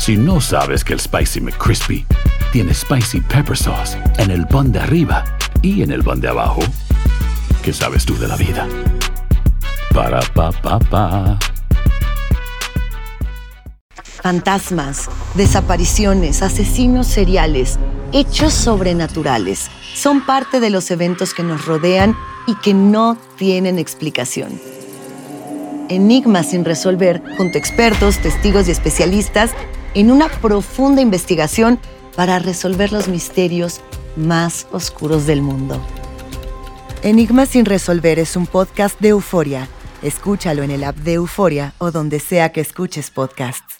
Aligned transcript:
Si 0.00 0.16
no 0.16 0.40
sabes 0.40 0.82
que 0.82 0.94
el 0.94 0.98
Spicy 0.98 1.42
McCrispy 1.42 2.06
tiene 2.52 2.72
Spicy 2.72 3.20
Pepper 3.20 3.54
Sauce 3.54 3.98
en 4.16 4.30
el 4.30 4.46
pan 4.46 4.72
de 4.72 4.78
arriba 4.78 5.22
y 5.60 5.82
en 5.82 5.90
el 5.90 6.02
pan 6.02 6.22
de 6.22 6.28
abajo, 6.28 6.62
¿qué 7.62 7.70
sabes 7.74 8.06
tú 8.06 8.16
de 8.16 8.26
la 8.26 8.36
vida? 8.36 8.66
Para, 9.92 10.20
pa, 10.32 10.52
pa, 10.52 10.78
pa. 10.78 11.38
Fantasmas, 14.22 15.10
desapariciones, 15.34 16.40
asesinos 16.40 17.06
seriales, 17.06 17.78
hechos 18.12 18.54
sobrenaturales 18.54 19.70
son 19.94 20.24
parte 20.24 20.60
de 20.60 20.70
los 20.70 20.90
eventos 20.90 21.34
que 21.34 21.42
nos 21.42 21.66
rodean 21.66 22.16
y 22.46 22.54
que 22.54 22.72
no 22.72 23.18
tienen 23.36 23.78
explicación. 23.78 24.58
Enigmas 25.90 26.48
sin 26.48 26.64
resolver 26.64 27.22
junto 27.36 27.58
a 27.58 27.60
expertos, 27.60 28.16
testigos 28.16 28.66
y 28.66 28.70
especialistas 28.70 29.50
en 29.94 30.10
una 30.10 30.28
profunda 30.28 31.00
investigación 31.00 31.78
para 32.16 32.38
resolver 32.38 32.92
los 32.92 33.08
misterios 33.08 33.80
más 34.16 34.66
oscuros 34.72 35.26
del 35.26 35.42
mundo. 35.42 35.80
Enigmas 37.02 37.50
sin 37.50 37.64
resolver 37.64 38.18
es 38.18 38.36
un 38.36 38.46
podcast 38.46 39.00
de 39.00 39.08
euforia. 39.08 39.68
Escúchalo 40.02 40.62
en 40.62 40.70
el 40.70 40.84
app 40.84 40.96
de 40.96 41.14
Euforia 41.14 41.74
o 41.78 41.90
donde 41.90 42.20
sea 42.20 42.52
que 42.52 42.60
escuches 42.60 43.10
podcasts. 43.10 43.79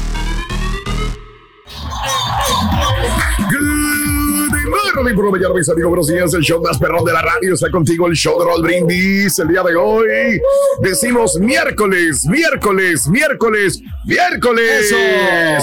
Morning, 5.01 5.17
mis 5.55 5.67
amigos, 5.67 5.89
buenos 5.89 6.07
días. 6.07 6.31
El 6.35 6.41
show 6.41 6.61
más 6.61 6.77
perrón 6.77 7.03
de 7.03 7.11
la 7.11 7.23
radio 7.23 7.55
está 7.55 7.71
contigo, 7.71 8.05
el 8.05 8.13
show 8.13 8.39
de 8.39 8.45
Raúl 8.45 8.61
Brindis. 8.61 9.39
El 9.39 9.47
día 9.47 9.63
de 9.63 9.75
hoy 9.75 10.39
decimos 10.79 11.39
miércoles, 11.39 12.23
miércoles, 12.27 13.07
miércoles, 13.07 13.81
miércoles 14.05 14.93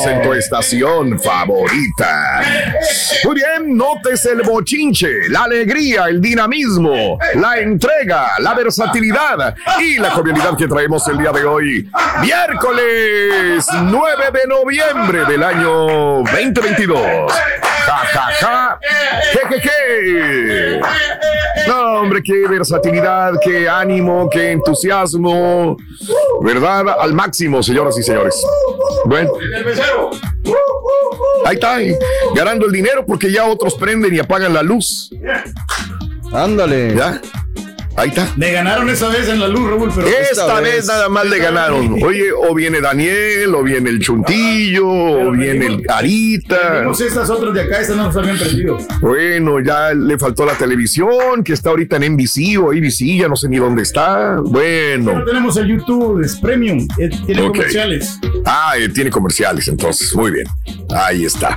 en 0.09 0.23
tu 0.23 0.33
estación 0.33 1.21
favorita. 1.21 2.43
Muy 3.23 3.37
bien, 3.37 3.77
notes 3.77 4.27
el 4.27 4.43
bochinche, 4.43 5.29
la 5.29 5.45
alegría, 5.45 6.07
el 6.07 6.21
dinamismo, 6.21 7.17
la 7.35 7.59
entrega, 7.59 8.41
la 8.41 8.55
versatilidad 8.55 9.55
y 9.81 9.99
la 9.99 10.11
jovialidad 10.11 10.57
que 10.57 10.67
traemos 10.67 11.07
el 11.07 11.17
día 11.17 11.31
de 11.31 11.45
hoy. 11.45 11.89
Miércoles 12.23 13.65
9 13.85 14.25
de 14.33 14.49
noviembre 14.49 15.25
del 15.27 15.45
año 15.45 16.25
2022. 16.25 17.33
Ja, 17.89 18.05
ja, 18.13 18.31
ja. 18.41 18.81
Je, 19.33 19.61
je, 19.61 19.71
je. 20.11 20.81
No, 21.67 22.01
hombre, 22.01 22.23
qué 22.23 22.47
versatilidad, 22.49 23.35
qué 23.43 23.69
ánimo, 23.69 24.29
qué 24.31 24.53
entusiasmo. 24.53 25.77
¿Verdad? 26.43 26.97
Al 27.01 27.13
máximo, 27.13 27.63
señoras 27.63 27.99
y 27.99 28.03
señores. 28.03 28.43
Bueno. 29.05 29.33
Ahí 31.45 31.55
está, 31.55 31.79
ganando 32.35 32.67
el 32.67 32.73
dinero 32.73 33.05
porque 33.07 33.31
ya 33.31 33.47
otros 33.47 33.75
prenden 33.75 34.15
y 34.15 34.19
apagan 34.19 34.55
la 34.55 34.63
luz. 34.63 35.11
Ándale. 36.33 36.95
¿Ya? 36.95 37.21
Ahí 37.99 38.11
está. 38.11 38.33
Le 38.37 38.53
ganaron 38.53 38.89
esa 38.91 39.09
vez 39.09 39.29
en 39.29 39.41
la 39.41 39.49
luz, 39.49 39.69
Raúl, 39.69 39.91
pero 39.93 40.07
Esta, 40.07 40.61
vez, 40.61 40.87
nada 40.87 41.09
más 41.09 41.27
le 41.27 41.39
ganaron. 41.39 42.01
Oye, 42.01 42.31
o 42.33 42.55
viene 42.55 42.81
Daniel, 42.81 43.53
o 43.57 43.65
viene 43.65 43.91
el 43.91 43.99
Chuntillo, 43.99 44.87
o 44.87 45.33
viene 45.33 45.67
el 45.67 45.83
Carita. 45.83 46.79
Vimos 46.83 47.01
estas 47.01 47.29
otras 47.29 47.53
de 47.55 47.63
acá, 47.63 47.81
estas 47.81 47.97
no 47.97 48.05
nos 48.05 48.17
habían 48.17 48.39
prendido. 48.39 48.79
Bueno, 49.01 49.59
ya 49.59 49.93
le 49.95 50.17
faltó 50.17 50.47
la 50.47 50.55
televisión, 50.55 51.43
que 51.43 51.55
está 51.55 51.71
ahorita 51.71 51.97
en 51.97 52.15
NBC 52.15 52.57
o 52.63 52.71
ABC, 52.71 53.19
ya 53.19 53.27
no 53.27 53.35
sé 53.35 53.49
ni 53.49 53.57
dónde 53.57 53.83
está. 53.83 54.37
Bueno. 54.43 55.15
Pero 55.15 55.25
tenemos 55.25 55.57
el 55.57 55.67
YouTube, 55.67 56.23
es 56.25 56.37
premium, 56.37 56.87
tiene 57.27 57.49
comerciales. 57.49 58.17
Ah, 58.45 58.75
eh, 58.79 58.89
tiene 58.91 59.11
comerciales, 59.11 59.67
entonces. 59.67 60.15
Muy 60.15 60.31
bien. 60.31 60.47
Ahí 60.95 61.25
está. 61.25 61.53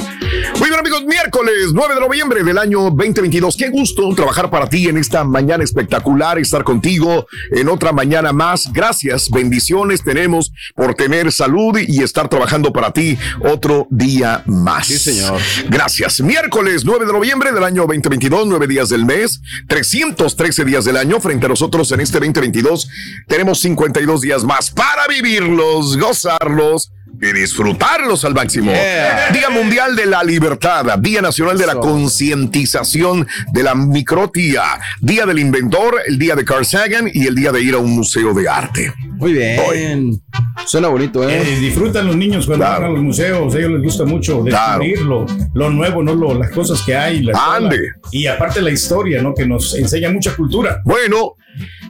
Muy 0.59 0.69
bien, 0.69 0.79
amigos, 0.79 1.03
miércoles 1.05 1.71
9 1.73 1.95
de 1.95 2.01
noviembre 2.01 2.43
del 2.43 2.57
año 2.57 2.81
2022. 2.89 3.55
Qué 3.55 3.69
gusto 3.69 4.13
trabajar 4.15 4.49
para 4.49 4.67
ti 4.67 4.87
en 4.87 4.97
esta 4.97 5.23
mañana 5.23 5.63
espectacular, 5.63 6.30
estar 6.39 6.63
contigo 6.63 7.27
en 7.51 7.69
otra 7.69 7.91
mañana 7.91 8.33
más. 8.33 8.71
Gracias, 8.73 9.29
bendiciones 9.29 10.03
tenemos 10.03 10.51
por 10.75 10.95
tener 10.95 11.31
salud 11.31 11.77
y 11.79 12.03
estar 12.03 12.29
trabajando 12.29 12.73
para 12.73 12.91
ti 12.91 13.17
otro 13.41 13.87
día 13.89 14.43
más. 14.45 14.87
Sí, 14.87 14.97
señor. 14.97 15.39
Gracias. 15.69 16.21
Miércoles 16.21 16.83
9 16.85 17.05
de 17.05 17.13
noviembre 17.13 17.51
del 17.51 17.63
año 17.63 17.81
2022, 17.81 18.47
nueve 18.47 18.67
días 18.67 18.89
del 18.89 19.05
mes, 19.05 19.41
313 19.67 20.65
días 20.65 20.85
del 20.85 20.97
año. 20.97 21.19
Frente 21.19 21.45
a 21.45 21.49
nosotros 21.49 21.91
en 21.91 22.01
este 22.01 22.19
2022 22.19 22.89
tenemos 23.27 23.59
52 23.59 24.21
días 24.21 24.43
más 24.43 24.69
para 24.71 25.07
vivirlos, 25.07 25.97
gozarlos 25.97 26.91
y 27.21 27.31
disfrutarlos 27.33 28.25
al 28.25 28.33
máximo. 28.33 28.71
Día 28.71 29.49
Mundial 29.51 29.95
de 29.95 30.05
la 30.07 30.23
Libertad, 30.23 30.85
Día 30.99 31.21
Nacional 31.21 31.57
de 31.57 31.67
la 31.67 31.75
Concientización 31.75 33.27
de 33.53 33.63
la 33.63 33.75
Microtía, 33.75 34.63
Día 35.01 35.25
del 35.25 35.39
Inventor, 35.39 35.99
el 36.07 36.17
Día 36.17 36.35
de 36.35 36.43
Carl 36.43 36.65
Sagan 36.65 37.09
y 37.13 37.27
el 37.27 37.35
Día 37.35 37.51
de 37.51 37.61
ir 37.61 37.75
a 37.75 37.77
un 37.77 37.91
museo 37.91 38.33
de 38.33 38.49
arte. 38.49 38.91
Muy 39.17 39.33
bien. 39.33 40.19
Suena 40.65 40.87
bonito, 40.87 41.27
Eh, 41.29 41.41
¿eh? 41.41 41.59
disfrutan 41.59 42.07
los 42.07 42.15
niños 42.15 42.45
cuando 42.47 42.65
Claro. 42.65 42.81
van 42.81 42.91
a 42.91 42.93
los 42.95 43.03
museos, 43.03 43.53
a 43.53 43.57
ellos 43.59 43.71
les 43.71 43.81
gusta 43.83 44.05
mucho 44.05 44.43
Claro. 44.43 44.79
descubrir 44.83 45.01
lo, 45.05 45.25
lo 45.53 45.69
nuevo, 45.69 46.01
¿no? 46.03 46.15
Lo- 46.15 46.33
las 46.37 46.49
cosas 46.51 46.81
que 46.81 46.95
hay. 46.95 47.21
la. 47.21 47.55
Ande. 47.55 47.77
Y 48.11 48.25
aparte 48.27 48.61
la 48.61 48.71
historia, 48.71 49.21
¿no? 49.21 49.33
Que 49.35 49.45
nos 49.45 49.75
enseña 49.75 50.09
mucha 50.11 50.35
cultura. 50.35 50.81
Bueno, 50.85 51.35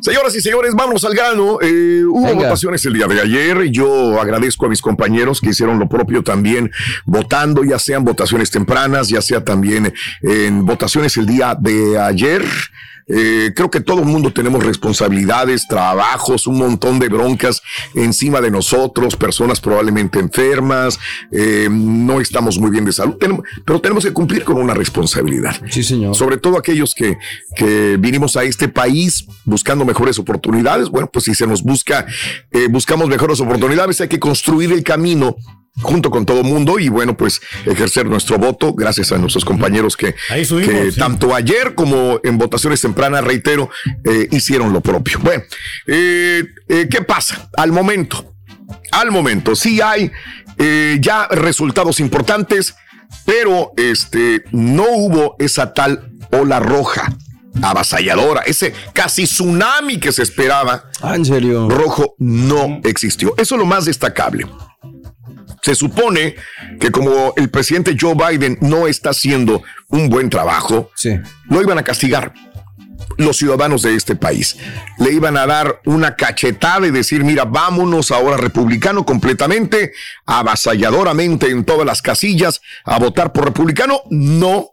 señoras 0.01 0.35
y 0.35 0.41
señores, 0.41 0.73
vamos 0.75 1.05
al 1.05 1.13
grano. 1.13 1.59
Eh, 1.61 2.03
hubo 2.05 2.25
Venga. 2.25 2.43
votaciones 2.43 2.85
el 2.85 2.93
día 2.93 3.07
de 3.07 3.21
ayer 3.21 3.65
y 3.65 3.71
yo 3.71 4.19
agradezco 4.19 4.65
a 4.65 4.69
mis 4.69 4.81
compañeros 4.81 5.39
que 5.39 5.49
hicieron 5.49 5.79
lo 5.79 5.87
propio 5.87 6.23
también 6.23 6.71
votando, 7.05 7.63
ya 7.63 7.79
sean 7.79 8.03
votaciones 8.03 8.51
tempranas, 8.51 9.09
ya 9.09 9.21
sea 9.21 9.43
también 9.43 9.93
en 10.21 10.65
votaciones 10.65 11.15
el 11.17 11.25
día 11.25 11.55
de 11.59 11.99
ayer. 11.99 12.43
Eh, 13.13 13.51
creo 13.55 13.69
que 13.69 13.81
todo 13.81 13.99
el 13.99 14.05
mundo 14.05 14.31
tenemos 14.31 14.63
responsabilidades, 14.63 15.67
trabajos, 15.67 16.47
un 16.47 16.57
montón 16.57 16.99
de 16.99 17.09
broncas 17.09 17.61
encima 17.95 18.39
de 18.41 18.51
nosotros, 18.51 19.15
personas 19.15 19.59
probablemente 19.59 20.19
enfermas, 20.19 20.99
eh, 21.31 21.67
no 21.71 22.21
estamos 22.21 22.57
muy 22.57 22.71
bien 22.71 22.85
de 22.85 22.93
salud, 22.93 23.15
tenemos- 23.17 23.43
pero 23.65 23.81
tenemos 23.81 24.03
que 24.05 24.13
cumplir 24.13 24.43
con 24.43 24.57
una 24.57 24.73
responsabilidad 24.73 25.55
Sí, 25.69 25.83
señor. 25.83 26.15
sobre 26.15 26.37
todo 26.37 26.57
aquellos 26.57 26.95
que, 26.95 27.17
que 27.55 27.97
vinimos 27.99 28.37
a 28.37 28.43
este 28.43 28.67
país 28.69 29.25
buscando 29.45 29.83
mejores 29.85 30.17
oportunidades. 30.19 30.89
Bueno, 30.89 31.09
pues 31.11 31.25
si 31.25 31.35
se 31.35 31.47
nos 31.47 31.63
busca, 31.63 32.05
eh, 32.51 32.67
buscamos 32.69 33.07
mejores 33.09 33.39
oportunidades, 33.41 33.99
hay 34.01 34.07
que 34.07 34.19
construir 34.19 34.71
el 34.71 34.83
camino 34.83 35.35
junto 35.79 36.11
con 36.11 36.25
todo 36.25 36.43
mundo 36.43 36.79
y 36.79 36.89
bueno, 36.89 37.15
pues 37.15 37.41
ejercer 37.65 38.05
nuestro 38.05 38.37
voto 38.37 38.73
gracias 38.73 39.11
a 39.11 39.17
nuestros 39.17 39.45
compañeros 39.45 39.97
que, 39.97 40.15
subimos, 40.45 40.69
que 40.69 40.91
sí. 40.91 40.99
tanto 40.99 41.33
ayer 41.33 41.75
como 41.75 42.19
en 42.23 42.37
votaciones 42.37 42.81
tempranas, 42.81 43.23
reitero, 43.23 43.69
eh, 44.03 44.27
hicieron 44.31 44.73
lo 44.73 44.81
propio. 44.81 45.19
Bueno, 45.19 45.43
eh, 45.87 46.43
eh, 46.67 46.87
¿qué 46.89 47.01
pasa? 47.01 47.49
Al 47.57 47.71
momento, 47.71 48.35
al 48.91 49.11
momento, 49.11 49.55
sí 49.55 49.81
hay 49.81 50.11
ya 50.99 51.27
resultados 51.31 51.99
importantes, 51.99 52.75
pero 53.25 53.71
este 53.77 54.43
no 54.51 54.85
hubo 54.91 55.35
esa 55.39 55.73
tal 55.73 56.11
ola 56.31 56.59
roja. 56.59 57.17
Avasalladora, 57.61 58.41
ese 58.41 58.73
casi 58.93 59.23
tsunami 59.25 59.99
que 59.99 60.11
se 60.11 60.23
esperaba. 60.23 60.85
Ah, 61.01 61.15
en 61.15 61.25
serio. 61.25 61.69
Rojo 61.69 62.15
no 62.19 62.79
existió. 62.83 63.33
Eso 63.37 63.55
es 63.55 63.59
lo 63.59 63.65
más 63.65 63.85
destacable. 63.85 64.47
Se 65.61 65.75
supone 65.75 66.35
que 66.79 66.89
como 66.91 67.33
el 67.35 67.49
presidente 67.49 67.95
Joe 67.99 68.15
Biden 68.15 68.57
no 68.61 68.87
está 68.87 69.11
haciendo 69.11 69.61
un 69.89 70.09
buen 70.09 70.29
trabajo, 70.29 70.89
Sí. 70.95 71.19
lo 71.49 71.61
iban 71.61 71.77
a 71.77 71.83
castigar 71.83 72.33
los 73.17 73.37
ciudadanos 73.37 73.83
de 73.83 73.93
este 73.95 74.15
país. 74.15 74.57
Le 74.97 75.11
iban 75.11 75.37
a 75.37 75.45
dar 75.45 75.81
una 75.85 76.15
cachetada 76.15 76.87
y 76.87 76.91
decir, 76.91 77.23
mira, 77.23 77.45
vámonos 77.45 78.09
ahora 78.11 78.37
republicano 78.37 79.05
completamente, 79.05 79.91
avasalladoramente 80.25 81.49
en 81.49 81.63
todas 81.65 81.85
las 81.85 82.01
casillas 82.01 82.61
a 82.85 82.97
votar 82.99 83.31
por 83.33 83.45
republicano. 83.45 84.01
No 84.09 84.71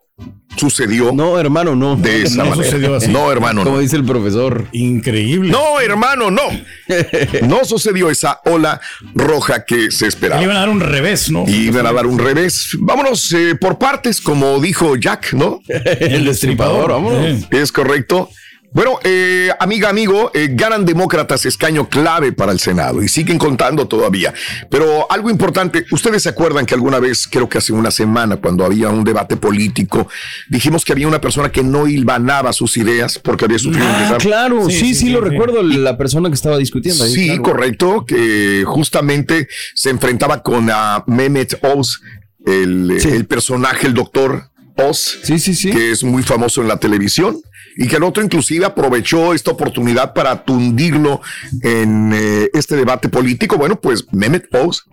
sucedió 0.57 1.13
No, 1.13 1.39
hermano, 1.39 1.77
no. 1.77 1.95
de 1.97 2.23
esa 2.23 2.43
no 2.43 2.51
manera. 2.51 2.65
sucedió 2.71 2.95
así. 2.97 3.09
No, 3.11 3.31
hermano, 3.31 3.63
Como 3.63 3.77
no. 3.77 3.81
dice 3.83 3.97
el 3.97 4.05
profesor. 4.05 4.67
Increíble. 4.73 5.51
No, 5.53 5.79
hermano, 5.81 6.31
no. 6.31 6.43
No 7.47 7.65
sucedió 7.65 8.11
esa 8.11 8.41
ola 8.45 8.81
roja 9.15 9.65
que 9.65 9.91
se 9.93 10.05
Le 10.07 10.09
esperaba. 10.09 10.43
iban 10.43 10.57
a 10.57 10.61
dar 10.61 10.69
un 10.69 10.81
revés, 10.81 11.31
¿no? 11.31 11.45
Y 11.47 11.69
iban 11.69 11.87
a 11.87 11.93
dar 11.93 12.07
un 12.07 12.19
revés. 12.19 12.71
Vámonos 12.81 13.33
eh, 13.33 13.55
por 13.55 13.79
partes, 13.79 14.21
como 14.21 14.61
dijo 14.61 14.97
Jack, 14.97 15.33
¿no? 15.35 15.61
el 15.69 16.25
destripador, 16.25 16.91
vámonos. 16.91 17.45
Es 17.51 17.71
correcto. 17.71 18.29
Bueno, 18.71 18.99
eh, 19.03 19.49
amiga, 19.61 19.89
amigo, 19.89 20.31
eh, 20.35 20.49
ganan 20.53 20.85
demócratas 20.85 21.47
escaño 21.47 21.89
clave 21.89 22.33
para 22.33 22.53
el 22.53 22.61
Senado 22.61 23.03
y 23.03 23.09
siguen 23.09 23.39
contando 23.39 23.89
todavía. 23.89 24.35
Pero 24.71 25.11
algo 25.11 25.31
importante, 25.31 25.87
ustedes 25.91 26.25
se 26.25 26.29
acuerdan 26.29 26.67
que 26.67 26.75
alguna 26.75 26.99
vez, 27.01 27.27
creo 27.27 27.49
que 27.49 27.57
hace 27.59 27.73
una 27.73 27.91
semana, 27.91 28.37
cuando 28.37 28.67
había 28.67 28.91
un 28.91 29.05
debate 29.05 29.37
político, 29.39 30.09
dijimos 30.51 30.85
que 30.85 30.93
había 30.93 31.09
una 31.09 31.21
persona 31.21 31.51
que 31.51 31.63
no 31.63 31.89
hilvanaba 31.89 32.53
sus 32.53 32.77
ideas 32.77 33.19
porque 33.19 33.47
había 33.47 33.59
sufrido 33.59 33.87
un 33.87 33.95
Ah, 33.95 34.01
desastre. 34.03 34.29
claro. 34.29 34.67
Sí, 34.67 34.73
Sí, 34.73 34.79
sí, 34.81 34.95
sí, 34.95 34.95
sí, 35.07 35.11
lo 35.11 35.23
sí. 35.23 35.31
recuerdo. 35.31 35.63
La 35.63 35.97
persona 35.97 36.29
que 36.29 36.35
estaba 36.35 36.59
discutiendo 36.59 37.05
ahí. 37.05 37.11
Sí, 37.15 37.27
claro. 37.29 37.43
correcto, 37.43 38.05
que 38.07 38.65
justamente 38.67 39.49
se 39.75 39.89
enfrentaba 39.91 40.43
con 40.43 40.69
a 40.71 41.05
Mehmet 41.07 41.59
Oz, 41.63 42.01
el, 42.45 42.99
Sí. 43.01 43.09
el 43.09 43.27
personaje, 43.27 43.87
el 43.87 43.95
doctor 43.95 44.48
Oz, 44.79 45.19
Sí, 45.23 45.39
sí, 45.39 45.55
sí. 45.55 45.71
que 45.71 45.91
es 45.91 46.05
muy 46.05 46.23
famoso 46.23 46.63
en 46.63 46.69
la 46.69 46.79
televisión 46.79 47.41
y 47.77 47.87
que 47.87 47.97
el 47.97 48.03
otro 48.03 48.23
inclusive 48.23 48.65
aprovechó 48.65 49.35
esta 49.35 49.51
oportunidad 49.51 50.13
para 50.13 50.45
tundirlo 50.45 51.21
en 51.63 52.13
eh, 52.15 52.51
este 52.55 52.77
debate 52.77 53.09
político. 53.09 53.57
Bueno, 53.57 53.81
pues 53.81 54.05
Mehmet 54.13 54.49
Oz, 54.55 54.85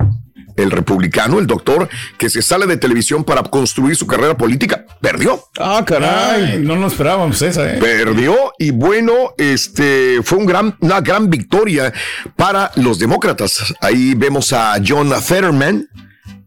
el 0.56 0.72
republicano, 0.72 1.40
el 1.40 1.48
doctor 1.48 1.90
que 2.18 2.30
se 2.30 2.42
sale 2.42 2.66
de 2.66 2.78
televisión 2.78 3.24
para 3.24 3.44
construir 3.44 3.96
su 3.96 4.08
carrera 4.08 4.38
política, 4.38 4.86
perdió. 5.02 5.44
Ah, 5.60 5.84
caray. 5.86 6.44
Ay, 6.54 6.60
no 6.62 6.76
nos 6.76 6.94
esperábamos 6.94 7.42
esa, 7.42 7.74
¿eh? 7.74 7.78
Perdió 7.80 8.54
y 8.60 8.72
bueno, 8.72 9.34
este 9.38 10.20
fue 10.24 10.38
un 10.38 10.46
gran, 10.46 10.78
una 10.80 11.02
gran 11.02 11.30
victoria 11.30 11.92
para 12.36 12.72
los 12.76 13.00
demócratas. 13.00 13.74
Ahí 13.82 14.14
vemos 14.16 14.54
a 14.54 14.76
John 14.86 15.12
Fetterman, 15.22 15.88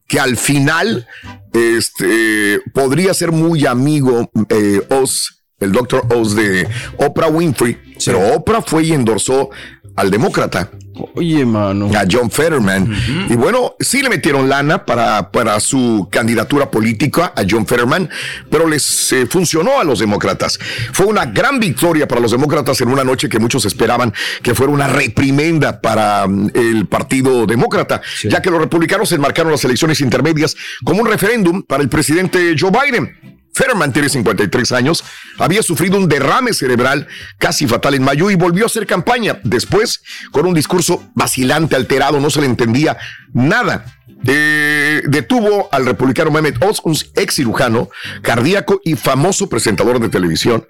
que 0.08 0.19
al 0.19 0.37
final 0.37 1.06
este, 1.52 2.60
podría 2.72 3.14
ser 3.14 3.31
muy 3.31 3.66
amigo 3.66 4.31
eh, 4.49 4.81
Oz, 4.90 5.44
el 5.60 5.70
doctor 5.72 6.06
Oz 6.12 6.34
de 6.34 6.66
Oprah 6.96 7.28
Winfrey, 7.28 7.78
pero 8.05 8.34
Oprah 8.34 8.62
fue 8.62 8.84
y 8.84 8.93
endorsó 8.93 9.50
al 9.94 10.10
demócrata 10.10 10.70
Oye, 11.14 11.44
mano. 11.44 11.90
a 11.96 12.04
John 12.10 12.30
Fetterman. 12.30 12.94
Y 13.28 13.34
bueno, 13.34 13.74
sí 13.80 14.02
le 14.02 14.08
metieron 14.08 14.48
lana 14.48 14.84
para, 14.84 15.30
para 15.30 15.58
su 15.60 16.08
candidatura 16.10 16.70
política 16.70 17.32
a 17.36 17.42
John 17.48 17.66
Fetterman, 17.66 18.08
pero 18.50 18.66
les 18.66 19.12
eh, 19.12 19.26
funcionó 19.26 19.80
a 19.80 19.84
los 19.84 19.98
demócratas. 19.98 20.58
Fue 20.92 21.06
una 21.06 21.26
gran 21.26 21.60
victoria 21.60 22.06
para 22.08 22.20
los 22.20 22.30
demócratas 22.30 22.80
en 22.80 22.88
una 22.88 23.04
noche 23.04 23.28
que 23.28 23.38
muchos 23.38 23.64
esperaban 23.64 24.12
que 24.42 24.54
fuera 24.54 24.72
una 24.72 24.88
reprimenda 24.88 25.80
para 25.80 26.26
mm, 26.26 26.50
el 26.54 26.86
Partido 26.86 27.46
Demócrata, 27.46 28.00
ya 28.24 28.42
que 28.42 28.50
los 28.50 28.60
republicanos 28.60 29.12
enmarcaron 29.12 29.52
las 29.52 29.64
elecciones 29.64 30.00
intermedias 30.00 30.56
como 30.84 31.02
un 31.02 31.06
referéndum 31.06 31.62
para 31.62 31.82
el 31.82 31.88
presidente 31.88 32.54
Joe 32.58 32.70
Biden. 32.70 33.38
Fetterman 33.58 33.93
tiene 33.93 34.08
53 34.08 34.70
años, 34.70 35.02
había 35.37 35.64
sufrido 35.64 35.99
un 35.99 36.08
derrame 36.08 36.52
cerebral 36.52 37.08
casi 37.38 37.66
fatal 37.66 37.94
en 37.94 38.05
mayo 38.05 38.31
y 38.31 38.37
volvió 38.37 38.62
a 38.62 38.66
hacer 38.66 38.87
campaña. 38.87 39.40
Después, 39.43 40.00
con 40.31 40.46
un 40.46 40.55
discurso 40.55 41.10
vacilante, 41.16 41.75
alterado, 41.75 42.20
no 42.20 42.31
se 42.31 42.40
le 42.40 42.46
entendía 42.46 42.96
nada. 43.32 43.84
Detuvo 44.22 45.69
al 45.72 45.87
republicano 45.87 46.31
Mehmet 46.31 46.62
Oz, 46.62 46.81
un 46.84 46.96
ex 47.16 47.34
cirujano 47.34 47.88
cardíaco 48.22 48.81
y 48.84 48.94
famoso 48.94 49.49
presentador 49.49 49.99
de 49.99 50.08
televisión. 50.08 50.64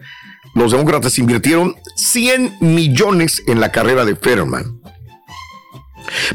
Los 0.55 0.73
demócratas 0.73 1.19
invirtieron 1.19 1.76
100 1.96 2.56
millones 2.61 3.43
en 3.46 3.61
la 3.61 3.70
carrera 3.70 4.06
de 4.06 4.17
Fetterman 4.17 4.81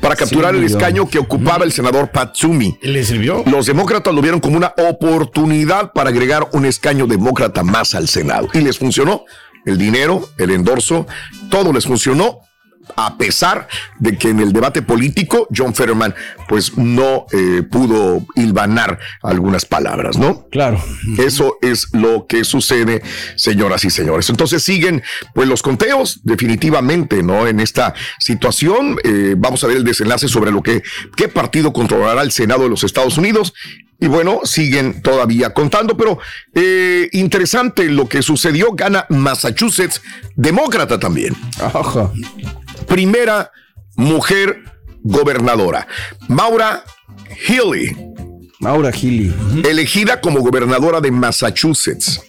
para 0.02 0.16
capturar 0.16 0.56
el 0.56 0.64
escaño 0.64 1.08
que 1.08 1.20
ocupaba 1.20 1.66
el 1.66 1.72
senador 1.72 2.12
Pat 2.12 2.36
Toomey. 2.38 2.78
¿Le 2.82 3.04
sirvió? 3.04 3.44
Los 3.46 3.66
demócratas 3.66 4.14
lo 4.14 4.22
vieron 4.22 4.40
como 4.40 4.58
una 4.58 4.74
oportunidad 4.78 5.92
para 5.94 6.10
agregar 6.10 6.48
un 6.54 6.66
escaño 6.66 7.08
demócrata 7.08 7.64
más 7.64 7.96
al 7.96 8.08
Senado. 8.08 8.48
Y 8.54 8.62
les 8.62 8.78
funcionó. 8.78 9.26
El 9.66 9.78
dinero, 9.78 10.28
el 10.38 10.52
endorso, 10.52 11.08
todo 11.50 11.72
les 11.72 11.86
funcionó. 11.86 12.42
A 12.96 13.18
pesar 13.18 13.68
de 14.00 14.18
que 14.18 14.30
en 14.30 14.40
el 14.40 14.54
debate 14.54 14.82
político 14.82 15.48
John 15.56 15.74
Fetterman 15.74 16.14
pues 16.48 16.78
no 16.78 17.26
eh, 17.32 17.64
pudo 17.64 18.26
hilvanar 18.36 19.00
algunas 19.22 19.66
palabras, 19.66 20.18
¿no? 20.18 20.48
Claro. 20.50 20.84
Eso 21.18 21.58
es 21.62 21.88
lo 21.94 22.28
que 22.28 22.44
sucede, 22.44 23.02
señoras 23.36 23.86
y 23.86 23.90
señores. 23.90 24.30
Entonces 24.30 24.64
siguen 24.64 25.02
pues 25.34 25.48
los 25.48 25.62
conteos 25.62 26.22
definitivamente, 26.24 27.24
¿no? 27.24 27.48
En 27.48 27.60
esta 27.60 27.94
situación 28.20 28.98
eh, 29.04 29.36
vamos 29.38 29.64
a 29.64 29.68
ver 29.68 29.78
el 29.78 29.84
desenlace 29.84 30.28
sobre 30.28 30.52
lo 30.52 30.62
que 30.62 30.84
qué 31.16 31.28
partido 31.28 31.74
controlará 31.74 32.22
el 32.22 32.32
Senado 32.32 32.64
de 32.64 32.70
los 32.70 32.84
Estados 32.84 33.18
Unidos. 33.18 33.54
Y 34.04 34.08
bueno, 34.08 34.42
siguen 34.44 35.02
todavía 35.02 35.54
contando, 35.54 35.96
pero 35.96 36.20
eh, 36.54 37.08
interesante 37.14 37.86
lo 37.86 38.10
que 38.10 38.22
sucedió. 38.22 38.74
Gana 38.74 39.06
Massachusetts, 39.08 40.02
demócrata 40.36 41.00
también 41.00 41.34
Ajá. 41.62 42.12
primera 42.86 43.50
mujer 43.96 44.58
gobernadora, 45.04 45.88
Maura 46.28 46.84
Healy, 47.48 47.96
Maura 48.60 48.92
Gili. 48.92 49.34
elegida 49.64 50.20
como 50.20 50.42
gobernadora 50.42 51.00
de 51.00 51.12
Massachusetts. 51.12 52.22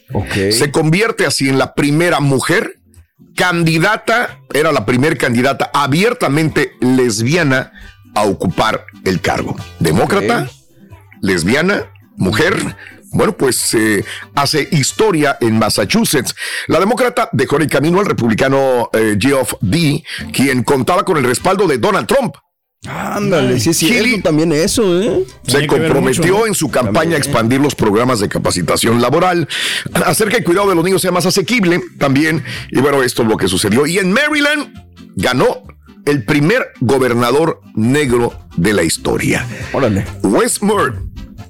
Se 0.52 0.70
convierte 0.70 1.26
así 1.26 1.48
en 1.48 1.58
la 1.58 1.74
primera 1.74 2.20
mujer 2.20 2.78
candidata, 3.34 4.38
era 4.52 4.70
la 4.70 4.86
primera 4.86 5.16
candidata 5.16 5.72
abiertamente 5.74 6.70
lesbiana 6.80 7.72
a 8.14 8.22
ocupar 8.22 8.86
el 9.04 9.20
cargo. 9.20 9.56
Demócrata, 9.80 10.48
lesbiana, 11.24 11.90
mujer. 12.16 12.76
Bueno, 13.12 13.36
pues 13.36 13.74
eh, 13.74 14.04
hace 14.34 14.68
historia 14.72 15.38
en 15.40 15.58
Massachusetts. 15.58 16.34
La 16.66 16.80
demócrata 16.80 17.28
dejó 17.32 17.56
en 17.56 17.62
el 17.62 17.68
camino 17.68 18.00
al 18.00 18.06
republicano 18.06 18.90
eh, 18.92 19.16
Geoff 19.18 19.54
D., 19.60 20.02
quien 20.32 20.64
contaba 20.64 21.04
con 21.04 21.16
el 21.16 21.24
respaldo 21.24 21.66
de 21.68 21.78
Donald 21.78 22.06
Trump. 22.06 22.34
Ándale, 22.86 23.58
sí 23.60 23.70
es 23.70 23.80
Gili- 23.82 24.02
cierto 24.02 24.22
también 24.24 24.52
eso, 24.52 25.00
¿eh? 25.00 25.24
Se 25.46 25.66
comprometió 25.66 26.46
en 26.46 26.54
su 26.54 26.70
campaña 26.70 26.92
También. 26.92 27.14
a 27.14 27.16
expandir 27.18 27.60
los 27.60 27.74
programas 27.74 28.20
de 28.20 28.28
capacitación 28.28 29.00
laboral, 29.00 29.48
hacer 30.04 30.28
que 30.28 30.36
el 30.38 30.44
cuidado 30.44 30.68
de 30.68 30.74
los 30.74 30.84
niños 30.84 31.00
sea 31.00 31.10
más 31.10 31.24
asequible 31.24 31.80
también. 31.98 32.44
Y 32.70 32.80
bueno, 32.80 33.02
esto 33.02 33.22
es 33.22 33.28
lo 33.28 33.38
que 33.38 33.48
sucedió. 33.48 33.86
Y 33.86 33.98
en 33.98 34.12
Maryland 34.12 34.74
ganó 35.16 35.62
el 36.04 36.24
primer 36.26 36.72
gobernador 36.80 37.62
negro 37.74 38.38
de 38.56 38.74
la 38.74 38.82
historia. 38.82 39.46
Órale. 39.72 40.04
Westmore, 40.22 40.92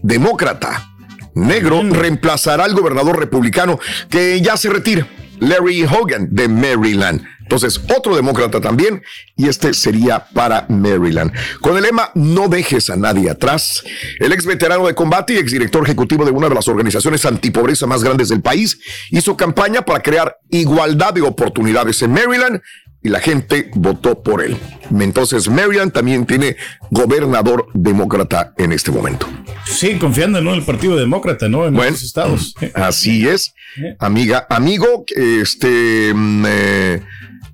demócrata, 0.04 0.94
negro, 1.34 1.82
reemplazará 1.82 2.64
al 2.64 2.74
gobernador 2.74 3.18
republicano 3.18 3.80
que 4.10 4.40
ya 4.42 4.56
se 4.58 4.68
retira, 4.68 5.08
Larry 5.40 5.84
Hogan 5.84 6.28
de 6.30 6.46
Maryland. 6.46 7.24
Entonces, 7.40 7.80
otro 7.94 8.14
demócrata 8.16 8.60
también, 8.60 9.02
y 9.36 9.48
este 9.48 9.74
sería 9.74 10.26
para 10.32 10.66
Maryland. 10.68 11.32
Con 11.60 11.76
el 11.76 11.82
lema 11.82 12.10
No 12.14 12.48
dejes 12.48 12.88
a 12.88 12.96
nadie 12.96 13.30
atrás, 13.30 13.82
el 14.18 14.32
ex 14.32 14.46
veterano 14.46 14.86
de 14.86 14.94
combate 14.94 15.34
y 15.34 15.38
exdirector 15.38 15.84
ejecutivo 15.84 16.24
de 16.24 16.30
una 16.30 16.48
de 16.48 16.54
las 16.54 16.68
organizaciones 16.68 17.24
antipobreza 17.24 17.86
más 17.86 18.02
grandes 18.02 18.28
del 18.28 18.40
país 18.42 18.78
hizo 19.10 19.36
campaña 19.36 19.82
para 19.82 20.00
crear 20.00 20.38
igualdad 20.50 21.14
de 21.14 21.22
oportunidades 21.22 22.00
en 22.02 22.12
Maryland 22.12 22.60
y 23.04 23.10
la 23.10 23.20
gente 23.20 23.70
votó 23.74 24.22
por 24.22 24.42
él. 24.42 24.56
Entonces, 24.98 25.48
Maryland 25.48 25.92
también 25.92 26.26
tiene 26.26 26.56
gobernador 26.90 27.68
demócrata 27.74 28.52
en 28.58 28.72
este 28.72 28.90
momento. 28.90 29.28
Sí, 29.66 29.94
confiando 29.98 30.40
¿no? 30.40 30.50
en 30.50 30.56
el 30.60 30.64
Partido 30.64 30.96
Demócrata, 30.96 31.48
¿no? 31.48 31.66
En 31.66 31.74
Bueno. 31.74 31.92
los 31.92 32.02
estados. 32.02 32.54
Así 32.74 33.28
es, 33.28 33.54
amiga, 33.98 34.46
amigo, 34.50 35.04
este 35.14 36.12
mm, 36.14 36.44
eh, 36.48 37.02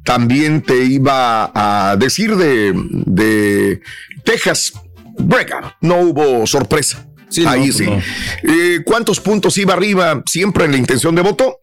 también 0.05 0.63
te 0.63 0.85
iba 0.85 1.51
a 1.55 1.97
decir 1.97 2.37
de, 2.37 2.73
de 3.07 3.81
Texas, 4.25 4.73
Brega, 5.19 5.77
no 5.81 5.97
hubo 5.99 6.47
sorpresa. 6.47 7.07
Sí, 7.29 7.45
Ahí 7.47 7.67
pues 7.67 7.77
sí. 7.77 7.85
no. 7.87 8.01
Eh, 8.43 8.81
¿Cuántos 8.85 9.21
puntos 9.21 9.57
iba 9.59 9.73
arriba 9.75 10.23
siempre 10.27 10.65
en 10.65 10.73
la 10.73 10.79
intención 10.79 11.15
de 11.15 11.23
voto? 11.23 11.59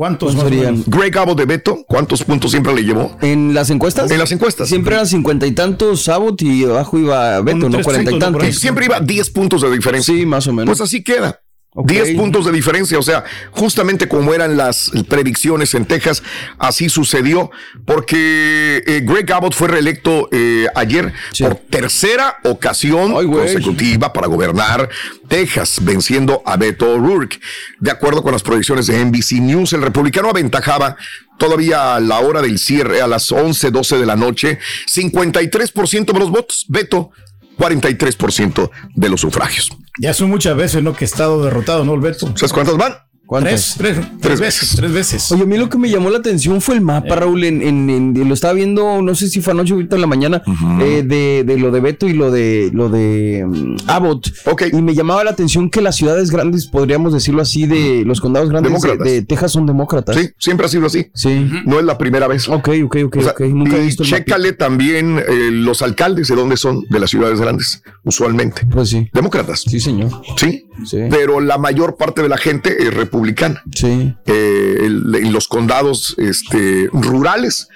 ¿Cuántos 0.00 0.32
¿Cuántos 0.32 0.34
más 0.34 0.44
o 0.44 0.48
serían? 0.48 0.72
menos? 0.76 0.86
Greg 0.88 1.18
Abbott 1.18 1.36
de 1.36 1.44
Beto, 1.44 1.84
¿cuántos 1.86 2.24
puntos 2.24 2.52
siempre 2.52 2.74
le 2.74 2.84
llevó? 2.84 3.18
En 3.20 3.52
las 3.52 3.68
encuestas. 3.68 4.10
En 4.10 4.18
las 4.18 4.32
encuestas. 4.32 4.66
Siempre 4.66 4.94
eran 4.94 5.06
cincuenta 5.06 5.46
y 5.46 5.52
tantos 5.52 6.04
Sabot 6.04 6.40
y 6.40 6.64
abajo 6.64 6.98
iba 6.98 7.38
Beto, 7.42 7.60
Con 7.60 7.72
¿no? 7.72 7.82
Cuarenta 7.82 8.10
y 8.10 8.18
tantos. 8.18 8.56
Siempre 8.56 8.86
iba 8.86 8.98
10 8.98 9.28
puntos 9.28 9.60
de 9.60 9.70
diferencia. 9.70 10.14
Sí, 10.14 10.24
más 10.24 10.46
o 10.46 10.54
menos. 10.54 10.70
Pues 10.70 10.80
así 10.80 11.04
queda. 11.04 11.42
Ok. 11.72 11.88
10 11.88 12.16
puntos 12.16 12.44
de 12.44 12.50
diferencia, 12.50 12.98
o 12.98 13.02
sea, 13.02 13.22
justamente 13.52 14.08
como 14.08 14.34
eran 14.34 14.56
las 14.56 14.90
predicciones 15.08 15.72
en 15.74 15.84
Texas, 15.84 16.20
así 16.58 16.88
sucedió, 16.88 17.52
porque 17.86 18.82
eh, 18.86 19.02
Greg 19.04 19.32
Abbott 19.32 19.54
fue 19.54 19.68
reelecto 19.68 20.28
eh, 20.32 20.66
ayer 20.74 21.12
Sí. 21.32 21.44
por 21.44 21.54
tercera 21.54 22.38
ocasión 22.42 23.14
Ay, 23.16 23.26
consecutiva 23.26 24.12
para 24.12 24.26
gobernar 24.26 24.88
Texas, 25.28 25.78
venciendo 25.82 26.42
a 26.44 26.56
Beto 26.56 26.92
O'Rourke. 26.92 27.38
De 27.78 27.92
acuerdo 27.92 28.24
con 28.24 28.32
las 28.32 28.42
proyecciones 28.42 28.88
de 28.88 29.04
NBC 29.04 29.34
News, 29.40 29.72
el 29.72 29.82
republicano 29.82 30.28
aventajaba 30.30 30.96
todavía 31.38 31.94
a 31.94 32.00
la 32.00 32.18
hora 32.18 32.42
del 32.42 32.58
cierre, 32.58 33.00
a 33.00 33.06
las 33.06 33.30
11, 33.30 33.70
12 33.70 33.96
de 33.98 34.06
la 34.06 34.16
noche, 34.16 34.58
53% 34.88 36.12
de 36.12 36.18
los 36.18 36.30
votos, 36.30 36.64
Beto 36.68 37.12
43% 37.60 38.70
de 38.94 39.08
los 39.08 39.20
sufragios. 39.20 39.70
Ya 39.98 40.14
son 40.14 40.30
muchas 40.30 40.56
veces, 40.56 40.82
¿no? 40.82 40.94
Que 40.94 41.04
he 41.04 41.06
estado 41.06 41.44
derrotado, 41.44 41.84
¿no, 41.84 41.94
el 41.94 42.00
Beto? 42.00 42.26
¿Sabes 42.36 42.52
cuántas 42.52 42.76
van? 42.76 42.94
¿Cuántas? 43.30 43.76
Tres, 43.78 43.94
tres, 43.96 44.06
tres 44.20 44.40
veces, 44.40 44.72
tres 44.74 44.92
veces. 44.92 45.30
Oye, 45.30 45.44
a 45.44 45.46
mí 45.46 45.56
lo 45.56 45.68
que 45.68 45.78
me 45.78 45.88
llamó 45.88 46.10
la 46.10 46.18
atención 46.18 46.60
fue 46.60 46.74
el 46.74 46.80
mapa, 46.80 47.14
Raúl. 47.14 47.44
En, 47.44 47.62
en- 47.62 47.88
en- 47.88 48.28
lo 48.28 48.34
estaba 48.34 48.54
viendo, 48.54 49.00
no 49.02 49.14
sé 49.14 49.28
si 49.28 49.40
fue 49.40 49.52
anoche 49.52 49.72
o 49.72 49.76
ahorita 49.76 49.94
en 49.94 50.00
la 50.00 50.08
mañana, 50.08 50.42
eh, 50.80 51.04
de, 51.06 51.44
de 51.46 51.56
lo 51.56 51.70
de 51.70 51.78
Beto 51.78 52.08
y 52.08 52.12
lo 52.12 52.32
de 52.32 52.70
lo 52.72 52.88
de 52.88 53.46
mm, 53.46 53.76
Abbott. 53.86 54.32
Ok. 54.46 54.62
Y 54.72 54.82
me 54.82 54.96
llamaba 54.96 55.22
la 55.22 55.30
atención 55.30 55.70
que 55.70 55.80
las 55.80 55.94
ciudades 55.94 56.32
grandes, 56.32 56.66
podríamos 56.66 57.12
decirlo 57.12 57.40
así, 57.40 57.66
de 57.66 58.02
los 58.04 58.20
condados 58.20 58.48
grandes 58.48 58.72
de, 59.04 59.22
Texas 59.22 59.52
son 59.52 59.64
demócratas. 59.64 60.16
Sí, 60.16 60.30
siempre 60.36 60.66
ha 60.66 60.68
sido 60.68 60.86
así. 60.86 61.06
Sí. 61.14 61.48
No 61.66 61.78
es 61.78 61.84
la 61.84 61.98
primera 61.98 62.26
vez. 62.26 62.48
Ok, 62.48 62.68
ok, 62.84 62.96
ok, 63.04 63.16
O 63.16 63.22
sea, 63.22 63.30
ok. 63.30 63.40
Nunca 63.42 63.76
he 63.76 63.82
y 63.82 63.86
visto 63.86 64.02
el 64.02 64.10
mapita. 64.10 64.24
chécale 64.26 64.52
también 64.54 65.18
eh, 65.20 65.50
los 65.52 65.82
alcaldes 65.82 66.26
de 66.26 66.34
dónde 66.34 66.56
son, 66.56 66.84
de 66.90 66.98
las 66.98 67.10
ciudades 67.10 67.40
grandes, 67.40 67.80
usualmente. 68.02 68.66
Pues 68.68 68.88
sí. 68.88 69.08
Demócratas. 69.12 69.60
Sí, 69.68 69.78
señor. 69.78 70.10
Sí. 70.36 70.64
Sí. 70.84 70.98
Pero 71.10 71.40
la 71.40 71.58
mayor 71.58 71.96
parte 71.96 72.22
de 72.22 72.28
la 72.28 72.36
gente 72.38 72.82
es 72.82 72.94
republicana. 72.94 73.62
Sí. 73.74 74.14
Eh, 74.26 74.76
el- 74.80 75.14
en 75.14 75.32
los 75.32 75.48
condados 75.48 76.14
este, 76.18 76.88
rurales, 76.92 77.68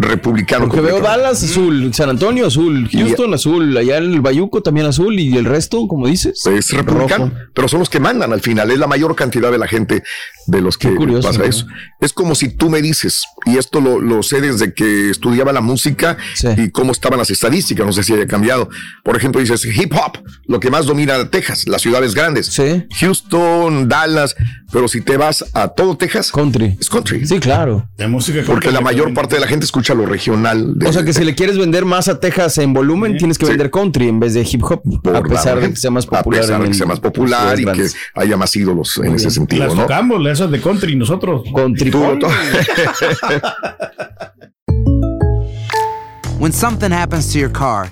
republicano. 0.00 0.66
Porque 0.66 0.80
veo. 0.80 1.00
Dallas 1.00 1.42
azul, 1.42 1.92
San 1.94 2.08
Antonio 2.10 2.46
azul, 2.46 2.88
Houston 2.92 3.34
azul, 3.34 3.76
allá 3.76 3.98
en 3.98 4.12
el 4.12 4.20
Bayuco 4.20 4.62
también 4.62 4.86
azul 4.86 5.18
y 5.18 5.36
el 5.36 5.44
resto, 5.44 5.86
como 5.86 6.06
dices. 6.06 6.44
Es 6.46 6.70
republicano, 6.72 7.26
rojo. 7.26 7.36
pero 7.54 7.68
son 7.68 7.80
los 7.80 7.90
que 7.90 8.00
mandan 8.00 8.32
al 8.32 8.40
final. 8.40 8.70
Es 8.70 8.78
la 8.78 8.86
mayor 8.86 9.14
cantidad 9.14 9.50
de 9.52 9.58
la 9.58 9.66
gente 9.68 10.02
de 10.46 10.60
los 10.60 10.76
que 10.78 10.94
curioso, 10.94 11.28
pasa 11.28 11.40
¿no? 11.40 11.44
eso. 11.44 11.66
Es 12.00 12.12
como 12.12 12.34
si 12.34 12.48
tú 12.48 12.70
me 12.70 12.82
dices, 12.82 13.22
y 13.46 13.56
esto 13.58 13.80
lo, 13.80 14.00
lo 14.00 14.22
sé 14.22 14.40
desde 14.40 14.72
que 14.74 15.10
estudiaba 15.10 15.52
la 15.52 15.60
música 15.60 16.16
Sí. 16.34 16.48
y 16.56 16.70
cómo 16.70 16.92
estaban 16.92 17.18
las 17.18 17.30
estadísticas, 17.30 17.84
no 17.86 17.92
sé 17.92 18.02
si 18.02 18.12
haya 18.14 18.26
cambiado. 18.26 18.68
Por 19.04 19.16
ejemplo, 19.16 19.40
dices 19.40 19.64
hip 19.64 19.92
hop, 19.94 20.18
lo 20.46 20.58
que 20.60 20.70
más 20.70 20.86
domina 20.86 21.28
Texas, 21.30 21.68
las 21.68 21.82
ciudades 21.82 22.14
grandes. 22.14 22.46
Sí. 22.46 22.84
Houston, 23.00 23.88
Dallas, 23.88 24.34
pero 24.72 24.88
si 24.88 25.00
te 25.00 25.16
vas 25.16 25.44
a 25.52 25.68
todo 25.68 25.96
Texas, 25.96 26.30
Country. 26.32 26.76
es 26.80 26.88
country. 26.88 27.26
Sí, 27.26 27.38
claro. 27.40 27.88
De 27.98 28.06
música 28.08 28.42
Porque 28.46 28.70
la 28.70 28.80
mayor 28.80 29.12
parte 29.14 29.34
de 29.34 29.40
la 29.40 29.46
gente 29.46 29.64
escucha 29.66 29.89
lo 29.94 30.06
regional. 30.06 30.78
de- 30.78 30.88
O 30.88 30.92
sea 30.92 31.04
que 31.04 31.12
si 31.12 31.24
le 31.24 31.34
quieres 31.34 31.58
vender 31.58 31.84
más 31.84 32.08
a 32.08 32.18
Texas 32.20 32.58
en 32.58 32.72
volumen, 32.72 33.16
tienes 33.16 33.38
que 33.38 33.46
Sí. 33.46 33.52
vender 33.52 33.70
country 33.70 34.08
en 34.08 34.20
vez 34.20 34.34
de 34.34 34.46
hip 34.50 34.62
hop, 34.64 34.82
por 35.02 35.16
a 35.16 35.20
la- 35.20 35.28
pesar 35.28 35.60
de 35.60 35.70
que 35.70 35.76
sea 35.76 35.90
más 35.90 36.06
popular. 36.06 36.40
A 36.40 36.42
pesar 36.42 36.62
de 36.62 36.68
que 36.68 36.74
sea 36.74 36.86
más 36.86 37.00
popular 37.00 37.58
y 37.60 37.64
que 37.64 37.86
haya 38.14 38.36
más 38.36 38.54
ídolos 38.56 38.98
en 39.02 39.14
ese 39.14 39.30
sentido, 39.30 39.66
Las 39.66 39.74
¿no? 39.74 39.82
tocamos, 39.82 40.26
esas 40.26 40.50
de 40.50 40.60
country, 40.60 40.96
nosotros. 40.96 41.42
Country. 41.54 41.90
Tú 41.90 42.18
to- 42.18 42.28
When 46.38 46.52
something 46.52 46.90
happens 46.90 47.30
to 47.32 47.38
your 47.38 47.50
car, 47.52 47.90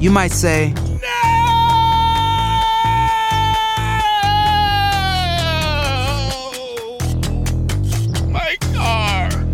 you 0.00 0.10
might 0.10 0.32
say, 0.32 0.74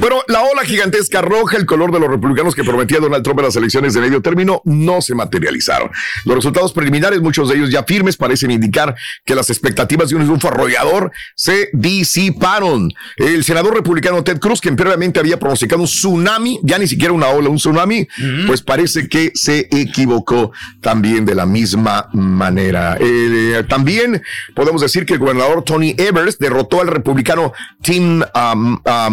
Bueno, 0.00 0.22
la 0.28 0.42
ola 0.42 0.64
gigantesca 0.64 1.20
roja, 1.20 1.56
el 1.56 1.66
color 1.66 1.92
de 1.92 2.00
los 2.00 2.08
republicanos 2.08 2.54
que 2.54 2.64
prometía 2.64 2.98
Donald 2.98 3.22
Trump 3.22 3.38
en 3.40 3.46
las 3.46 3.56
elecciones 3.56 3.94
de 3.94 4.00
medio 4.00 4.22
término, 4.22 4.62
no 4.64 5.00
se 5.00 5.14
materializaron. 5.14 5.90
Los 6.24 6.36
resultados 6.36 6.72
preliminares, 6.72 7.20
muchos 7.20 7.48
de 7.48 7.56
ellos 7.56 7.70
ya 7.70 7.84
firmes, 7.84 8.16
parecen 8.16 8.50
indicar 8.50 8.94
que 9.24 9.34
las 9.34 9.50
expectativas 9.50 10.08
de 10.08 10.16
un 10.16 10.22
triunfo 10.22 10.48
arrollador 10.48 11.12
se 11.34 11.70
disiparon. 11.72 12.92
El 13.16 13.44
senador 13.44 13.74
republicano 13.74 14.24
Ted 14.24 14.38
Cruz, 14.38 14.60
que 14.60 14.72
previamente 14.72 15.20
había 15.20 15.38
pronosticado 15.38 15.82
un 15.82 15.88
tsunami, 15.88 16.60
ya 16.62 16.78
ni 16.78 16.86
siquiera 16.86 17.12
una 17.12 17.28
ola, 17.28 17.48
un 17.48 17.56
tsunami, 17.56 18.06
pues 18.46 18.62
parece 18.62 19.08
que 19.08 19.32
se 19.34 19.68
equivocó 19.70 20.52
también 20.80 21.24
de 21.24 21.34
la 21.34 21.46
misma 21.46 22.08
manera. 22.12 22.96
Eh, 23.00 23.64
también 23.68 24.22
podemos 24.54 24.80
decir 24.80 25.04
que 25.04 25.14
el 25.14 25.18
gobernador 25.18 25.64
Tony 25.64 25.94
Evers 25.98 26.38
derrotó 26.38 26.80
al 26.80 26.88
republicano 26.88 27.52
Tim 27.82 28.22
um, 28.22 28.74
uh, 28.74 29.10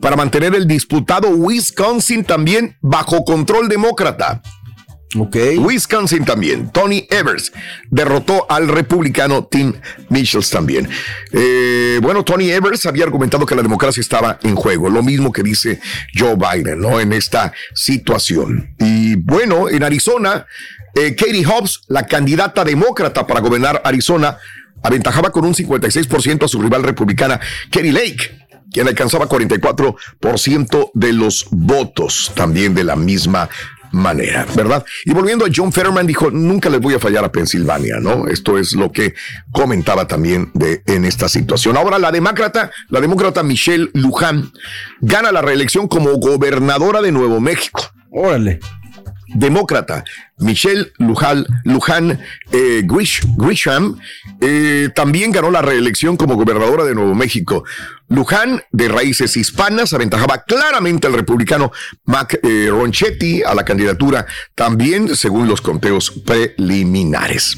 Para 0.00 0.16
mantener 0.16 0.54
el 0.54 0.66
disputado 0.66 1.28
Wisconsin 1.28 2.24
también 2.24 2.76
bajo 2.80 3.24
control 3.24 3.68
demócrata. 3.68 4.42
Ok. 5.18 5.36
Wisconsin 5.58 6.24
también. 6.24 6.70
Tony 6.70 7.06
Evers 7.10 7.52
derrotó 7.90 8.46
al 8.48 8.68
republicano 8.68 9.44
Tim 9.44 9.72
Michels 10.08 10.50
también. 10.50 10.88
Eh, 11.32 11.98
bueno, 12.00 12.24
Tony 12.24 12.50
Evers 12.50 12.86
había 12.86 13.04
argumentado 13.04 13.44
que 13.44 13.56
la 13.56 13.62
democracia 13.62 14.00
estaba 14.00 14.38
en 14.42 14.54
juego, 14.54 14.88
lo 14.88 15.02
mismo 15.02 15.32
que 15.32 15.42
dice 15.42 15.80
Joe 16.16 16.36
Biden, 16.36 16.80
¿no? 16.80 17.00
En 17.00 17.12
esta 17.12 17.52
situación. 17.74 18.76
Y 18.78 19.16
bueno, 19.16 19.68
en 19.68 19.82
Arizona, 19.82 20.46
eh, 20.94 21.16
Katie 21.16 21.44
Hobbs, 21.44 21.82
la 21.88 22.06
candidata 22.06 22.64
demócrata 22.64 23.26
para 23.26 23.40
gobernar 23.40 23.82
Arizona, 23.84 24.38
aventajaba 24.82 25.30
con 25.30 25.44
un 25.44 25.54
56% 25.54 26.44
a 26.44 26.48
su 26.48 26.62
rival 26.62 26.84
republicana, 26.84 27.40
Katie 27.70 27.92
Lake 27.92 28.39
quien 28.72 28.88
alcanzaba 28.88 29.28
44% 29.28 30.90
de 30.94 31.12
los 31.12 31.46
votos, 31.50 32.32
también 32.34 32.74
de 32.74 32.84
la 32.84 32.96
misma 32.96 33.48
manera, 33.92 34.46
¿verdad? 34.54 34.84
Y 35.04 35.12
volviendo 35.12 35.44
a 35.44 35.48
John 35.54 35.72
Fetterman, 35.72 36.06
dijo, 36.06 36.30
nunca 36.30 36.68
les 36.70 36.80
voy 36.80 36.94
a 36.94 37.00
fallar 37.00 37.24
a 37.24 37.32
Pensilvania, 37.32 37.98
¿no? 38.00 38.28
Esto 38.28 38.58
es 38.58 38.74
lo 38.74 38.92
que 38.92 39.14
comentaba 39.52 40.06
también 40.06 40.50
de, 40.54 40.82
en 40.86 41.04
esta 41.04 41.28
situación. 41.28 41.76
Ahora, 41.76 41.98
la 41.98 42.12
demócrata, 42.12 42.70
la 42.88 43.00
demócrata 43.00 43.42
Michelle 43.42 43.90
Luján, 43.94 44.52
gana 45.00 45.32
la 45.32 45.42
reelección 45.42 45.88
como 45.88 46.12
gobernadora 46.18 47.02
de 47.02 47.12
Nuevo 47.12 47.40
México 47.40 47.82
Órale. 48.12 48.60
demócrata 49.34 50.04
Michelle 50.40 50.92
Luján, 50.98 51.44
Luján 51.64 52.18
eh, 52.52 52.82
Grish- 52.84 53.22
Grisham 53.36 53.98
eh, 54.40 54.88
también 54.94 55.30
ganó 55.32 55.50
la 55.50 55.62
reelección 55.62 56.16
como 56.16 56.34
gobernadora 56.36 56.84
de 56.84 56.94
Nuevo 56.94 57.14
México. 57.14 57.64
Luján, 58.08 58.62
de 58.72 58.88
raíces 58.88 59.36
hispanas, 59.36 59.92
aventajaba 59.92 60.42
claramente 60.42 61.06
al 61.06 61.12
republicano 61.12 61.70
Mac 62.04 62.38
eh, 62.42 62.66
Ronchetti 62.68 63.42
a 63.44 63.54
la 63.54 63.64
candidatura, 63.64 64.26
también 64.56 65.14
según 65.14 65.46
los 65.46 65.60
conteos 65.60 66.10
preliminares. 66.26 67.56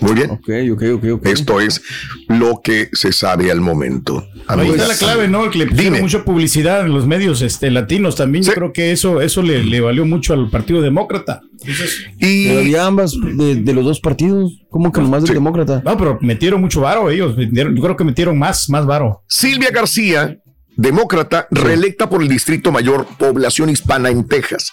Muy 0.00 0.14
bien. 0.14 0.30
Ok, 0.30 0.48
ok, 0.72 0.82
ok, 0.94 1.04
ok. 1.12 1.26
Esto 1.26 1.60
es 1.60 1.82
lo 2.28 2.60
que 2.64 2.88
se 2.92 3.12
sabe 3.12 3.50
al 3.50 3.60
momento. 3.60 4.26
Ahí 4.48 4.70
está 4.70 4.88
la 4.88 4.96
clave, 4.96 5.28
¿no? 5.28 5.48
Que 5.50 5.58
le 5.58 5.66
Dime. 5.66 6.00
mucha 6.00 6.24
publicidad 6.24 6.80
en 6.86 6.92
los 6.94 7.06
medios 7.06 7.42
este, 7.42 7.70
latinos 7.70 8.16
también. 8.16 8.42
Sí. 8.42 8.50
Yo 8.50 8.54
creo 8.54 8.72
que 8.72 8.90
eso, 8.90 9.20
eso 9.20 9.42
le, 9.42 9.62
le 9.62 9.80
valió 9.80 10.04
mucho 10.06 10.32
al 10.32 10.48
Partido 10.50 10.80
Demócrata. 10.80 11.42
Entonces, 11.66 12.06
Pero 12.18 12.30
Y 12.30 12.48
había 12.58 12.86
ambas 12.86 13.12
de, 13.20 13.56
de 13.56 13.72
los 13.72 13.84
dos 13.84 14.00
partidos. 14.00 14.58
¿Cómo 14.70 14.90
que 14.92 15.00
nomás 15.00 15.22
del 15.24 15.34
demócrata? 15.34 15.82
no, 15.84 15.96
pero 15.96 16.18
metieron 16.20 16.60
mucho 16.60 16.80
varo 16.82 17.10
ellos. 17.10 17.36
metieron- 17.36 17.74
yo 17.76 17.82
creo 17.82 17.96
que 17.96 18.04
metieron 18.04 18.38
más, 18.38 18.68
más 18.70 18.86
varo. 18.86 19.22
Silvia 19.28 19.70
García, 19.70 20.38
demócrata, 20.76 21.46
reelecta 21.50 22.08
por 22.08 22.22
el 22.22 22.28
Distrito 22.28 22.72
Mayor 22.72 23.06
Población 23.18 23.68
Hispana 23.68 24.08
en 24.08 24.26
Texas. 24.26 24.72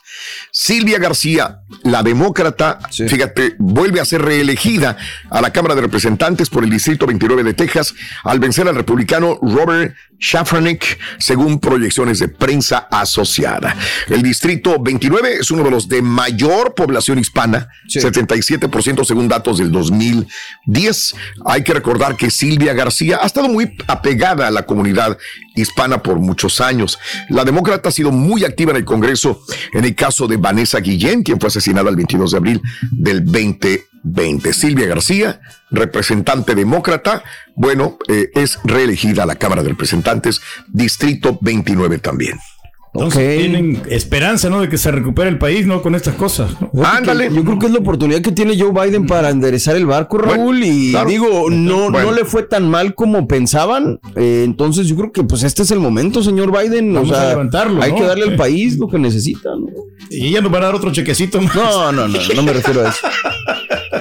Silvia 0.51 0.97
García, 0.97 1.59
la 1.83 2.01
demócrata, 2.03 2.79
fíjate, 2.89 3.55
vuelve 3.59 3.99
a 3.99 4.05
ser 4.05 4.21
reelegida 4.21 4.97
a 5.29 5.41
la 5.41 5.51
Cámara 5.51 5.75
de 5.75 5.81
Representantes 5.81 6.49
por 6.49 6.63
el 6.63 6.69
Distrito 6.69 7.05
29 7.05 7.43
de 7.43 7.53
Texas 7.53 7.93
al 8.23 8.39
vencer 8.39 8.67
al 8.69 8.75
republicano 8.75 9.37
Robert 9.41 9.93
Shafranek, 10.19 10.99
según 11.17 11.59
proyecciones 11.59 12.19
de 12.19 12.27
prensa 12.27 12.87
asociada. 12.91 13.75
El 14.07 14.21
Distrito 14.21 14.77
29 14.79 15.35
es 15.39 15.51
uno 15.51 15.63
de 15.63 15.71
los 15.71 15.87
de 15.87 16.01
mayor 16.01 16.75
población 16.75 17.19
hispana, 17.19 17.69
77% 17.87 19.05
según 19.05 19.27
datos 19.27 19.57
del 19.57 19.71
2010. 19.71 21.15
Hay 21.45 21.63
que 21.63 21.73
recordar 21.73 22.17
que 22.17 22.29
Silvia 22.29 22.73
García 22.73 23.19
ha 23.21 23.25
estado 23.25 23.47
muy 23.47 23.75
apegada 23.87 24.47
a 24.47 24.51
la 24.51 24.65
comunidad 24.65 25.17
hispana 25.55 26.03
por 26.03 26.19
muchos 26.19 26.61
años. 26.61 26.99
La 27.29 27.45
demócrata 27.45 27.89
ha 27.89 27.91
sido 27.91 28.11
muy 28.11 28.43
activa 28.43 28.71
en 28.71 28.77
el 28.77 28.85
Congreso 28.85 29.41
en 29.73 29.85
el 29.85 29.95
caso 29.95 30.27
de 30.27 30.37
Vanessa 30.37 30.79
Guillén, 30.79 31.23
quien 31.23 31.39
fue 31.39 31.47
asesinada 31.47 31.89
el 31.89 31.95
22 31.95 32.31
de 32.31 32.37
abril 32.37 32.61
del 32.91 33.21
2020. 34.03 34.53
Silvia 34.53 34.87
García, 34.87 35.41
representante 35.71 36.55
demócrata, 36.55 37.23
bueno, 37.55 37.97
eh, 38.07 38.29
es 38.35 38.59
reelegida 38.63 39.23
a 39.23 39.25
la 39.25 39.35
Cámara 39.35 39.63
de 39.63 39.69
Representantes, 39.69 40.41
Distrito 40.67 41.37
29 41.41 41.99
también. 41.99 42.37
Entonces 42.91 43.37
tienen 43.37 43.83
esperanza, 43.87 44.49
¿no? 44.49 44.61
De 44.61 44.67
que 44.67 44.79
se 44.79 44.89
recupere 44.89 45.29
el 45.29 45.37
país, 45.37 45.67
¿no? 45.67 45.81
Con 45.83 45.93
estas 45.93 46.15
cosas. 46.15 46.49
¿no? 46.73 46.83
Ándale. 46.83 47.29
Yo 47.31 47.43
creo 47.43 47.59
que 47.59 47.67
es 47.67 47.71
la 47.71 47.79
oportunidad 47.79 48.21
que 48.21 48.31
tiene 48.31 48.59
Joe 48.59 48.71
Biden 48.71 49.05
para 49.05 49.29
enderezar 49.29 49.75
el 49.75 49.85
barco, 49.85 50.17
Raúl. 50.17 50.63
y 50.63 50.89
claro. 50.91 51.07
digo, 51.07 51.49
no, 51.51 51.91
Bueno. 51.91 52.09
no 52.09 52.17
le 52.17 52.25
fue 52.25 52.43
tan 52.43 52.67
mal 52.67 52.95
como 52.95 53.27
pensaban. 53.27 53.99
Eh, 54.15 54.41
entonces 54.43 54.87
yo 54.87 54.95
creo 54.95 55.11
que 55.11 55.23
pues 55.23 55.43
este 55.43 55.61
es 55.61 55.69
el 55.69 55.79
momento, 55.79 56.23
señor 56.23 56.51
Biden. 56.51 56.91
Vamos 56.93 57.11
o 57.11 57.13
sea, 57.13 57.27
a 57.27 57.29
levantarlo, 57.29 57.81
hay 57.83 57.91
¿no? 57.91 57.97
que 57.99 58.03
darle 58.05 58.23
al 58.23 58.35
país 58.35 58.77
lo 58.79 58.87
que 58.87 58.97
necesita. 58.97 59.49
¿no? 59.51 59.67
Y 60.09 60.25
ella 60.27 60.41
nos 60.41 60.51
va 60.51 60.57
a 60.57 60.61
dar 60.61 60.75
otro 60.75 60.91
chequecito 60.91 61.39
más. 61.39 61.53
No, 61.53 61.91
no, 61.91 62.07
no, 62.07 62.19
no 62.35 62.43
me 62.43 62.53
refiero 62.53 62.85
a 62.85 62.89
eso. 62.89 63.07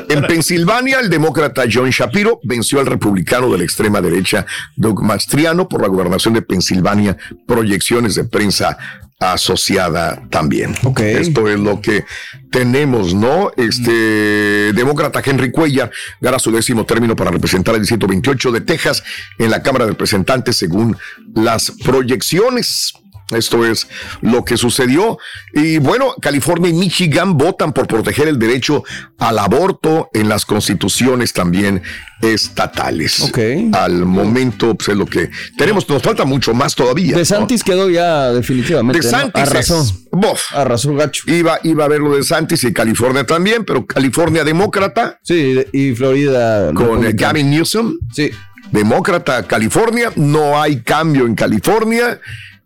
En 0.09 0.23
Pensilvania, 0.23 1.01
el 1.01 1.11
demócrata 1.11 1.65
John 1.71 1.91
Shapiro 1.91 2.41
venció 2.43 2.81
al 2.81 2.87
republicano 2.87 3.51
de 3.51 3.59
la 3.59 3.65
extrema 3.65 4.01
derecha 4.01 4.47
Doug 4.77 5.03
Mastriano 5.03 5.69
por 5.69 5.83
la 5.83 5.89
gobernación 5.89 6.35
de 6.35 6.43
Pensilvania, 6.43 7.17
proyecciones 7.47 8.15
de 8.15 8.25
prensa 8.25 8.77
asociada 9.21 10.23
también. 10.31 10.75
Esto 10.99 11.49
es 11.49 11.59
lo 11.59 11.81
que 11.81 12.05
tenemos, 12.51 13.15
¿no? 13.15 13.51
Este 13.57 14.73
demócrata 14.73 15.21
Henry 15.25 15.51
Cuellar 15.51 15.91
gana 16.21 16.39
su 16.39 16.53
décimo 16.53 16.87
término 16.87 17.17
para 17.17 17.31
representar 17.31 17.75
el 17.75 17.81
distrito 17.81 18.07
28 18.07 18.53
de 18.53 18.61
Texas 18.61 19.03
en 19.39 19.51
la 19.51 19.63
Cámara 19.63 19.87
de 19.87 19.93
Representantes 19.93 20.57
según 20.57 20.97
las 21.35 21.73
proyecciones. 21.85 22.95
Esto 23.31 23.67
es 23.67 23.89
lo 24.23 24.45
que 24.45 24.57
sucedió. 24.57 25.19
Y 25.53 25.79
bueno, 25.79 26.15
California 26.21 26.71
y 26.71 26.73
Michigan 26.73 27.37
votan 27.37 27.73
por 27.73 27.87
proteger 27.87 28.29
el 28.29 28.39
derecho 28.39 28.85
al 29.19 29.39
aborto 29.39 30.09
en 30.15 30.29
las 30.29 30.47
constituciones 30.47 31.33
también 31.33 31.83
estatales. 32.23 33.33
Al 33.73 34.05
momento, 34.07 34.75
pues 34.75 34.89
es 34.91 34.97
lo 34.97 35.07
que 35.07 35.31
tenemos. 35.57 35.89
Nos 35.89 36.03
falta 36.03 36.25
mucho 36.25 36.55
más 36.55 36.75
todavía. 36.75 37.17
De 37.17 37.25
Santis 37.25 37.63
quedó 37.63 37.91
ya 37.91 38.33
definitivamente. 38.33 39.01
De 39.01 39.13
¿no? 39.13 39.19
Santis 39.19 39.43
Arrasó. 39.43 39.83
es- 39.83 39.95
bof. 40.11 40.55
Arrasó 40.55 40.95
gacho. 40.95 41.25
Iba, 41.31 41.61
iba 41.65 41.85
a 41.85 41.89
ver 41.89 42.01
lo 42.01 42.17
de 42.17 42.23
Santis 42.23 42.65
y 42.65 42.73
California 42.73 43.25
también, 43.25 43.65
pero 43.65 43.87
California 43.87 44.45
demócrata. 44.45 45.19
Sí, 45.23 45.65
y 45.73 45.95
Florida. 45.95 46.73
Con 46.73 46.87
republicano. 47.03 47.17
Gavin 47.19 47.51
Newsom. 47.51 47.95
Sí. 48.13 48.31
Demócrata 48.73 49.43
California. 49.45 50.11
No 50.17 50.61
hay 50.61 50.81
cambio 50.83 51.27
en 51.27 51.35
California. 51.35 52.21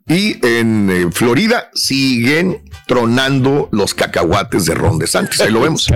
Y 0.08 0.44
en 0.44 0.90
eh, 0.90 1.06
Florida 1.12 1.70
siguen 1.74 2.62
tronando 2.86 3.68
los 3.72 3.94
cacahuates 3.94 4.64
de 4.66 4.74
Ron 4.74 4.98
DeSantis. 4.98 5.40
Ahí 5.40 5.52
lo 5.52 5.60
vemos. 5.62 5.88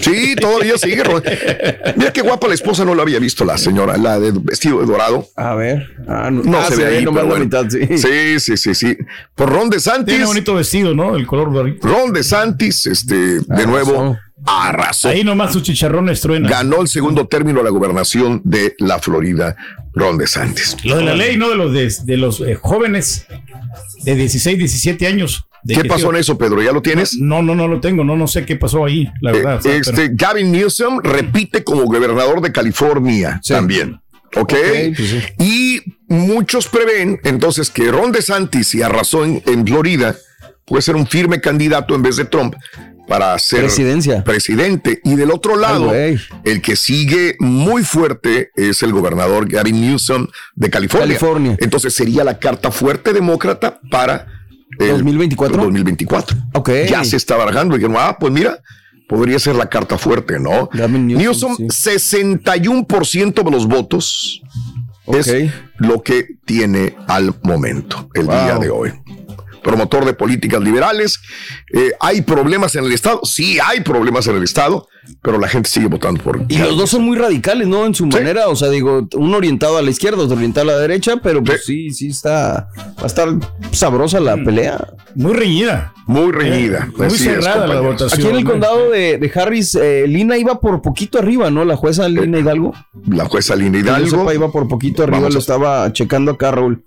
Sí, 0.00 0.34
todavía 0.34 0.76
sigue. 0.76 1.04
Ron. 1.04 1.22
Mira 1.96 2.12
qué 2.12 2.20
guapa 2.22 2.48
la 2.48 2.54
esposa, 2.54 2.84
no 2.84 2.94
la 2.94 3.02
había 3.02 3.18
visto 3.18 3.44
la 3.44 3.56
señora, 3.58 3.96
la 3.96 4.18
de 4.18 4.32
vestido 4.32 4.80
de 4.80 4.86
dorado. 4.86 5.26
A 5.36 5.54
ver. 5.54 5.86
Ah, 6.08 6.30
no, 6.30 6.42
No 6.42 6.58
ah, 6.58 6.66
se 6.68 6.76
ve 6.76 6.86
ahí, 6.98 7.04
la 7.04 7.10
bueno. 7.10 7.38
mitad, 7.38 7.66
sí. 7.68 7.96
sí, 7.96 8.40
sí, 8.40 8.56
sí, 8.56 8.74
sí. 8.74 8.96
Por 9.34 9.50
Ron 9.50 9.70
DeSantis. 9.70 10.06
Tiene 10.14 10.24
bonito 10.26 10.54
vestido, 10.54 10.94
¿no? 10.94 11.16
El 11.16 11.26
color 11.26 11.52
dorito. 11.52 11.86
Ron 11.86 12.12
DeSantis, 12.12 12.86
este, 12.86 13.40
de 13.40 13.66
nuevo, 13.66 14.16
arrasó. 14.46 15.08
Ahí 15.08 15.24
nomás 15.24 15.52
sus 15.52 15.62
chicharrones 15.62 16.20
truenan. 16.20 16.50
Ganó 16.50 16.80
el 16.82 16.88
segundo 16.88 17.26
término 17.26 17.60
a 17.60 17.62
la 17.64 17.70
gobernación 17.70 18.40
de 18.44 18.74
la 18.78 18.98
Florida, 18.98 19.56
Ron 19.94 20.18
DeSantis. 20.18 20.76
Lo 20.84 20.96
de 20.96 21.04
la 21.04 21.14
ley, 21.14 21.36
¿no? 21.36 21.48
De 21.50 21.56
los, 21.56 21.72
de, 21.72 21.92
de 22.04 22.16
los 22.16 22.40
eh, 22.40 22.54
jóvenes 22.54 23.26
de 24.04 24.14
16, 24.14 24.58
17 24.58 25.06
años. 25.06 25.46
¿Qué 25.66 25.84
pasó 25.84 26.10
en 26.10 26.16
eso, 26.16 26.36
Pedro? 26.36 26.60
¿Ya 26.60 26.72
lo 26.72 26.82
tienes? 26.82 27.14
No, 27.18 27.40
no, 27.40 27.54
no 27.54 27.68
lo 27.68 27.80
tengo. 27.80 28.02
No, 28.02 28.16
no 28.16 28.26
sé 28.26 28.44
qué 28.44 28.56
pasó 28.56 28.84
ahí, 28.84 29.08
la 29.20 29.30
verdad. 29.30 29.56
o 29.58 29.62
sea, 29.62 29.76
este, 29.76 29.92
pero- 29.92 30.12
Gavin 30.16 30.50
Newsom 30.50 31.00
repite 31.02 31.62
como 31.62 31.84
gobernador 31.84 32.40
de 32.40 32.50
California 32.50 33.40
también. 33.46 34.00
¿Ok? 34.34 34.54
pues 34.96 35.14
Y 35.38 35.80
muchos 36.08 36.66
prevén 36.66 37.20
entonces 37.22 37.70
que 37.70 37.92
Ron 37.92 38.10
DeSantis, 38.12 38.66
si 38.68 38.82
arrasó 38.82 39.24
en, 39.24 39.42
en 39.46 39.64
Florida, 39.66 40.16
puede 40.64 40.82
ser 40.82 40.96
un 40.96 41.06
firme 41.06 41.40
candidato 41.40 41.94
en 41.94 42.02
vez 42.02 42.16
de 42.16 42.24
Trump 42.24 42.54
para 43.06 43.38
ser 43.38 43.60
Presidencia. 43.60 44.24
presidente. 44.24 45.00
Y 45.04 45.16
del 45.16 45.30
otro 45.30 45.56
lado, 45.56 45.92
el 45.92 46.62
que 46.62 46.76
sigue 46.76 47.36
muy 47.38 47.82
fuerte 47.82 48.50
es 48.54 48.82
el 48.82 48.92
gobernador 48.92 49.48
Gavin 49.48 49.80
Newsom 49.80 50.28
de 50.54 50.70
California. 50.70 51.06
California. 51.06 51.56
Entonces 51.60 51.94
sería 51.94 52.24
la 52.24 52.38
carta 52.38 52.70
fuerte 52.70 53.12
demócrata 53.12 53.80
para 53.90 54.26
el 54.78 54.90
2024. 54.90 55.62
2024. 55.62 56.36
Ok. 56.54 56.70
Ya 56.88 57.04
se 57.04 57.16
está 57.16 57.36
barajando. 57.36 57.74
Y 57.74 57.78
dijeron, 57.78 57.96
ah, 57.98 58.16
pues 58.18 58.32
mira, 58.32 58.60
podría 59.08 59.38
ser 59.38 59.56
la 59.56 59.68
carta 59.68 59.98
fuerte, 59.98 60.38
¿no? 60.38 60.70
Newsom, 60.72 61.06
Newsom, 61.06 61.56
61% 61.68 63.42
de 63.42 63.50
los 63.50 63.66
votos 63.66 64.42
es 65.06 65.52
lo 65.78 66.02
que 66.02 66.36
tiene 66.44 66.96
al 67.08 67.34
momento, 67.42 68.08
el 68.14 68.26
día 68.26 68.58
de 68.58 68.70
hoy. 68.70 68.92
Promotor 69.62 70.04
de 70.04 70.14
políticas 70.14 70.60
liberales. 70.60 71.20
Eh, 71.72 71.92
¿Hay 72.00 72.22
problemas 72.22 72.74
en 72.74 72.84
el 72.84 72.92
Estado? 72.92 73.20
Sí, 73.24 73.58
hay 73.60 73.80
problemas 73.80 74.26
en 74.26 74.36
el 74.36 74.42
Estado, 74.42 74.88
pero 75.22 75.38
la 75.38 75.48
gente 75.48 75.68
sigue 75.68 75.86
votando 75.88 76.22
por. 76.22 76.44
Y 76.48 76.58
los 76.58 76.76
dos 76.76 76.90
son 76.90 77.02
muy 77.04 77.16
radicales, 77.16 77.66
¿no? 77.68 77.84
En 77.86 77.94
su 77.94 78.06
manera, 78.06 78.48
o 78.48 78.56
sea, 78.56 78.68
digo, 78.70 79.08
uno 79.16 79.36
orientado 79.36 79.76
a 79.76 79.82
la 79.82 79.90
izquierda, 79.90 80.22
otro 80.22 80.36
orientado 80.36 80.70
a 80.70 80.74
la 80.74 80.78
derecha, 80.78 81.16
pero 81.22 81.42
pues 81.42 81.64
sí, 81.64 81.90
sí 81.90 82.08
está, 82.08 82.68
va 82.98 83.02
a 83.02 83.06
estar 83.06 83.28
sabrosa 83.72 84.20
la 84.20 84.36
pelea. 84.36 84.88
Muy 85.14 85.32
reñida. 85.34 85.92
Muy 86.06 86.32
reñida. 86.32 86.88
Muy 86.96 87.06
Así 87.06 87.16
es, 87.16 87.22
cerrada 87.22 87.66
la 87.66 87.80
votación. 87.80 88.20
Aquí 88.20 88.28
en 88.30 88.36
el 88.36 88.44
condado 88.44 88.90
de, 88.90 89.18
de 89.18 89.32
Harris, 89.34 89.74
eh, 89.74 90.04
Lina 90.08 90.36
iba 90.36 90.58
por 90.60 90.82
poquito 90.82 91.18
arriba, 91.18 91.50
¿no? 91.50 91.64
La 91.64 91.76
jueza 91.76 92.08
Lina 92.08 92.38
Hidalgo. 92.38 92.74
La 93.08 93.26
jueza 93.26 93.54
Lina 93.54 93.72
Que 93.78 93.84
yo 93.84 93.90
Hidalgo. 93.98 94.18
sepa, 94.20 94.34
iba 94.34 94.50
por 94.50 94.66
poquito 94.68 95.02
arriba, 95.02 95.18
Vamos 95.18 95.34
lo 95.34 95.38
a- 95.38 95.40
estaba 95.40 95.92
checando 95.92 96.32
acá, 96.32 96.50
Raúl. 96.50 96.82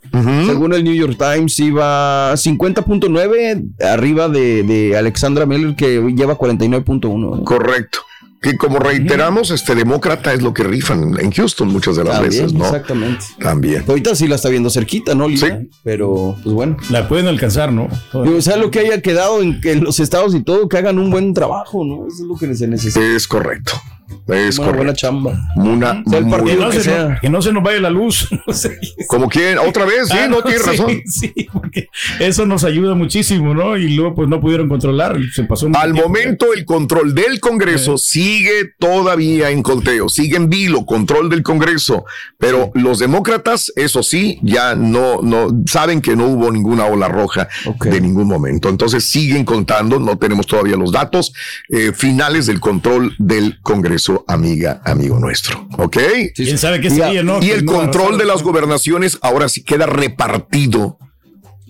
Según 0.47 0.73
el 0.73 0.83
New 0.83 0.93
York 0.95 1.17
Times, 1.17 1.57
iba 1.59 2.35
50.9 2.35 3.63
arriba 3.85 4.27
de, 4.29 4.63
de 4.63 4.97
Alexandra 4.97 5.45
Miller, 5.45 5.75
que 5.75 6.01
lleva 6.15 6.37
49.1. 6.37 7.43
Correcto. 7.43 7.99
Que 8.45 8.57
como 8.57 8.77
reiteramos, 8.77 9.49
este 9.49 9.73
demócrata 9.73 10.31
es 10.31 10.43
lo 10.43 10.53
que 10.53 10.63
rifan 10.63 11.19
en 11.19 11.31
Houston 11.31 11.67
muchas 11.67 11.95
de 11.95 12.03
las 12.03 12.19
También, 12.19 12.43
veces, 12.43 12.53
¿no? 12.53 12.63
Exactamente. 12.63 13.25
También. 13.39 13.83
Ahorita 13.87 14.13
sí 14.13 14.27
la 14.27 14.35
está 14.35 14.49
viendo 14.49 14.69
cerquita, 14.69 15.15
¿no, 15.15 15.27
Lina? 15.27 15.63
Pero, 15.83 16.35
pues 16.43 16.53
bueno. 16.53 16.77
La 16.91 17.07
pueden 17.07 17.25
alcanzar, 17.25 17.71
¿no? 17.71 17.87
Digo, 18.13 18.39
sea 18.43 18.57
lo 18.57 18.69
que 18.69 18.81
haya 18.81 19.01
quedado 19.01 19.41
en, 19.41 19.59
que 19.61 19.71
en 19.71 19.83
los 19.83 19.99
estados 19.99 20.35
y 20.35 20.43
todo, 20.43 20.69
que 20.69 20.77
hagan 20.77 20.99
un 20.99 21.09
buen 21.09 21.33
trabajo, 21.33 21.83
¿no? 21.83 22.05
Eso 22.05 22.21
es 22.21 22.27
lo 22.27 22.35
que 22.35 22.53
se 22.53 22.67
necesita. 22.67 23.03
Es 23.03 23.27
correcto. 23.27 23.81
Es 24.27 24.59
Una 24.59 24.71
buena 24.71 24.93
chamba. 24.93 25.33
Una, 25.55 26.03
Sea 26.07 26.19
el 26.19 26.25
muy 26.25 26.31
partido 26.39 26.57
Que 26.57 26.63
no, 26.65 26.71
se 26.71 26.81
sea. 26.83 27.07
nos, 27.09 27.19
que 27.21 27.29
no 27.29 27.41
se 27.41 27.53
nos 27.53 27.63
vaya 27.63 27.79
la 27.79 27.89
luz. 27.89 28.29
No 28.47 28.53
sé. 28.53 28.77
Como 29.07 29.27
quien, 29.27 29.57
otra 29.57 29.85
vez, 29.85 30.07
sí, 30.07 30.17
Ah, 30.19 30.27
no 30.27 30.41
tiene 30.43 30.59
sí, 30.59 30.65
razón. 30.69 31.01
Sí, 31.05 31.33
porque 31.51 31.89
eso 32.19 32.45
nos 32.45 32.63
ayuda 32.63 32.93
muchísimo, 32.95 33.53
¿no? 33.55 33.75
Y 33.77 33.95
luego 33.95 34.13
pues 34.15 34.29
no 34.29 34.39
pudieron 34.39 34.69
controlar. 34.69 35.17
Se 35.33 35.43
pasó 35.43 35.67
Al 35.73 35.93
tiempo. 35.93 36.09
momento, 36.09 36.53
el 36.53 36.65
control 36.65 37.15
del 37.15 37.39
Congreso 37.39 37.97
sigue 37.97 38.73
todavía 38.79 39.49
en 39.49 39.63
conteo, 39.63 40.09
sigue 40.09 40.37
en 40.37 40.49
vilo, 40.49 40.85
control 40.85 41.29
del 41.29 41.41
Congreso, 41.43 42.05
pero 42.37 42.71
los 42.75 42.99
demócratas, 42.99 43.71
eso 43.75 44.03
sí, 44.03 44.39
ya 44.43 44.75
no, 44.75 45.21
no 45.21 45.47
saben 45.65 46.01
que 46.01 46.15
no 46.15 46.25
hubo 46.27 46.51
ninguna 46.51 46.85
ola 46.85 47.07
roja 47.07 47.47
de 47.81 48.01
ningún 48.01 48.27
momento. 48.27 48.69
Entonces 48.69 49.05
siguen 49.09 49.43
contando, 49.45 49.99
no 49.99 50.17
tenemos 50.17 50.45
todavía 50.47 50.75
los 50.75 50.91
datos 50.91 51.33
eh, 51.69 51.91
finales 51.95 52.45
del 52.45 52.59
control 52.59 53.15
del 53.17 53.59
Congreso, 53.61 54.04
amiga, 54.27 54.81
amigo 54.85 55.19
nuestro. 55.19 55.67
¿Ok? 55.77 55.97
¿Quién 56.35 56.57
sabe 56.57 56.79
qué 56.81 56.87
Y- 56.87 56.91
sería, 56.91 57.23
no? 57.23 57.41
Y 57.41 57.51
el 57.51 57.65
no 57.65 57.73
control 57.73 58.17
de 58.17 58.25
las 58.25 58.43
gobernaciones 58.43 59.17
ahora 59.21 59.49
sí 59.49 59.63
queda 59.63 59.85
repartido 59.85 60.97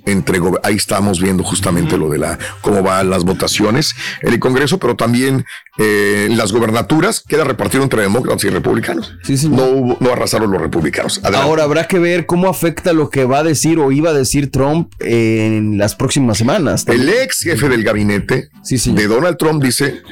entre 0.07 0.39
ahí 0.61 0.75
estamos 0.75 1.19
viendo 1.19 1.43
justamente 1.43 1.97
lo 1.97 2.09
de 2.09 2.19
la 2.19 2.37
cómo 2.61 2.83
van 2.83 3.09
las 3.09 3.23
votaciones 3.23 3.95
en 4.21 4.33
el 4.33 4.39
Congreso, 4.39 4.77
pero 4.77 4.95
también 4.95 5.45
eh, 5.79 6.27
las 6.29 6.51
gobernaturas 6.51 7.23
queda 7.27 7.43
repartido 7.43 7.83
entre 7.83 8.03
demócratas 8.03 8.43
y 8.43 8.49
republicanos. 8.49 9.11
No 9.49 9.63
hubo- 9.65 9.97
no 9.99 10.11
arrasaron 10.11 10.51
los 10.51 10.61
republicanos. 10.61 11.17
Adelante. 11.23 11.47
Ahora 11.47 11.63
habrá 11.63 11.87
que 11.87 11.97
ver 11.97 12.27
cómo 12.27 12.49
afecta 12.49 12.93
lo 12.93 13.09
que 13.09 13.25
va 13.25 13.39
a 13.39 13.43
decir 13.43 13.79
o 13.79 13.91
iba 13.91 14.11
a 14.11 14.13
decir 14.13 14.51
Trump 14.51 14.93
en 14.99 15.79
las 15.79 15.95
próximas 15.95 16.37
semanas. 16.37 16.85
El 16.87 17.09
ex 17.09 17.39
jefe 17.39 17.67
del 17.67 17.83
gabinete 17.83 18.49
de 18.69 19.07
Donald 19.07 19.37
Trump 19.37 19.63
dice, 19.63 20.03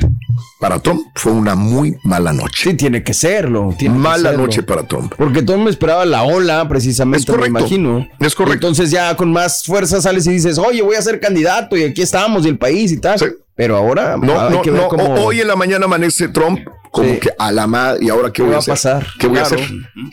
para 0.59 0.79
Trump 0.79 1.01
fue 1.15 1.31
una 1.31 1.55
muy 1.55 1.97
mala 2.03 2.33
noche. 2.33 2.71
Sí, 2.71 2.73
tiene 2.75 3.03
que 3.03 3.13
serlo. 3.13 3.73
tiene 3.77 3.95
que 3.95 3.99
Mala 4.01 4.29
serlo. 4.29 4.45
noche 4.45 4.63
para 4.63 4.87
Trump. 4.87 5.13
Porque 5.17 5.41
Trump 5.41 5.67
esperaba 5.67 6.05
la 6.05 6.23
ola, 6.23 6.67
precisamente, 6.67 7.19
Es 7.19 7.25
correcto. 7.25 7.51
me 7.53 7.59
imagino. 7.59 8.07
Es 8.19 8.35
correcto. 8.35 8.67
Entonces 8.67 8.91
ya 8.91 9.15
con 9.15 9.31
más 9.31 9.63
fuerza 9.63 10.01
sales 10.01 10.25
y 10.27 10.31
dices, 10.31 10.57
oye, 10.57 10.81
voy 10.81 10.95
a 10.95 11.01
ser 11.01 11.19
candidato 11.19 11.75
y 11.77 11.83
aquí 11.83 12.01
estamos 12.01 12.45
y 12.45 12.49
el 12.49 12.57
país 12.57 12.91
y 12.91 12.97
tal. 12.97 13.19
Pero 13.55 13.77
ahora 13.77 14.17
No, 14.19 14.39
hay 14.39 14.51
no, 14.55 14.61
que 14.61 14.71
ver 14.71 14.81
no. 14.81 14.87
cómo... 14.87 15.13
Hoy 15.15 15.41
en 15.41 15.47
la 15.47 15.55
mañana 15.55 15.85
amanece 15.85 16.27
Trump 16.29 16.59
como 16.91 17.19
que 17.19 17.31
a 17.39 17.51
la 17.51 17.65
madre, 17.65 18.05
¿y 18.05 18.09
ahora 18.09 18.31
qué 18.31 18.43
voy 18.43 18.51
va 18.51 18.57
a 18.57 18.59
hacer? 18.59 18.71
pasar? 18.73 19.07
¿Qué 19.19 19.25
voy 19.27 19.39
a 19.39 19.41
hacer? 19.43 19.59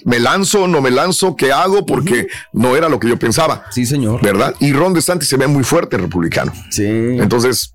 ¿Me 0.06 0.18
lanzo, 0.18 0.66
no 0.66 0.80
me 0.80 0.90
lanzo? 0.90 1.36
¿Qué 1.36 1.52
hago? 1.52 1.84
Porque 1.84 2.26
no 2.54 2.74
era 2.74 2.88
lo 2.88 2.98
que 2.98 3.06
yo 3.08 3.18
pensaba. 3.18 3.64
Sí, 3.70 3.84
señor. 3.84 4.22
¿Verdad? 4.22 4.54
Y 4.60 4.72
Ron 4.72 4.94
DeSantis 4.94 5.28
se 5.28 5.36
ve 5.36 5.46
muy 5.46 5.62
fuerte 5.62 5.98
republicano. 5.98 6.52
Sí. 6.70 6.84
Entonces, 6.86 7.72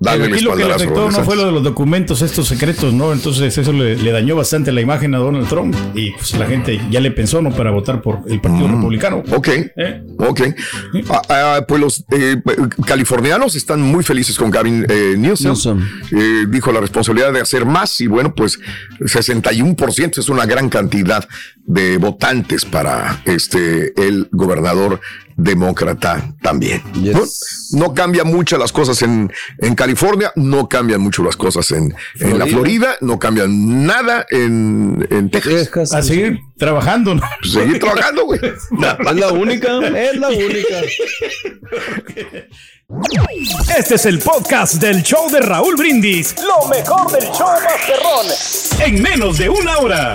dale 0.00 0.24
el 0.24 0.44
lo 0.44 0.56
que 0.56 0.64
le 0.64 0.72
afectó 0.72 1.10
no 1.10 1.24
fue 1.24 1.36
lo 1.36 1.44
de 1.46 1.52
los 1.52 1.62
documentos 1.62 2.22
estos 2.22 2.48
secretos, 2.48 2.92
¿no? 2.92 3.12
Entonces 3.12 3.56
eso 3.56 3.72
le, 3.72 3.96
le 3.96 4.10
dañó 4.10 4.34
bastante 4.34 4.72
la 4.72 4.80
imagen 4.80 5.14
a 5.14 5.18
Donald 5.18 5.46
Trump 5.48 5.76
y 5.94 6.10
pues 6.12 6.36
la 6.36 6.46
gente 6.46 6.80
ya 6.90 7.00
le 7.00 7.10
pensó, 7.10 7.42
¿no? 7.42 7.50
Para 7.50 7.70
votar 7.70 8.00
por 8.00 8.20
el 8.26 8.40
Partido 8.40 8.66
Republicano. 8.66 9.22
Ok, 9.30 9.48
¿Eh? 9.48 10.02
ok. 10.18 10.40
Ah, 11.10 11.22
ah, 11.28 11.64
pues 11.68 11.80
los 11.80 12.04
eh, 12.10 12.40
californianos 12.86 13.54
están 13.54 13.82
muy 13.82 14.02
felices 14.02 14.38
con 14.38 14.50
Gavin 14.50 14.86
eh, 14.88 15.14
Newsom. 15.18 15.48
Newsom. 15.48 15.88
Eh, 16.12 16.46
dijo 16.48 16.72
la 16.72 16.80
responsabilidad 16.80 17.32
de 17.32 17.40
hacer 17.40 17.66
más 17.66 18.00
y 18.00 18.06
bueno, 18.06 18.34
pues 18.34 18.58
61% 19.00 20.18
es 20.18 20.28
una 20.28 20.46
gran 20.46 20.70
cantidad 20.70 21.28
de 21.66 21.98
votantes 21.98 22.64
para 22.64 23.22
este 23.26 23.92
el 24.02 24.28
gobernador 24.32 25.00
demócrata 25.42 26.34
también. 26.42 26.82
No, 26.94 27.22
no 27.72 27.94
cambian 27.94 28.26
mucho 28.26 28.58
las 28.58 28.72
cosas 28.72 29.00
en, 29.02 29.32
en 29.58 29.74
California, 29.74 30.32
no 30.36 30.68
cambian 30.68 31.00
mucho 31.00 31.22
las 31.22 31.36
cosas 31.36 31.70
en, 31.72 31.94
en 32.18 32.38
la 32.38 32.46
Florida, 32.46 32.96
no 33.00 33.18
cambian 33.18 33.86
nada 33.86 34.26
en, 34.30 35.06
en 35.10 35.30
Texas. 35.30 35.92
A 35.92 36.02
seguir 36.02 36.38
trabajando, 36.58 37.14
¿no? 37.14 37.22
Seguir 37.42 37.78
trabajando, 37.78 38.24
güey. 38.24 38.40
Es 38.42 39.16
la 39.16 39.32
única, 39.32 39.78
es 39.88 40.16
la 40.16 40.28
única. 40.28 40.80
Este 43.78 43.94
es 43.94 44.06
el 44.06 44.18
podcast 44.18 44.74
del 44.74 45.02
show 45.02 45.30
de 45.30 45.40
Raúl 45.40 45.76
Brindis. 45.76 46.34
Lo 46.42 46.68
mejor 46.68 47.10
del 47.12 47.24
show 47.30 47.48
Masterrón. 47.62 48.26
En 48.84 49.02
menos 49.02 49.38
de 49.38 49.48
una 49.48 49.78
hora. 49.78 50.14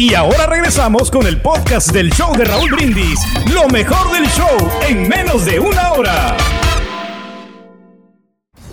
Y 0.00 0.14
ahora 0.14 0.46
regresamos 0.46 1.10
con 1.10 1.26
el 1.26 1.42
podcast 1.42 1.90
del 1.90 2.10
show 2.10 2.34
de 2.34 2.46
Raúl 2.46 2.70
Brindis. 2.70 3.20
Lo 3.52 3.68
mejor 3.68 4.10
del 4.10 4.26
show 4.30 4.56
en 4.88 5.06
menos 5.06 5.44
de 5.44 5.60
una 5.60 5.92
hora. 5.92 6.38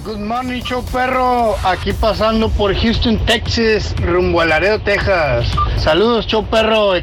Good 0.05 0.19
morning, 0.19 0.61
show 0.61 0.85
perro. 0.85 1.57
Aquí 1.65 1.91
pasando 1.91 2.47
por 2.47 2.73
Houston, 2.73 3.19
Texas, 3.25 3.93
rumbo 3.99 4.39
a 4.39 4.45
Laredo, 4.45 4.79
Texas. 4.79 5.51
Saludos, 5.75 6.27
show 6.27 6.45
perro. 6.45 6.93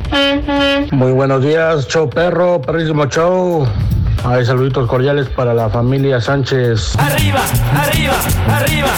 Muy 0.91 1.13
buenos 1.13 1.45
días, 1.45 1.87
show 1.89 2.09
perro, 2.09 2.63
perrísimo 2.63 3.05
show. 3.05 3.69
Hay 4.25 4.47
saluditos 4.47 4.89
cordiales 4.89 5.29
para 5.29 5.53
la 5.53 5.69
familia 5.69 6.19
Sánchez. 6.19 6.97
Arriba, 6.99 7.43
arriba, 7.77 8.15
arriba. 8.49 8.89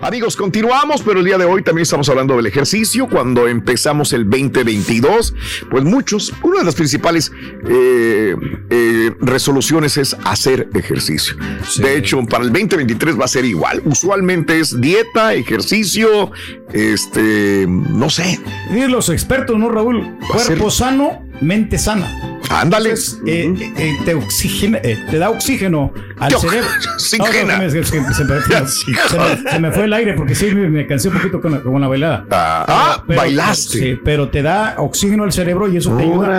Amigos, 0.00 0.36
continuamos, 0.36 1.02
pero 1.02 1.18
el 1.18 1.26
día 1.26 1.38
de 1.38 1.44
hoy 1.44 1.62
también 1.62 1.82
estamos 1.82 2.08
hablando 2.08 2.36
del 2.36 2.46
ejercicio. 2.46 3.08
Cuando 3.08 3.48
empezamos 3.48 4.12
el 4.12 4.30
2022, 4.30 5.34
pues 5.70 5.84
muchos, 5.84 6.32
una 6.42 6.60
de 6.60 6.64
las 6.64 6.76
principales 6.76 7.32
eh, 7.68 8.36
eh, 8.70 9.10
resoluciones 9.20 9.96
es 9.96 10.16
hacer 10.24 10.68
ejercicio. 10.74 11.36
De 11.78 11.96
hecho, 11.96 12.24
para 12.24 12.44
el 12.44 12.52
2023 12.52 13.18
va 13.20 13.24
a 13.24 13.28
ser 13.28 13.44
igual. 13.44 13.82
Usualmente 13.84 14.60
es 14.60 14.80
dieta, 14.80 15.34
ejercicio, 15.34 16.30
este, 16.72 17.66
no 17.68 18.08
sé. 18.08 18.40
Dicen 18.70 18.92
los 18.92 19.08
expertos, 19.08 19.58
¿no, 19.58 19.68
Raúl? 19.68 20.16
Cuerpo 20.30 20.70
sano, 20.70 21.27
mente 21.40 21.78
sana. 21.78 22.06
Ándale. 22.50 22.90
Entonces, 22.90 23.20
eh, 23.26 23.72
eh, 23.76 23.96
te, 24.06 24.14
oxigena, 24.14 24.78
eh, 24.82 24.96
te 25.10 25.18
da 25.18 25.28
oxígeno 25.28 25.92
al 26.18 26.32
cerebro. 26.32 26.66
oxigena. 26.94 27.58
No, 27.58 27.64
no, 27.64 27.70
se, 27.70 27.78
me, 27.78 27.84
se 28.14 28.24
me- 28.24 29.50
se 29.50 29.58
me 29.60 29.70
fue 29.70 29.84
el 29.84 29.92
aire 29.92 30.14
porque 30.14 30.34
sí 30.34 30.46
me, 30.54 30.66
me 30.70 30.86
cansé 30.86 31.08
un 31.08 31.14
poquito 31.18 31.42
con 31.42 31.52
la, 31.52 31.60
con 31.60 31.78
la 31.78 31.88
bailada. 31.88 32.24
Ah, 32.30 33.04
bailaste. 33.06 33.78
Sí, 33.78 33.98
pero 34.02 34.30
te 34.30 34.40
da 34.40 34.76
oxígeno 34.78 35.24
al 35.24 35.32
cerebro 35.32 35.68
y 35.70 35.76
eso 35.76 35.94
te 35.96 36.04
ayuda 36.04 36.38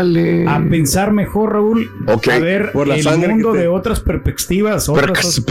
a 0.56 0.60
pensar 0.68 1.12
mejor, 1.12 1.54
Raúl. 1.54 1.92
Ok. 2.08 2.28
A 2.30 2.40
ver 2.40 2.72
Por 2.72 2.88
la 2.88 2.96
el 2.96 3.20
mundo 3.20 3.52
te- 3.54 3.60
de 3.60 3.68
otras 3.68 4.00
perspectivas, 4.00 4.90
otras, 4.90 5.42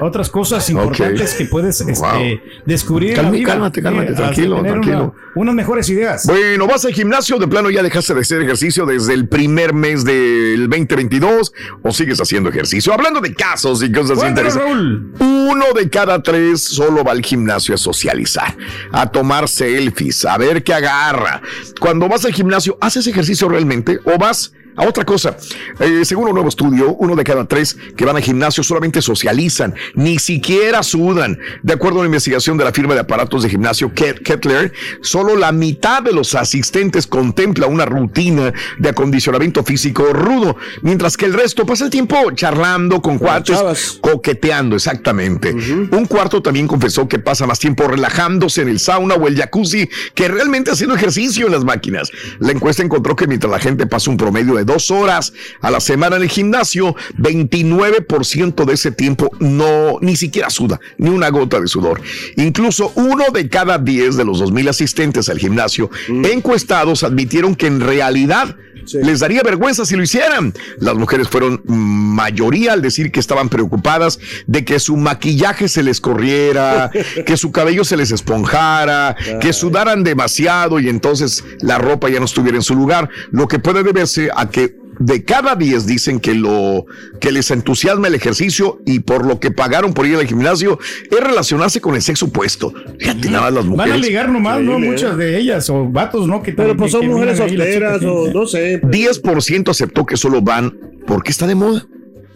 otras 0.00 0.30
cosas 0.30 0.70
importantes 0.70 1.34
que 1.34 1.44
puedes 1.44 1.82
este, 1.82 2.00
Wow. 2.00 2.40
descubrir. 2.64 3.14
Calma- 3.14 3.30
vida. 3.32 3.46
cálmate, 3.46 3.82
cálmate, 3.82 4.12
Eh, 4.12 4.14
tranquilo, 4.14 4.56
una- 4.60 4.68
tranquilo. 4.70 5.14
unas 5.34 5.54
mejores 5.54 5.88
ideas. 5.90 6.24
Bueno, 6.26 6.66
vas 6.66 6.84
al 6.86 6.94
gimnasio, 6.94 7.38
de 7.38 7.46
plano 7.46 7.68
ya 7.68 7.82
dejaste 7.82 8.14
de 8.14 8.20
hacer 8.20 8.40
ejercicio 8.40 8.86
desde 8.88 9.14
el 9.14 9.28
primer 9.28 9.72
mes 9.74 10.04
del 10.04 10.68
2022 10.68 11.52
o 11.82 11.92
sigues 11.92 12.20
haciendo 12.20 12.50
ejercicio. 12.50 12.92
Hablando 12.92 13.20
de 13.20 13.34
casos 13.34 13.82
y 13.82 13.92
cosas 13.92 14.22
interesantes. 14.26 15.20
Uno 15.20 15.64
de 15.74 15.88
cada 15.88 16.22
tres 16.22 16.62
solo 16.62 17.04
va 17.04 17.12
al 17.12 17.22
gimnasio 17.22 17.74
a 17.74 17.78
socializar, 17.78 18.56
a 18.92 19.06
tomar 19.10 19.48
selfies, 19.48 20.24
a 20.24 20.36
ver 20.38 20.64
qué 20.64 20.74
agarra. 20.74 21.40
Cuando 21.80 22.08
vas 22.08 22.24
al 22.24 22.32
gimnasio, 22.32 22.76
¿haces 22.80 23.06
ejercicio 23.06 23.48
realmente 23.48 24.00
o 24.04 24.18
vas 24.18 24.52
a 24.78 24.86
otra 24.88 25.04
cosa? 25.04 25.36
Eh, 25.80 26.04
según 26.04 26.28
un 26.28 26.34
nuevo 26.34 26.48
estudio, 26.48 26.94
uno 26.94 27.14
de 27.16 27.24
cada 27.24 27.44
tres 27.46 27.76
que 27.96 28.04
van 28.04 28.16
al 28.16 28.22
gimnasio 28.22 28.62
solamente 28.62 29.02
socializan, 29.02 29.74
ni 29.94 30.18
siquiera 30.18 30.82
sudan. 30.82 31.38
De 31.62 31.74
acuerdo 31.74 31.98
a 31.98 32.00
una 32.00 32.06
investigación 32.06 32.56
de 32.56 32.64
la 32.64 32.72
firma 32.72 32.94
de 32.94 33.00
aparatos 33.00 33.42
de 33.42 33.50
gimnasio 33.50 33.92
Ket- 33.94 34.22
Kettler, 34.22 34.72
solo 35.02 35.36
la 35.36 35.52
mitad 35.52 36.02
de 36.02 36.12
los 36.12 36.34
asistentes 36.34 37.06
contempla 37.06 37.66
una 37.66 37.84
rutina 37.84 38.52
de 38.78 38.88
acondicionamiento 38.88 39.62
físico 39.64 40.04
rudo, 40.12 40.56
mientras 40.82 41.16
que 41.16 41.26
el 41.26 41.34
resto 41.34 41.66
pasa 41.66 41.84
el 41.84 41.90
tiempo 41.90 42.16
charlando 42.32 43.02
con 43.02 43.18
cuates, 43.18 43.56
coqueteando, 44.00 44.76
exactamente. 44.76 45.52
Un 45.90 46.06
cuarto 46.06 46.40
también 46.42 46.66
confesó 46.68 47.08
que 47.08 47.18
pasa 47.18 47.46
más 47.46 47.58
tiempo 47.58 47.86
relajándose 47.88 48.62
en 48.62 48.68
el 48.68 48.78
sauna 48.78 49.14
o 49.14 49.26
el 49.26 49.36
jacuzzi 49.36 49.88
que 50.14 50.28
realmente 50.28 50.70
haciendo 50.70 50.94
ejercicio 50.94 51.46
en 51.46 51.52
las 51.52 51.64
máquinas. 51.64 52.10
La 52.38 52.52
encuesta 52.52 52.82
encontró 52.82 53.16
que 53.16 53.26
mientras 53.26 53.50
la 53.50 53.58
gente 53.58 53.86
pasa 53.86 54.10
un 54.10 54.16
promedio 54.16 54.54
de 54.54 54.64
dos 54.68 54.92
horas 54.92 55.32
a 55.60 55.70
la 55.72 55.80
semana 55.80 56.14
en 56.16 56.22
el 56.22 56.28
gimnasio, 56.28 56.94
29% 57.18 58.64
de 58.64 58.74
ese 58.74 58.92
tiempo 58.92 59.30
no, 59.40 59.98
ni 60.00 60.14
siquiera 60.14 60.50
suda, 60.50 60.78
ni 60.98 61.10
una 61.10 61.30
gota 61.30 61.60
de 61.60 61.66
sudor. 61.66 62.00
Incluso 62.36 62.92
uno 62.94 63.24
de 63.32 63.48
cada 63.48 63.78
diez 63.78 64.16
de 64.16 64.24
los 64.24 64.40
2.000 64.40 64.68
asistentes 64.68 65.28
al 65.28 65.38
gimnasio 65.38 65.90
encuestados 66.08 67.02
admitieron 67.02 67.56
que 67.56 67.66
en 67.66 67.80
realidad 67.80 68.54
les 68.92 69.20
daría 69.20 69.42
vergüenza 69.42 69.84
si 69.84 69.96
lo 69.96 70.02
hicieran. 70.02 70.54
Las 70.78 70.94
mujeres 70.94 71.28
fueron 71.28 71.62
mayoría 71.66 72.72
al 72.72 72.82
decir 72.82 73.12
que 73.12 73.20
estaban 73.20 73.48
preocupadas 73.48 74.18
de 74.46 74.64
que 74.64 74.78
su 74.78 74.96
maquillaje 74.96 75.68
se 75.68 75.82
les 75.82 76.00
corriera, 76.00 76.90
que 77.26 77.36
su 77.36 77.52
cabello 77.52 77.84
se 77.84 77.96
les 77.96 78.10
esponjara, 78.10 79.16
que 79.40 79.52
sudaran 79.52 80.04
demasiado 80.04 80.80
y 80.80 80.88
entonces 80.88 81.44
la 81.60 81.78
ropa 81.78 82.08
ya 82.08 82.18
no 82.18 82.24
estuviera 82.24 82.56
en 82.56 82.62
su 82.62 82.74
lugar, 82.74 83.08
lo 83.30 83.48
que 83.48 83.58
puede 83.58 83.82
deberse 83.82 84.30
a 84.34 84.48
que 84.48 84.77
de 84.98 85.24
cada 85.24 85.54
10 85.56 85.86
dicen 85.86 86.20
que 86.20 86.34
lo 86.34 86.84
que 87.20 87.32
les 87.32 87.50
entusiasma 87.50 88.08
el 88.08 88.14
ejercicio 88.14 88.80
y 88.86 89.00
por 89.00 89.26
lo 89.26 89.40
que 89.40 89.50
pagaron 89.50 89.92
por 89.94 90.06
ir 90.06 90.16
al 90.16 90.26
gimnasio 90.26 90.78
es 91.10 91.20
relacionarse 91.20 91.80
con 91.80 91.94
el 91.94 92.02
sexo 92.02 92.26
opuesto. 92.26 92.72
Fíjate 92.98 93.28
nada 93.30 93.44
más 93.44 93.52
las 93.54 93.64
Van 93.68 93.80
a 93.80 93.84
mujeres. 93.86 94.00
ligar 94.00 94.28
nomás, 94.30 94.60
¿no? 94.60 94.78
Muchas 94.78 95.16
de 95.16 95.38
ellas, 95.38 95.68
o 95.70 95.84
vatos, 95.88 96.26
¿no? 96.26 96.42
Que 96.42 96.52
Pero 96.52 96.76
pues 96.76 96.92
son 96.92 97.02
que 97.02 97.08
mujeres 97.08 97.38
solteras 97.38 98.02
o 98.04 98.30
no 98.32 98.46
sé. 98.46 98.80
10% 98.82 99.68
aceptó 99.70 100.06
que 100.06 100.16
solo 100.16 100.42
van 100.42 100.76
porque 101.06 101.30
está 101.30 101.46
de 101.46 101.54
moda. 101.54 101.86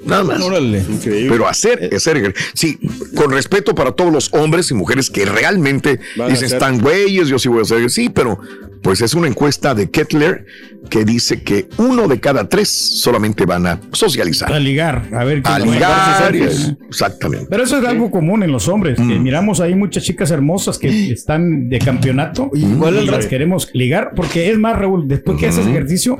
Nada 0.05 0.25
más. 0.25 0.41
Órale. 0.41 0.83
Pero 1.05 1.49
hacer, 1.49 1.91
hacer 1.95 2.17
ejer- 2.17 2.35
sí, 2.55 2.79
con 3.15 3.31
respeto 3.31 3.75
para 3.75 3.93
todos 3.93 4.13
los 4.13 4.33
hombres 4.35 4.71
y 4.71 4.75
mujeres 4.75 5.11
que 5.11 5.25
realmente 5.25 6.01
Van 6.17 6.27
a 6.29 6.31
dicen 6.31 6.47
hacer. 6.47 6.57
están 6.57 6.81
güeyes, 6.81 7.29
yo 7.29 7.39
sí 7.39 7.49
voy 7.49 7.61
a 7.61 7.63
hacer, 7.63 7.89
sí, 7.91 8.09
pero 8.09 8.39
pues 8.83 9.01
es 9.01 9.15
una 9.15 9.29
encuesta 9.29 9.75
de 9.77 9.91
Kettler 9.91 10.45
que 10.91 11.05
dice 11.05 11.43
que 11.43 11.69
uno 11.79 12.09
de 12.09 12.19
cada 12.19 12.49
tres 12.49 12.69
solamente 12.69 13.47
van 13.47 13.65
a 13.69 13.81
socializar. 13.93 14.53
A 14.53 14.59
ligar, 14.59 15.09
a 15.13 15.23
ver 15.23 15.41
A 15.45 15.57
quién- 15.59 15.71
ligar, 15.71 16.35
es- 16.35 16.73
exactamente. 16.89 17.47
Pero 17.49 17.63
eso 17.63 17.79
es 17.79 17.85
algo 17.85 18.11
común 18.11 18.43
en 18.43 18.51
los 18.51 18.67
hombres, 18.67 18.97
que 18.99 19.05
miramos 19.21 19.61
ahí 19.61 19.77
muchas 19.77 20.03
chicas 20.03 20.33
hermosas 20.33 20.79
que 20.79 21.13
están 21.13 21.69
de 21.69 21.79
campeonato 21.79 22.51
y 22.55 22.65
Igual 22.65 22.97
el 22.97 23.07
las 23.07 23.23
re- 23.25 23.29
queremos 23.29 23.69
ligar, 23.73 24.13
porque 24.17 24.51
es 24.51 24.59
más, 24.59 24.77
Raúl, 24.77 25.07
después 25.07 25.39
que 25.39 25.47
haces 25.47 25.65
ejercicio, 25.67 26.19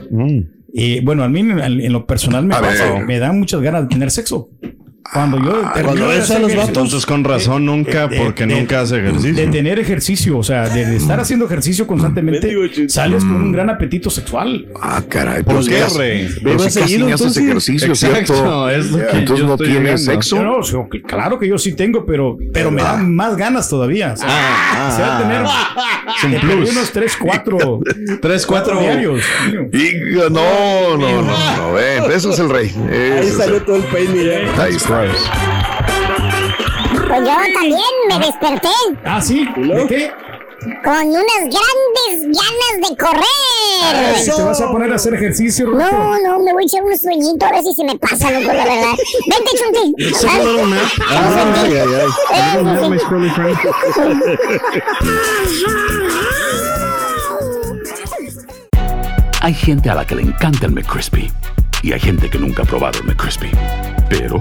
y 0.73 1.01
bueno, 1.01 1.23
a 1.23 1.29
mí 1.29 1.41
en, 1.41 1.61
en 1.61 1.93
lo 1.93 2.07
personal 2.07 2.45
me 2.47 2.55
pasa, 2.55 2.99
me 3.01 3.19
dan 3.19 3.39
muchas 3.39 3.61
ganas 3.61 3.83
de 3.83 3.89
tener 3.89 4.11
sexo. 4.11 4.49
Cuando 5.13 5.39
yo 5.39 5.53
termino 5.53 5.73
Cuando 5.85 6.09
de 6.09 6.17
ves 6.17 6.21
a 6.21 6.23
hacer 6.35 6.41
los 6.41 6.53
vatos. 6.55 6.69
Entonces, 6.69 7.07
con 7.07 7.25
razón, 7.25 7.67
nunca, 7.67 8.07
de- 8.07 8.19
porque 8.19 8.47
de- 8.47 8.55
nunca 8.55 8.81
hace 8.81 8.97
de 9.01 9.09
ejercicio. 9.09 9.51
tener 9.51 9.79
ejercicio, 9.79 10.39
o 10.39 10.43
sea, 10.43 10.69
de, 10.69 10.87
de 10.87 10.97
estar 10.97 11.19
haciendo 11.21 11.45
ejercicio 11.47 11.87
constantemente, 11.87 12.51
sales 12.89 13.23
con 13.25 13.35
un 13.37 13.53
gran 13.53 13.69
apetito 13.69 14.11
sexual. 14.11 14.67
Ah, 14.81 15.03
caray. 15.09 15.43
¿Por 15.43 15.67
qué, 15.67 15.85
Rey? 15.97 16.29
pero 16.43 16.59
¿Ve 16.59 16.59
si 16.59 16.65
más 16.65 16.75
casi 16.75 16.89
seguido, 16.89 17.15
haces 17.15 17.37
ejercicio, 17.37 17.89
Exacto, 17.89 18.35
¿cierto? 18.35 18.71
es 18.71 18.91
lo 18.91 18.99
que 18.99 19.19
Entonces 19.19 19.39
yo 19.39 19.47
no 19.47 19.59
tienes 19.59 20.05
sexo. 20.05 20.37
Yo 20.37 20.43
no, 20.45 20.57
o 20.59 20.63
sea, 20.63 20.81
que- 20.91 21.03
claro 21.03 21.39
que 21.39 21.49
yo 21.49 21.59
sí 21.59 21.73
tengo, 21.75 22.07
pero, 22.07 22.39
pero 22.53 22.71
me 22.71 22.81
Ah. 22.83 22.93
dan 22.93 23.15
más 23.15 23.37
ganas 23.37 23.69
todavía. 23.69 24.13
O 24.15 24.17
sea, 24.17 24.87
quisiera 24.89 25.19
tener 25.19 25.43
de 26.33 26.39
perdido 26.49 26.71
unos 26.73 26.91
3, 26.93 27.17
4, 27.21 27.81
Tres, 28.21 28.47
cuatro. 28.47 28.79
diarios. 28.81 29.21
Y, 29.73 30.15
no, 30.15 30.31
no, 30.31 30.97
no, 30.97 31.23
no, 31.23 31.73
ven, 31.75 32.05
ese 32.15 32.31
es 32.31 32.39
el 32.39 32.49
rey. 32.49 32.73
Ahí 33.21 33.29
salió 33.31 33.61
todo 33.63 33.77
el 33.77 33.83
peine, 33.85 34.15
mira. 34.15 34.63
Ahí 34.63 34.75
está. 34.77 34.92
Pues 37.09 37.21
yo 37.21 37.37
también 37.55 37.81
me 38.09 38.19
desperté 38.27 38.69
Ah, 39.05 39.21
sí, 39.21 39.47
¿de 39.57 39.87
qué? 39.87 40.13
con 40.85 40.95
unas 40.95 41.41
grandes 41.41 42.21
ganas 42.21 42.89
de 42.89 42.97
correr. 42.97 44.37
¿Te 44.37 44.43
vas 44.45 44.61
a 44.61 44.71
poner 44.71 44.93
a 44.93 44.95
hacer 44.95 45.13
ejercicio, 45.15 45.67
Roberto? 45.67 45.93
No, 45.97 46.19
no, 46.21 46.39
me 46.39 46.53
voy 46.53 46.63
a 46.63 46.67
echar 46.67 46.85
un 46.85 46.97
sueñito 46.97 47.45
a 47.47 47.51
ver 47.51 47.63
si 47.65 47.75
se 47.75 47.83
me 47.85 47.99
pasa, 47.99 48.31
loco, 48.31 48.47
la 48.53 48.65
verdad. 48.65 48.95
Vente, 49.29 49.51
Chunti. 49.59 50.15
Se 50.15 50.29
Ay, 50.29 50.41
fueron, 50.41 50.73
¿eh? 50.73 50.79
Ay, 51.09 51.17
ay, 51.65 51.75
ay. 51.75 52.09
eh. 52.33 53.53
Hay 59.41 59.55
gente 59.55 59.91
a 59.91 59.95
la 59.95 60.07
que 60.07 60.15
le 60.15 60.23
encanta 60.23 60.67
el 60.67 60.73
McCrispy 60.73 61.31
y 61.83 61.93
hay 61.93 62.01
gente 62.01 62.31
que 62.31 62.39
nunca 62.39 62.63
ha 62.63 62.67
probado 62.67 63.01
el 63.01 63.07
McCrispy. 63.07 63.51
Pero 64.09 64.41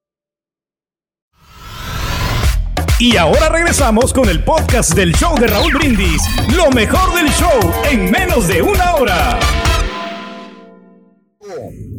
Y 3.01 3.17
ahora 3.17 3.49
regresamos 3.49 4.13
con 4.13 4.29
el 4.29 4.43
podcast 4.43 4.93
del 4.93 5.11
show 5.15 5.35
de 5.39 5.47
Raúl 5.47 5.73
Brindis. 5.73 6.21
Lo 6.55 6.69
mejor 6.69 7.15
del 7.15 7.31
show 7.31 7.73
en 7.89 8.11
menos 8.11 8.47
de 8.47 8.61
una 8.61 8.93
hora. 8.93 9.39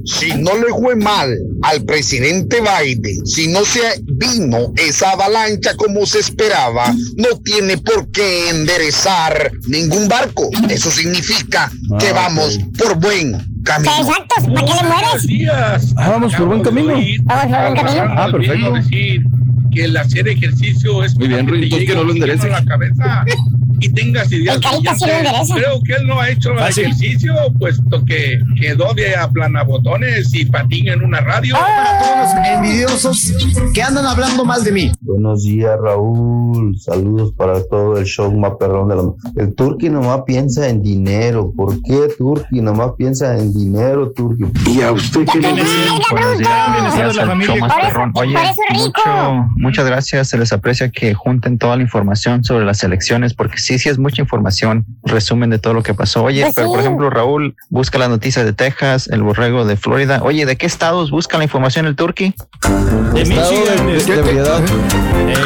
Si 0.04 0.32
no 0.34 0.54
le 0.54 0.68
fue 0.68 0.94
mal 0.94 1.36
al 1.62 1.84
presidente 1.84 2.60
Biden, 2.60 3.26
si 3.26 3.48
no 3.48 3.64
se 3.64 3.80
vino 4.12 4.72
esa 4.76 5.10
avalancha 5.10 5.74
como 5.74 6.06
se 6.06 6.20
esperaba, 6.20 6.94
no 7.16 7.36
tiene 7.42 7.78
por 7.78 8.08
qué 8.12 8.50
enderezar 8.50 9.50
ningún 9.66 10.06
barco. 10.06 10.50
Eso 10.70 10.92
significa 10.92 11.68
que 11.98 12.12
vamos 12.12 12.60
por 12.78 12.94
buen 13.00 13.32
camino. 13.64 13.92
Exacto, 13.98 14.54
¿para 14.54 14.66
qué 14.66 14.72
le 14.72 14.88
mueres? 14.88 15.92
Ah, 15.96 16.10
vamos 16.10 16.32
por 16.32 16.46
buen 16.46 16.62
camino. 16.62 16.94
Vamos 17.24 17.46
por 17.46 17.60
buen 17.60 17.74
camino. 17.74 18.14
Ah, 18.16 18.28
perfecto. 18.30 18.72
Que 19.72 19.84
el 19.84 19.96
hacer 19.96 20.28
ejercicio 20.28 21.02
es 21.04 21.14
Muy 21.16 21.28
bien, 21.28 21.46
que 21.46 21.50
Ruin, 21.52 21.60
te 21.60 21.66
entonces 21.66 21.88
que 21.88 21.94
no 21.96 22.04
lo 22.04 22.12
endereces. 22.12 22.50
la 22.50 22.64
cabeza 22.64 23.24
y 23.82 23.92
tengas 23.92 24.30
ideas. 24.32 24.60
Creo 24.60 25.80
que 25.84 25.94
él 25.94 26.06
no 26.06 26.20
ha 26.20 26.30
hecho 26.30 26.54
Fácil. 26.54 26.84
ejercicio, 26.84 27.34
puesto 27.58 28.04
que 28.04 28.38
quedó 28.60 28.94
de 28.94 29.16
aplanabotones 29.16 30.32
y 30.34 30.46
patina 30.46 30.92
en 30.92 31.02
una 31.02 31.20
radio. 31.20 31.56
envidiosos 32.44 33.32
que 33.74 33.82
andan 33.82 34.06
hablando 34.06 34.44
mal 34.44 34.62
de 34.62 34.72
mí. 34.72 34.92
Buenos 35.00 35.42
días, 35.44 35.78
Raúl. 35.80 36.78
Saludos 36.78 37.32
para 37.36 37.62
todo 37.64 37.98
el 37.98 38.04
show 38.04 38.32
más 38.32 38.52
perrón 38.58 38.88
de 38.88 38.96
la... 38.96 39.02
El 39.36 39.54
Turqui 39.54 39.88
nomás 39.88 40.22
piensa 40.26 40.68
en 40.68 40.82
dinero. 40.82 41.52
¿Por 41.56 41.82
qué 41.82 42.08
Turqui 42.16 42.60
nomás 42.60 42.92
piensa 42.96 43.36
en 43.38 43.52
dinero, 43.52 44.12
Turqui? 44.12 44.44
¿Y 44.70 44.82
a 44.82 44.92
usted 44.92 45.26
qué 45.32 45.40
le 45.40 45.48
Oye, 48.14 48.36
mucho, 48.74 49.46
muchas 49.56 49.86
gracias. 49.86 50.28
Se 50.28 50.38
les 50.38 50.52
aprecia 50.52 50.90
que 50.90 51.14
junten 51.14 51.58
toda 51.58 51.76
la 51.76 51.82
información 51.82 52.44
sobre 52.44 52.64
las 52.64 52.82
elecciones, 52.84 53.34
porque 53.34 53.58
sí, 53.58 53.71
sí 53.78 53.88
es 53.88 53.98
mucha 53.98 54.22
información, 54.22 54.84
resumen 55.04 55.50
de 55.50 55.58
todo 55.58 55.74
lo 55.74 55.82
que 55.82 55.94
pasó. 55.94 56.24
Oye, 56.24 56.42
Pues 56.42 56.54
pero 56.54 56.68
por 56.68 56.80
ejemplo, 56.80 57.10
Raúl 57.10 57.56
busca 57.70 57.98
las 57.98 58.08
noticias 58.08 58.44
de 58.44 58.52
Texas, 58.52 59.08
el 59.08 59.22
borrego 59.22 59.64
de 59.64 59.76
Florida. 59.76 60.20
Oye, 60.22 60.46
¿de 60.46 60.56
qué 60.56 60.66
estados 60.66 61.10
busca 61.10 61.38
la 61.38 61.44
información 61.44 61.86
el 61.86 61.96
Turqui? 61.96 62.34
De 63.14 63.24
Michigan, 63.24 63.86
de- 63.86 63.92
de, 64.04 64.22
de 64.22 64.42
eh. 65.32 65.42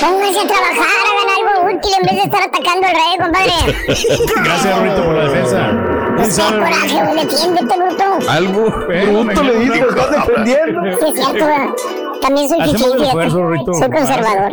Pónganse 0.00 0.40
a 0.40 0.46
trabajar, 0.46 0.98
hagan 1.10 1.28
algo 1.36 1.76
útil 1.76 1.92
en 2.00 2.06
vez 2.06 2.16
de 2.16 2.22
estar 2.24 2.42
atacando 2.42 2.86
al 2.86 2.94
rey, 2.94 3.18
compadre. 3.18 3.52
Gracias, 4.44 5.00
por 5.04 5.14
la 5.14 5.24
defensa. 5.28 6.01
¿Quién 6.22 6.34
Pues 6.34 6.36
qué 6.36 6.58
coraje, 6.58 7.12
güey, 7.12 7.26
defiéndete, 7.26 7.76
bruto. 7.76 8.30
Algo 8.30 8.64
bruto 8.70 9.42
le 9.42 9.58
dices, 9.58 9.80
lo 9.80 9.88
estás 9.90 10.10
defendiendo. 10.10 10.80
Sí, 10.98 11.06
es 11.06 11.14
cierto. 11.14 11.76
También 12.20 12.48
soy 12.48 12.58
fíjate. 12.62 13.28
Rorito. 13.28 13.74
Soy 13.74 13.90
conservador. 13.90 14.52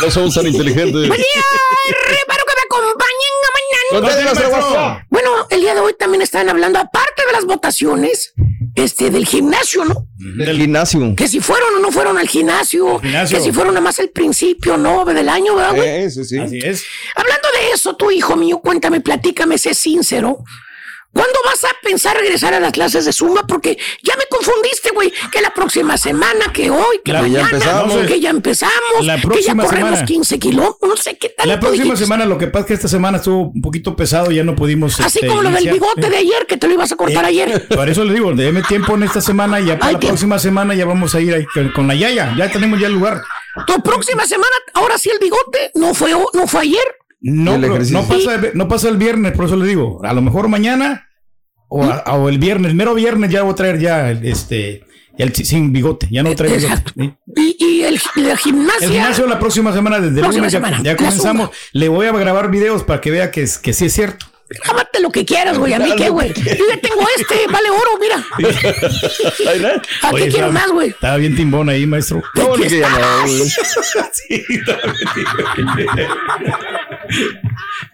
No 0.00 0.10
somos 0.10 0.34
tan 0.34 0.46
inteligentes. 0.46 1.08
Buen 1.08 1.20
día, 1.20 1.42
espero 1.88 2.44
que 2.46 2.54
me 2.54 2.62
acompañen 2.66 3.38
mañana. 3.92 5.06
Bueno, 5.10 5.30
el 5.50 5.60
día 5.60 5.74
de 5.74 5.80
hoy 5.80 5.94
también 5.98 6.22
están 6.22 6.48
hablando, 6.48 6.78
aparte 6.78 7.26
de 7.26 7.32
las 7.32 7.44
votaciones, 7.44 8.34
este, 8.74 9.10
del 9.10 9.26
gimnasio, 9.26 9.84
¿no? 9.84 10.06
Del 10.16 10.58
gimnasio. 10.58 11.14
Que 11.16 11.26
si 11.26 11.40
fueron 11.40 11.74
o 11.76 11.78
no 11.80 11.90
fueron 11.90 12.18
al 12.18 12.28
gimnasio, 12.28 13.00
gimnasio. 13.00 13.38
que 13.38 13.42
si 13.42 13.52
fueron 13.52 13.74
nada 13.74 13.84
más 13.84 13.98
el 13.98 14.10
principio, 14.10 14.76
¿no? 14.76 15.04
Del 15.04 15.28
año, 15.28 15.56
¿verdad, 15.56 15.74
güey? 15.74 15.88
Eh, 15.88 16.10
sí, 16.10 16.24
sí. 16.24 16.38
Así 16.38 16.58
es. 16.62 16.84
Hablando 17.16 17.48
de 17.54 17.72
eso, 17.72 17.96
tu 17.96 18.10
hijo 18.10 18.36
mío, 18.36 18.60
cuéntame, 18.60 19.00
platícame, 19.00 19.58
sé 19.58 19.74
sincero. 19.74 20.44
¿Cuándo 21.18 21.38
vas 21.44 21.64
a 21.64 21.68
pensar 21.82 22.16
regresar 22.16 22.54
a 22.54 22.60
las 22.60 22.70
clases 22.70 23.04
de 23.04 23.12
Zumba? 23.12 23.44
Porque 23.44 23.76
ya 24.04 24.14
me 24.16 24.22
confundiste, 24.30 24.90
güey. 24.94 25.12
Que 25.32 25.40
la 25.40 25.52
próxima 25.52 25.96
semana, 25.96 26.52
que 26.52 26.70
hoy, 26.70 27.00
que 27.04 27.12
La- 27.12 27.18
ya 27.22 27.22
mañana, 27.22 27.48
empezamos. 27.50 28.06
que 28.06 28.20
ya 28.20 28.30
empezamos, 28.30 29.04
La 29.04 29.16
que 29.20 29.42
ya 29.42 29.56
corremos 29.56 29.68
semana. 29.70 30.04
15 30.04 30.38
kilómetros, 30.38 30.88
no 30.88 30.96
sé 30.96 31.18
qué 31.18 31.30
tal. 31.30 31.48
La 31.48 31.58
próxima 31.58 31.96
semana, 31.96 32.24
lo 32.24 32.38
que 32.38 32.46
pasa 32.46 32.60
es 32.60 32.66
que 32.68 32.74
esta 32.74 32.86
semana 32.86 33.16
estuvo 33.18 33.50
un 33.50 33.60
poquito 33.60 33.96
pesado, 33.96 34.30
ya 34.30 34.44
no 34.44 34.54
pudimos. 34.54 35.00
Así 35.00 35.18
este, 35.18 35.26
como 35.26 35.42
lo 35.42 35.50
del 35.50 35.68
bigote 35.68 36.08
de 36.08 36.16
ayer, 36.18 36.46
que 36.46 36.56
te 36.56 36.68
lo 36.68 36.74
ibas 36.74 36.92
a 36.92 36.94
cortar 36.96 37.24
Eh, 37.24 37.28
ayer. 37.28 37.66
Por 37.74 37.88
eso 37.88 38.04
le 38.04 38.14
digo, 38.14 38.32
déme 38.34 38.62
tiempo 38.62 38.94
en 38.94 39.02
esta 39.02 39.20
semana 39.20 39.58
y 39.58 39.64
ya 39.66 39.76
para 39.76 39.88
Ay, 39.88 39.94
la 39.94 40.00
próxima 40.00 40.38
semana 40.38 40.76
ya 40.76 40.84
vamos 40.84 41.16
a 41.16 41.20
ir 41.20 41.34
ahí 41.34 41.44
con, 41.74 41.88
la 41.88 41.96
Yaya. 41.96 42.32
Ya 42.38 42.48
tenemos 42.48 42.78
ya 42.78 42.86
el 42.86 42.92
lugar. 42.92 43.22
Tu 43.66 43.82
próxima 43.82 44.24
semana, 44.24 44.52
ahora 44.74 44.98
sí 44.98 45.10
el 45.10 45.18
bigote, 45.18 45.72
no 45.74 45.94
fue, 45.94 46.12
no 46.12 46.46
fue 46.46 46.60
ayer. 46.60 46.84
No, 47.20 47.58
no, 47.58 48.06
pasa, 48.06 48.40
no 48.54 48.68
pasa 48.68 48.88
el 48.88 48.96
viernes, 48.98 49.32
por 49.32 49.46
eso 49.46 49.56
le 49.56 49.66
digo. 49.66 49.98
A 50.04 50.12
lo 50.12 50.22
mejor 50.22 50.46
mañana 50.46 51.07
o, 51.68 51.84
a- 51.84 52.02
o 52.16 52.28
el 52.28 52.38
viernes, 52.38 52.74
mero 52.74 52.94
viernes 52.94 53.30
ya 53.30 53.42
voy 53.42 53.52
a 53.52 53.56
traer 53.56 53.78
ya 53.78 54.10
el, 54.10 54.26
este, 54.26 54.84
ya 55.18 55.24
el 55.24 55.34
sin 55.34 55.72
bigote. 55.72 56.08
Ya 56.10 56.22
no 56.22 56.34
traigo 56.34 56.56
Exacto. 56.56 56.92
bigote. 56.94 57.18
Y, 57.36 57.56
y 57.58 57.82
el, 57.84 58.00
la 58.16 58.36
gimnasia. 58.36 58.86
El 58.86 58.92
gimnasio 58.92 59.26
la 59.26 59.38
próxima 59.38 59.72
semana, 59.72 59.96
desde 60.00 60.16
el 60.16 60.20
Próxima 60.20 60.38
lunes 60.46 60.52
semana. 60.52 60.80
ya 60.82 60.96
comenzamos. 60.96 61.50
Le 61.72 61.88
voy 61.88 62.06
a 62.06 62.12
grabar 62.12 62.50
videos 62.50 62.84
para 62.84 63.00
que 63.00 63.10
vea 63.10 63.30
que, 63.30 63.42
es- 63.42 63.58
que 63.58 63.72
sí 63.72 63.86
es 63.86 63.92
cierto. 63.92 64.26
Grábate 64.64 65.00
lo 65.00 65.10
que 65.10 65.26
quieras, 65.26 65.58
güey. 65.58 65.74
A 65.74 65.78
mí 65.78 65.92
qué, 65.94 66.08
güey. 66.08 66.32
Yo 66.32 66.42
ya 66.42 66.80
tengo 66.80 67.06
este, 67.18 67.34
vale 67.52 67.68
oro, 67.68 67.90
mira. 68.00 68.16
¿A 70.02 70.10
Oye, 70.10 70.24
qué 70.24 70.30
quiero 70.30 70.46
estaba- 70.46 70.52
más, 70.52 70.70
güey? 70.72 70.88
Estaba 70.88 71.16
bien 71.18 71.36
timbón 71.36 71.68
ahí, 71.68 71.84
maestro. 71.84 72.22
No, 72.34 72.54
que 72.54 72.66
ya 72.80 72.88
no, 72.88 73.22
güey. 73.26 73.40
Sí, 73.50 74.42
estaba 74.48 74.92
bien 74.94 75.68
timbón. 75.76 75.86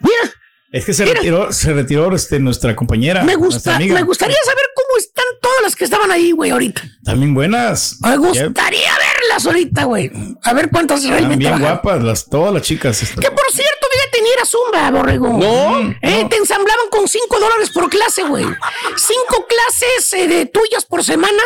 Mira, 0.01 0.33
Es 0.75 0.85
que 0.85 0.93
se 0.93 1.05
retiró, 1.05 1.53
se 1.53 1.73
retiró 1.73 2.13
este, 2.17 2.41
nuestra 2.41 2.75
compañera. 2.75 3.23
me 3.23 3.37
nuestra 3.37 3.47
gusta, 3.47 3.77
amiga. 3.77 3.95
me 3.95 4.03
gustaría 4.03 4.37
saber 4.45 4.65
cómo 4.75 4.99
están 4.99 5.25
todas 5.41 5.63
las 5.63 5.77
que 5.77 5.85
estaban 5.85 6.11
ahí, 6.11 6.33
güey, 6.33 6.51
ahorita. 6.51 6.83
También 7.05 7.33
buenas. 7.33 7.99
Me 8.03 8.17
gustaría 8.17 8.91
verlas 8.93 9.47
ahorita, 9.47 9.85
güey. 9.85 10.11
A 10.43 10.53
ver 10.53 10.71
cuántas 10.71 10.99
Están 10.99 11.13
realmente 11.13 11.39
bien 11.39 11.53
trabajan. 11.53 11.81
guapas, 11.83 12.03
las, 12.03 12.29
todas 12.29 12.53
las 12.53 12.63
chicas. 12.63 12.99
Que 12.99 13.31
por 13.31 13.53
cierto, 13.53 13.87
fíjate, 13.93 14.23
ni 14.23 14.29
era 14.31 14.45
zumba, 14.45 14.91
borrego. 14.91 15.29
No, 15.39 15.95
Eh, 16.03 16.27
Te 16.29 16.37
ensamblaban 16.39 16.89
con 16.91 17.07
5 17.07 17.39
dólares 17.39 17.71
por 17.71 17.89
clase, 17.89 18.25
güey. 18.25 18.45
5 18.45 19.47
clases 19.49 20.13
eh, 20.15 20.27
de 20.27 20.47
tuyas 20.47 20.85
por 20.87 21.05
semana. 21.05 21.43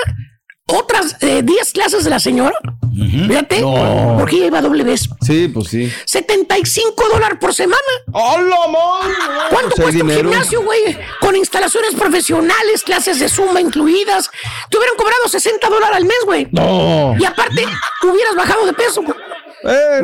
Otras 0.71 1.19
10 1.21 1.73
clases 1.73 2.05
de 2.05 2.11
la 2.11 2.19
señora. 2.21 2.59
Fíjate. 3.29 3.61
No. 3.61 4.17
Porque 4.19 4.37
ella 4.37 4.47
iba 4.47 4.59
a 4.59 4.63
doble 4.63 4.85
vez. 4.85 5.09
Sí, 5.21 5.49
pues 5.49 5.69
sí. 5.69 5.93
75 6.07 7.09
dólares 7.13 7.39
por 7.41 7.55
semana. 7.55 7.81
¡Hola, 8.13 8.57
¿Cuánto 9.51 9.77
Pues 9.77 9.95
hay 9.95 10.01
cuesta 10.01 10.05
un 10.05 10.11
gimnasio, 10.31 10.63
güey? 10.63 10.99
Con 11.21 11.37
instalaciones 11.37 11.95
profesionales, 11.95 12.83
clases 12.83 13.19
de 13.21 13.29
zumba 13.29 13.61
incluidas. 13.61 14.31
Te 14.71 14.77
hubieran 14.79 14.97
cobrado 14.97 15.29
60 15.29 15.69
dólares 15.69 15.97
al 15.97 16.05
mes, 16.05 16.19
güey. 16.25 16.49
No. 16.53 17.15
Y 17.19 17.25
aparte, 17.25 17.65
hubieras 18.03 18.35
bajado 18.37 18.67
de 18.67 18.73
peso. 18.73 19.03
güey. 19.03 19.17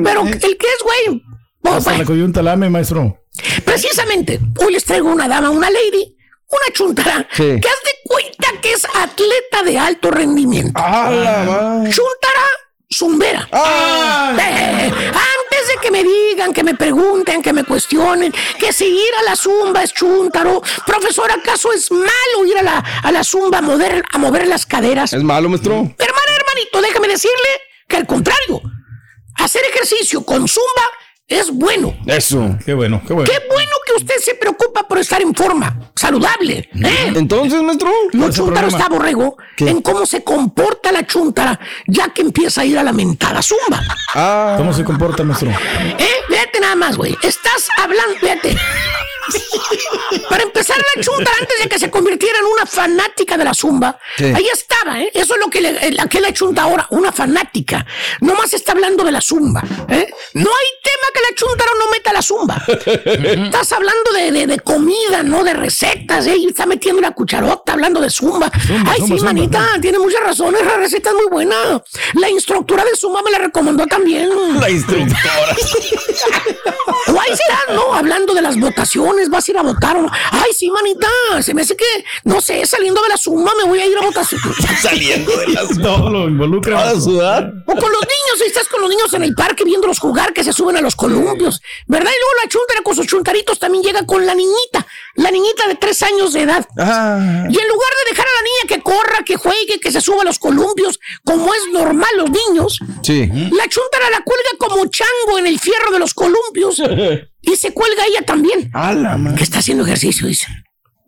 Pero 0.03 0.23
el 0.27 0.41
que 0.41 0.67
es, 0.67 0.83
güey. 0.83 1.23
Hasta 1.65 2.43
lame, 2.43 2.69
maestro. 2.69 3.21
precisamente, 3.65 4.39
hoy 4.65 4.73
les 4.75 4.85
traigo 4.85 5.09
una 5.11 5.27
dama, 5.27 5.51
una 5.51 5.71
lady, 5.71 6.17
una 6.49 6.73
chuntara, 6.73 7.27
Sí. 7.33 7.59
que 7.61 7.69
haz 7.69 7.83
de 7.85 7.91
cuenta 8.05 8.49
que 8.61 8.73
es 8.73 8.85
atleta 8.95 9.63
de 9.65 9.79
alto 9.79 10.11
rendimiento. 10.11 10.73
¡Ah! 10.75 11.83
Chuntara 11.85 12.43
zumbera. 12.95 13.49
¡Ah! 13.53 14.35
Eh, 14.39 14.93
antes 14.93 15.69
de 15.69 15.77
que 15.83 15.91
me 15.91 16.03
digan, 16.03 16.53
que 16.53 16.63
me 16.63 16.75
pregunten, 16.75 17.43
que 17.43 17.53
me 17.53 17.65
cuestionen, 17.65 18.33
que 18.59 18.73
si 18.73 18.87
ir 18.87 19.15
a 19.21 19.23
la 19.23 19.37
zumba 19.37 19.83
es 19.83 19.93
chuntaro, 19.93 20.63
profesor, 20.87 21.31
¿acaso 21.31 21.73
es 21.73 21.91
malo 21.91 22.47
ir 22.47 22.59
a 22.59 22.63
la, 22.63 22.85
a 23.03 23.13
la 23.13 23.25
zumba 23.25 23.59
a 23.59 23.63
mover, 23.63 24.03
a 24.13 24.19
mover 24.19 24.47
las 24.47 24.67
caderas? 24.67 25.13
¿Es 25.13 25.23
malo, 25.23 25.49
maestro? 25.49 25.75
Hermana, 25.75 26.31
hermanito, 26.37 26.81
déjame 26.81 27.09
decirle 27.09 27.61
que 27.89 27.97
al 27.97 28.07
contrario, 28.07 28.63
hacer 29.37 29.63
ejercicio 29.65 30.25
con 30.25 30.49
zumba 30.49 30.83
es 31.29 31.51
bueno. 31.51 31.95
Eso. 32.07 32.57
Qué 32.65 32.75
bueno, 32.75 33.03
qué 33.07 33.15
bueno. 33.15 33.31
Qué 33.31 33.47
bueno 33.49 33.71
que 33.87 33.93
usted 33.95 34.15
se 34.19 34.35
preocupa 34.35 34.87
por 34.87 34.99
estar 34.99 35.21
en 35.23 35.35
forma, 35.35 35.91
saludable. 35.95 36.69
¿eh? 36.75 37.13
Entonces, 37.15 37.63
maestro. 37.63 37.91
Lo 38.13 38.19
¿Cuál 38.19 38.31
es 38.31 38.39
el 38.39 38.45
chuntaro 38.45 38.69
está 38.69 38.89
borrego 38.89 39.37
¿Qué? 39.57 39.69
en 39.71 39.81
cómo 39.83 40.07
se 40.07 40.23
comporta 40.23 40.93
la 40.93 41.07
chuntara 41.07 41.59
ya 41.87 42.09
que 42.09 42.23
empieza 42.23 42.61
a 42.63 42.65
ir 42.65 42.79
a 42.79 42.83
la 42.83 42.93
mentada 42.93 43.41
zumba. 43.43 43.83
Ah. 44.15 44.55
¿Cómo 44.59 44.73
se 44.73 44.85
comporta, 44.85 45.23
maestro? 45.25 45.51
¿Eh? 45.51 46.09
Fíjate 46.29 46.61
nada 46.61 46.77
más, 46.77 46.97
güey. 46.97 47.17
Estás 47.23 47.69
hablando, 47.79 48.17
fíjate. 48.21 48.57
Para 50.29 50.43
empezar, 50.43 50.77
la 50.97 51.03
chuntara, 51.03 51.37
antes 51.41 51.59
de 51.63 51.69
que 51.69 51.79
se 51.79 51.91
convirtiera 51.91 52.39
en 52.39 52.47
una 52.47 52.67
fanática 52.67 53.37
de 53.37 53.45
la 53.45 53.55
zumba, 53.55 53.99
Sí. 54.17 54.25
ahí 54.25 54.47
estaba, 54.53 55.01
¿eh? 55.01 55.11
Eso 55.15 55.35
es 55.35 55.41
lo 55.41 55.49
que 55.51 55.61
le, 55.61 55.91
la 55.93 56.07
que 56.07 56.21
la 56.21 56.33
chunta 56.33 56.63
ahora, 56.63 56.87
una 56.91 57.13
fanática. 57.13 57.85
Nomás 58.21 58.53
está 58.55 58.73
hablando 58.73 59.05
de 59.05 59.13
la 59.13 59.21
zumba, 59.21 59.63
¿eh? 59.89 60.09
No 60.35 60.51
hay 60.51 60.67
tema 60.83 61.07
que 61.13 61.21
la 61.21 61.35
chuntara 61.37 61.71
no 61.79 61.91
meta 61.91 62.13
la 62.13 62.23
zumba. 62.23 62.63
Estás 63.45 63.73
hablando 63.73 64.13
de, 64.13 64.33
de- 64.33 64.47
de 64.47 64.59
comida, 64.61 65.23
no 65.23 65.43
de 65.45 65.55
recetas, 65.55 66.27
¿eh? 66.27 66.37
Y 66.37 66.47
está 66.49 66.67
metiendo 66.67 67.01
la 67.01 67.13
cucharota 67.13 67.73
hablando 67.73 68.01
de 68.01 68.11
zumba. 68.11 68.51
Zumba, 68.67 68.93
Ay, 68.93 69.01
zumba, 69.01 69.15
sí, 69.15 69.19
zumba. 69.19 69.25
manita, 69.33 69.67
tiene 69.81 69.99
muchas 69.99 70.21
razones. 70.23 70.65
La 70.65 70.77
receta 70.77 71.11
es 71.11 71.15
muy 71.17 71.27
buena. 71.31 71.55
La 72.15 72.29
instructora 72.31 72.85
de 72.85 72.95
zumba 72.97 73.23
me 73.23 73.31
la 73.31 73.39
recomendó 73.39 73.87
también. 73.87 74.29
La 74.61 74.71
instructora. 74.71 75.57
O 77.09 77.21
ahí 77.21 77.33
está, 77.33 77.73
¿no? 77.75 77.95
Hablando 77.95 78.35
de 78.35 78.43
las 78.43 78.59
votaciones, 78.59 78.95
vas 79.29 79.49
a 79.49 79.51
ir 79.51 79.59
a 79.59 79.63
votar 79.63 79.97
o 79.97 80.03
no. 80.03 80.11
Ay, 80.31 80.51
sí, 80.57 80.71
manita, 80.71 81.09
se 81.43 81.55
me 81.55 81.63
hace 81.63 81.77
que, 81.77 81.85
no 82.25 82.41
sé, 82.41 82.65
saliendo 82.67 83.03
de 83.03 83.09
la 83.09 83.17
suma 83.17 83.53
me 83.57 83.69
voy 83.69 83.79
a 83.81 83.87
ir 83.87 83.97
a 83.99 84.03
votación. 84.03 84.41
Saliendo 84.83 85.37
de 85.37 85.49
las. 85.49 85.69
Todo 85.81 86.11
lo 86.11 86.29
involucra. 86.29 86.77
¿Para 86.77 87.01
sudar? 87.01 87.53
O 87.67 87.73
con 87.73 87.91
los 87.93 88.01
niños, 88.01 88.39
si 88.39 88.45
estás 88.45 88.69
con 88.69 88.81
los 88.81 88.91
niños 88.91 89.13
en 89.15 89.23
el 89.23 89.35
parque 89.35 89.65
viéndolos 89.65 89.99
jugar, 89.99 90.33
que 90.33 90.45
se 90.45 90.53
suben 90.53 90.77
a 90.77 90.81
los 90.81 90.95
columpios, 90.97 91.61
¿verdad? 91.87 92.11
Y 92.11 92.21
luego 92.21 92.35
la 92.43 92.49
chuntara 92.49 92.83
con 92.83 92.95
sus 92.97 93.07
chuntaritos 93.07 93.59
también 93.59 93.83
llega 93.85 94.05
con 94.07 94.25
la 94.27 94.35
niñita, 94.35 94.87
la 95.17 95.31
niñita 95.31 95.67
de 95.69 95.75
tres 95.77 96.03
años 96.03 96.33
de 96.33 96.43
edad. 96.43 96.67
Ah. 96.79 97.19
Y 97.49 97.59
en 97.59 97.69
lugar 97.69 97.91
de 98.05 98.11
dejar 98.11 98.27
a 98.27 98.31
la 98.31 98.43
niña 98.43 98.69
que 98.77 98.83
corra, 98.83 99.25
que 99.25 99.37
juegue, 99.37 99.81
que 99.81 99.93
se 99.93 100.01
suba 100.01 100.23
a 100.23 100.25
los 100.25 100.39
columpios, 100.39 100.99
como 101.25 101.53
es 101.55 101.63
normal 101.73 102.11
los 102.17 102.31
niños, 102.31 102.79
Sí. 103.03 103.27
la 103.27 103.69
chuntara 103.69 104.11
la 104.11 104.23
cuelga 104.23 104.51
como 104.59 104.87
chango 104.87 105.39
en 105.39 105.47
el 105.47 105.59
fierro 105.59 105.91
de 105.91 105.99
los 105.99 106.15
columpios 106.15 106.81
y 107.47 107.57
se 107.57 107.73
cuelga 107.73 108.05
ella 108.07 108.23
también. 108.23 108.71
¡A 108.73 108.93
la 108.95 109.17
madre! 109.17 109.37
Que 109.39 109.45
está 109.45 109.59
haciendo 109.59 109.85
ejercicio, 109.85 110.27
dice. 110.27 110.47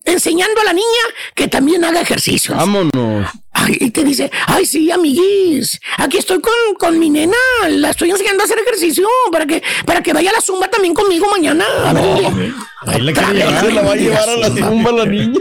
Enseñando 0.05 0.61
a 0.61 0.65
la 0.65 0.73
niña 0.73 0.87
que 1.35 1.49
también 1.49 1.85
haga 1.85 2.01
ejercicio. 2.01 2.55
Vámonos. 2.55 3.29
Ay, 3.59 3.75
y 3.81 3.91
te 3.91 4.05
dice, 4.05 4.31
ay, 4.47 4.67
sí, 4.67 4.91
amiguis, 4.91 5.81
aquí 5.97 6.19
estoy 6.19 6.41
con, 6.43 6.53
con 6.79 6.99
mi 6.99 7.09
nena, 7.09 7.37
la 7.69 7.91
estoy 7.91 8.11
enseñando 8.11 8.43
a 8.43 8.45
hacer 8.45 8.59
ejercicio 8.59 9.09
para 9.33 9.47
que, 9.47 9.63
para 9.87 10.03
que 10.03 10.13
vaya 10.13 10.29
a 10.29 10.35
la 10.35 10.43
zumba 10.43 10.69
también 10.69 10.93
conmigo 10.93 11.27
mañana. 11.31 11.65
A 11.87 11.95
ver. 11.95 12.53
Ahí 12.87 13.01
la 13.01 13.13
quiere 13.13 13.33
llevar. 13.33 13.73
La 13.73 13.83
va 13.83 13.93
a 13.93 13.97
llevar 13.97 14.29
a 14.29 14.37
la 14.37 14.49
zumba 14.49 14.93
la 14.93 15.07
niña. 15.07 15.41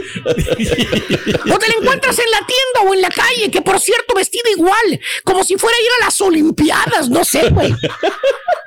O 1.52 1.58
te 1.58 1.68
la 1.68 1.74
encuentras 1.80 2.18
en 2.18 2.30
la 2.30 2.38
tienda 2.38 2.90
o 2.90 2.94
en 2.94 3.00
la 3.00 3.08
calle, 3.08 3.50
que 3.50 3.62
por 3.62 3.78
cierto, 3.78 4.14
vestida 4.14 4.50
igual, 4.50 5.00
como 5.24 5.44
si 5.44 5.56
fuera 5.56 5.76
a 5.76 5.80
ir 5.80 5.88
a 6.00 6.04
las 6.06 6.20
Olimpiadas, 6.20 7.08
no 7.08 7.24
sé, 7.24 7.48
güey. 7.50 7.74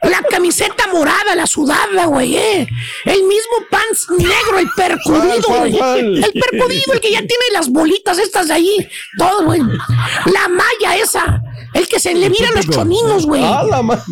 La 0.04 0.22
camiseta 0.24 0.88
morada, 0.88 1.36
la 1.36 1.46
sudada, 1.46 2.06
güey, 2.06 2.38
eh. 2.38 2.68
El 3.06 3.24
mismo 3.24 3.66
pants 3.70 4.08
negro, 4.12 4.60
el 4.60 4.70
percudido, 4.76 5.42
¿Cuál, 5.46 5.72
güey. 5.72 6.24
El 6.24 6.32
percudido, 6.34 6.94
el 6.94 7.02
que 7.02 7.12
ya 7.12 7.20
tiene 7.20 7.44
las 7.52 7.70
bolitas 7.70 8.18
estas 8.18 8.48
de 8.48 8.54
ahí. 8.54 8.90
Todo, 9.18 9.38
güey. 9.43 9.62
La 9.62 10.47
malla 10.49 10.95
esa. 11.02 11.41
El 11.73 11.88
que 11.88 11.99
se 11.99 12.13
le 12.13 12.30
miran 12.30 12.52
los 12.54 12.62
típico. 12.62 12.82
choninos, 12.82 13.25
güey. 13.25 13.43
¡A 13.43 13.63
la 13.63 13.82
madre! 13.82 14.04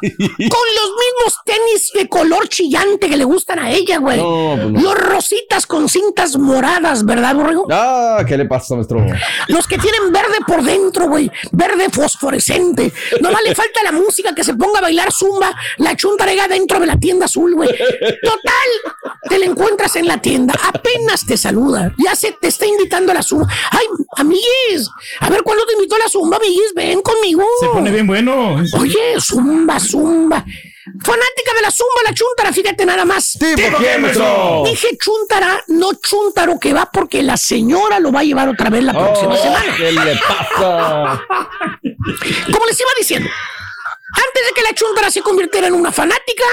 Con 0.00 0.08
los 0.08 0.90
mismos 0.90 1.38
tenis 1.44 1.90
de 1.94 2.08
color 2.08 2.48
chillante 2.48 3.08
que 3.08 3.16
le 3.16 3.24
gustan 3.24 3.58
a 3.58 3.70
ella, 3.70 3.98
güey. 3.98 4.18
No, 4.18 4.54
pues 4.56 4.70
no. 4.70 4.80
Los 4.80 4.94
rositas 4.94 5.66
con 5.66 5.88
cintas 5.88 6.36
moradas, 6.36 7.04
¿verdad, 7.04 7.34
borrego? 7.34 7.66
Ah, 7.70 8.24
¿qué 8.26 8.36
le 8.36 8.46
pasa, 8.46 8.74
maestro? 8.74 9.04
Los 9.48 9.66
que 9.66 9.78
tienen 9.78 10.12
verde 10.12 10.38
por 10.46 10.62
dentro, 10.62 11.08
güey. 11.08 11.30
Verde 11.52 11.88
fosforescente. 11.90 12.92
Nomás 13.20 13.42
le 13.42 13.54
falta 13.54 13.82
la 13.82 13.92
música 13.92 14.34
que 14.34 14.44
se 14.44 14.54
ponga 14.54 14.78
a 14.78 14.82
bailar 14.82 15.12
zumba. 15.12 15.54
La 15.78 15.96
chuntarega 15.96 16.48
dentro 16.48 16.80
de 16.80 16.86
la 16.86 16.98
tienda 16.98 17.26
azul, 17.26 17.54
güey. 17.54 17.68
Total. 17.68 19.14
Te 19.28 19.38
la 19.38 19.46
encuentras 19.46 19.96
en 19.96 20.06
la 20.06 20.18
tienda. 20.18 20.54
Apenas 20.72 21.26
te 21.26 21.36
saluda. 21.36 21.94
Ya 21.98 22.14
se 22.14 22.32
te 22.32 22.48
está 22.48 22.66
invitando 22.66 23.12
a 23.12 23.14
la 23.16 23.22
zumba. 23.22 23.46
Ay, 23.70 23.86
amiguis. 24.16 24.88
A 25.20 25.30
ver 25.30 25.42
cuándo 25.42 25.64
te 25.66 25.74
invito 25.74 25.96
a 25.96 25.98
la 25.98 26.08
zumba, 26.08 26.36
amiguis. 26.36 26.72
Ven 26.74 27.00
conmigo. 27.02 27.42
Se 27.60 27.66
pone 27.68 27.90
bien 27.90 28.06
bueno. 28.06 28.56
Oye, 28.78 29.20
zumba, 29.20 29.78
zumba. 29.86 30.44
Fanática 31.04 31.52
de 31.54 31.62
la 31.62 31.70
zumba, 31.70 32.02
la 32.04 32.14
chuntara, 32.14 32.52
fíjate 32.52 32.86
nada 32.86 33.04
más. 33.04 33.32
¿Tipo? 33.38 33.78
Dije 34.64 34.96
chuntara, 34.98 35.62
no 35.68 35.94
chuntaro 35.94 36.58
que 36.58 36.72
va 36.72 36.86
porque 36.92 37.22
la 37.22 37.36
señora 37.36 37.98
lo 38.00 38.12
va 38.12 38.20
a 38.20 38.24
llevar 38.24 38.48
otra 38.48 38.70
vez 38.70 38.84
la 38.84 38.92
próxima 38.92 39.34
Oh, 39.34 39.36
semana. 39.36 39.76
¿Qué 39.76 39.92
le 39.92 40.16
pasa? 40.16 41.22
Como 42.52 42.66
les 42.66 42.80
iba 42.80 42.90
diciendo, 42.98 43.28
antes 44.12 44.46
de 44.46 44.52
que 44.54 44.62
la 44.62 44.74
chuntara 44.74 45.10
se 45.10 45.22
convirtiera 45.22 45.66
en 45.66 45.74
una 45.74 45.92
fanática, 45.92 46.44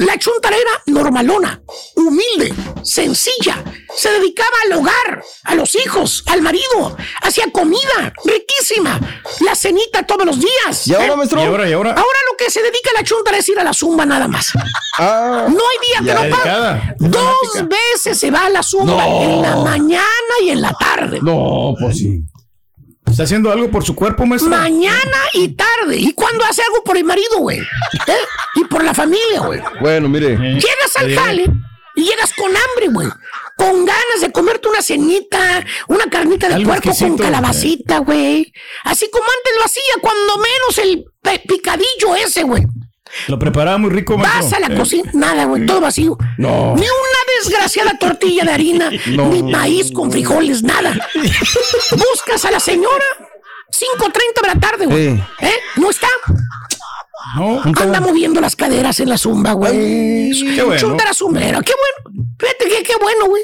la 0.00 0.18
chuntara 0.18 0.56
era 0.56 0.70
normalona, 0.86 1.62
humilde, 1.96 2.52
sencilla, 2.82 3.62
se 3.96 4.10
dedicaba 4.10 4.56
al 4.66 4.72
hogar, 4.78 5.22
a 5.44 5.54
los 5.54 5.74
hijos, 5.74 6.22
al 6.26 6.42
marido, 6.42 6.96
hacía 7.22 7.50
comida 7.52 8.12
riquísima, 8.24 8.98
la 9.40 9.54
cenita 9.54 10.04
todos 10.06 10.24
los 10.26 10.38
días. 10.40 10.86
¿Y 10.86 10.94
ahora, 10.94 11.16
maestro? 11.16 11.42
Y 11.42 11.44
ahora, 11.46 11.68
y 11.68 11.72
ahora. 11.72 11.90
Ahora 11.90 12.18
lo 12.30 12.36
que 12.36 12.50
se 12.50 12.62
dedica 12.62 12.90
la 12.94 13.04
chuntara 13.04 13.38
es 13.38 13.48
ir 13.48 13.58
a 13.60 13.64
la 13.64 13.72
zumba 13.72 14.04
nada 14.06 14.28
más. 14.28 14.52
Ah. 15.02 15.46
No 15.48 15.56
hay 15.56 16.04
día 16.04 16.14
que 16.14 16.28
no 16.28 16.36
pague. 16.36 16.50
dedicada, 16.50 16.94
Dos 16.98 17.68
veces 17.68 18.18
se 18.18 18.30
va 18.30 18.46
a 18.46 18.50
la 18.50 18.62
zumba, 18.62 19.06
No. 19.06 19.22
en 19.22 19.40
la 19.42 19.56
mañana 19.56 20.02
y 20.42 20.50
en 20.50 20.60
la 20.60 20.74
tarde. 20.74 21.20
No, 21.22 21.74
pues 21.80 21.96
sí. 21.98 22.20
¿Está 23.10 23.24
haciendo 23.24 23.50
algo 23.50 23.70
por 23.70 23.84
su 23.84 23.94
cuerpo, 23.94 24.24
maestro? 24.24 24.50
Mañana 24.50 25.18
y 25.34 25.48
tarde. 25.48 25.96
¿Y 25.96 26.12
cuando 26.12 26.44
hace 26.44 26.62
algo 26.62 26.82
por 26.84 26.96
el 26.96 27.04
marido, 27.04 27.38
güey? 27.38 27.58
¿Eh? 27.58 28.12
Y 28.56 28.64
por 28.64 28.84
la 28.84 28.94
familia, 28.94 29.40
güey. 29.40 29.60
Bueno, 29.80 30.08
mire. 30.08 30.36
Llegas 30.36 30.96
al 30.96 31.14
jale 31.14 31.50
y 31.96 32.04
llegas 32.04 32.32
con 32.34 32.48
hambre, 32.48 32.88
güey. 32.92 33.08
Con 33.56 33.84
ganas 33.84 34.20
de 34.20 34.32
comerte 34.32 34.68
una 34.68 34.80
cenita, 34.80 35.64
una 35.88 36.06
carnita 36.06 36.48
de 36.48 36.64
puerco 36.64 36.90
con 36.98 37.18
calabacita, 37.18 37.98
güey. 37.98 38.52
Así 38.84 39.10
como 39.10 39.24
antes 39.24 39.52
lo 39.58 39.64
hacía, 39.64 39.94
cuando 40.00 40.36
menos 40.38 40.78
el 40.78 41.04
picadillo 41.46 42.16
ese, 42.16 42.44
güey. 42.44 42.64
Lo 43.28 43.38
preparaba 43.38 43.78
muy 43.78 43.90
rico, 43.90 44.16
maestro. 44.16 44.42
Vas 44.44 44.52
a 44.52 44.60
la 44.60 44.74
Eh. 44.74 44.78
cocina, 44.78 45.10
nada, 45.14 45.44
güey, 45.46 45.66
todo 45.66 45.80
vacío. 45.80 46.16
No. 46.38 46.74
Ni 46.76 46.82
una 46.82 47.20
desgraciada 47.38 47.98
tortilla 47.98 48.44
de 48.44 48.52
harina, 48.52 48.90
No. 49.08 49.28
ni 49.28 49.42
maíz 49.42 49.90
con 49.92 50.10
frijoles, 50.12 50.62
nada. 50.62 50.94
Buscas 51.90 52.44
a 52.44 52.50
la 52.50 52.60
señora, 52.60 53.04
5.30 53.70 54.40
de 54.42 54.46
la 54.48 54.54
tarde, 54.60 54.86
güey. 54.86 55.08
¿Eh? 55.40 55.54
No 55.76 55.90
está. 55.90 56.08
No. 57.36 57.60
Anda 57.62 58.00
moviendo 58.00 58.40
las 58.40 58.56
caderas 58.56 58.98
en 59.00 59.08
la 59.08 59.18
zumba, 59.18 59.52
güey. 59.52 60.30
qué 60.54 60.62
bueno. 60.62 60.80
Chuntara 60.80 61.12
zumbera, 61.14 61.60
qué 61.62 61.72
bueno. 61.72 62.26
Fíjate 62.38 62.68
que 62.68 62.82
qué 62.82 62.94
bueno, 63.00 63.26
güey. 63.26 63.42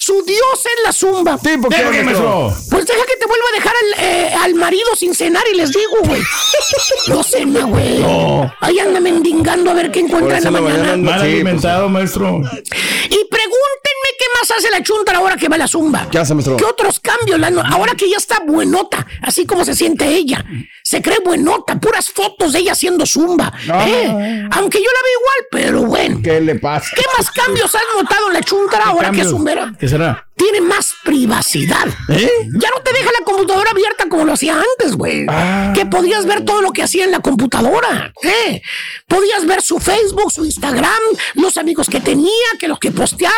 Su 0.00 0.22
dios 0.24 0.40
es 0.64 0.84
la 0.84 0.92
zumba. 0.92 1.36
Sí, 1.42 1.58
¿por 1.58 1.74
qué, 1.74 1.82
¿Por 1.82 1.92
qué, 1.92 2.02
maestro? 2.04 2.48
maestro? 2.50 2.70
Pues 2.70 2.86
deja 2.86 3.04
que 3.04 3.16
te 3.16 3.26
vuelva 3.26 3.44
a 3.52 3.56
dejar 3.56 3.74
al, 3.82 4.04
eh, 4.04 4.34
al 4.44 4.54
marido 4.54 4.86
sin 4.96 5.12
cenar 5.14 5.42
y 5.52 5.56
les 5.56 5.72
digo, 5.72 5.96
güey. 6.04 6.22
No 7.08 7.22
cena, 7.22 7.64
güey. 7.64 7.98
No. 7.98 8.52
Ahí 8.60 8.78
anda 8.78 9.00
mendigando 9.00 9.70
a 9.70 9.74
ver 9.74 9.90
qué 9.90 10.00
encuentra 10.00 10.38
en 10.38 10.44
la 10.44 10.50
mañana. 10.60 10.96
Mal 10.96 11.20
Sí, 11.20 11.26
alimentado, 11.26 11.88
maestro. 11.88 12.38
Y 12.40 13.24
pregúntenme 13.30 14.08
qué 14.18 14.24
más 14.40 14.50
hace 14.56 14.70
la 14.70 14.82
chunta 14.82 15.12
ahora 15.16 15.36
que 15.36 15.48
va 15.48 15.56
a 15.56 15.58
la 15.58 15.68
zumba. 15.68 16.06
¿Qué 16.10 16.18
hace, 16.18 16.32
maestro? 16.34 16.56
¿Qué 16.56 16.64
otros 16.64 17.00
cambios? 17.00 17.38
La 17.40 17.50
no- 17.50 17.62
ahora 17.62 17.94
que 17.94 18.08
ya 18.08 18.16
está 18.18 18.40
buenota, 18.46 19.06
así 19.22 19.46
como 19.46 19.64
se 19.64 19.74
siente 19.74 20.06
ella. 20.06 20.44
Se 20.88 21.02
cree 21.02 21.18
buenota, 21.22 21.78
puras 21.78 22.08
fotos 22.08 22.54
de 22.54 22.60
ella 22.60 22.72
haciendo 22.72 23.04
zumba. 23.04 23.52
¿eh? 23.62 24.48
Aunque 24.52 24.78
yo 24.78 24.86
la 24.86 25.02
veo 25.02 25.18
igual, 25.20 25.46
pero 25.50 25.82
bueno. 25.82 26.20
¿Qué 26.24 26.40
le 26.40 26.54
pasa? 26.54 26.96
¿Qué 26.96 27.02
más 27.14 27.30
cambios 27.30 27.74
has 27.74 27.82
notado 27.94 28.28
en 28.28 28.32
la 28.32 28.40
chunta 28.40 28.78
ahora 28.82 29.10
que 29.10 29.20
es 29.20 29.28
zumbera? 29.28 29.74
¿Qué 29.78 29.86
será? 29.86 30.24
Tiene 30.34 30.60
más 30.60 30.94
privacidad. 31.04 31.88
¿Eh? 32.08 32.30
Ya 32.44 32.70
no 32.70 32.80
te 32.82 32.92
deja 32.92 33.10
la 33.18 33.24
computadora 33.24 33.72
abierta 33.72 34.08
como 34.08 34.24
lo 34.24 34.34
hacía 34.34 34.54
antes, 34.54 34.96
güey. 34.96 35.26
Ah. 35.28 35.72
Que 35.74 35.84
podías 35.84 36.24
ver 36.26 36.44
todo 36.44 36.62
lo 36.62 36.70
que 36.70 36.84
hacía 36.84 37.04
en 37.04 37.10
la 37.10 37.18
computadora. 37.18 38.12
¿eh? 38.22 38.62
Podías 39.08 39.44
ver 39.46 39.60
su 39.62 39.80
Facebook, 39.80 40.30
su 40.30 40.44
Instagram, 40.44 40.92
los 41.34 41.58
amigos 41.58 41.88
que 41.88 42.00
tenía, 42.00 42.30
que 42.58 42.68
los 42.68 42.78
que 42.78 42.92
posteaba. 42.92 43.34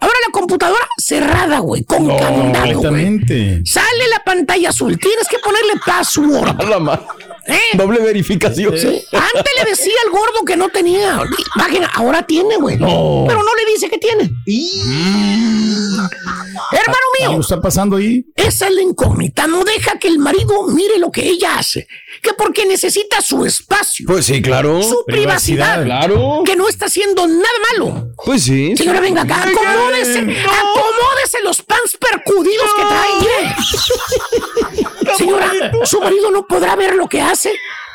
Ahora 0.00 0.14
la 0.26 0.32
computadora 0.32 0.86
cerrada, 0.96 1.58
güey, 1.58 1.82
con 1.84 2.06
candado. 2.06 2.66
Exactamente. 2.66 3.62
Sale 3.66 4.08
la 4.10 4.22
pantalla 4.22 4.68
azul. 4.68 4.96
Tienes 4.96 5.26
que 5.26 5.38
ponerle 5.40 5.72
password. 5.84 6.54
A 6.60 6.64
la 6.64 6.78
fuck? 6.96 7.43
¿Eh? 7.46 7.58
Doble 7.74 8.00
verificación. 8.00 8.76
Sí. 8.78 9.02
Antes 9.12 9.52
le 9.58 9.64
decía 9.70 9.92
al 10.04 10.10
gordo 10.10 10.44
que 10.46 10.56
no 10.56 10.68
tenía. 10.68 11.20
Imagina, 11.56 11.90
ahora 11.94 12.24
tiene, 12.26 12.56
güey. 12.56 12.76
No. 12.78 13.24
Pero 13.26 13.42
no 13.42 13.54
le 13.54 13.72
dice 13.72 13.88
que 13.90 13.98
tiene. 13.98 14.30
Hermano 16.72 16.98
Algo 17.20 17.32
mío, 17.32 17.40
está 17.40 17.60
pasando 17.60 17.96
ahí. 17.96 18.24
esa 18.36 18.66
es 18.68 18.74
la 18.74 18.82
incógnita. 18.82 19.46
No 19.46 19.64
deja 19.64 19.98
que 19.98 20.08
el 20.08 20.18
marido 20.18 20.66
mire 20.68 20.98
lo 20.98 21.10
que 21.10 21.26
ella 21.26 21.58
hace. 21.58 21.86
Que 22.22 22.32
porque 22.34 22.64
necesita 22.66 23.20
su 23.20 23.44
espacio, 23.44 24.06
Pues 24.06 24.26
sí, 24.26 24.40
claro. 24.40 24.80
su 24.82 25.04
privacidad. 25.06 25.76
privacidad, 25.76 25.84
Claro. 25.84 26.42
Que 26.44 26.56
no 26.56 26.68
está 26.68 26.86
haciendo 26.86 27.26
nada 27.26 27.42
malo. 27.72 28.08
Pues 28.24 28.44
sí. 28.44 28.74
Señora, 28.76 29.00
venga 29.00 29.22
acá, 29.22 29.42
acomódese, 29.44 30.18
acomódese 30.20 31.42
los 31.42 31.60
pants 31.62 31.96
percudidos 31.98 32.70
que 32.76 32.82
trae. 32.82 33.54
Señora, 35.16 35.50
su 35.84 36.00
marido 36.00 36.30
no 36.30 36.46
podrá 36.46 36.76
ver 36.76 36.94
lo 36.94 37.08
que 37.08 37.20
hace, 37.20 37.33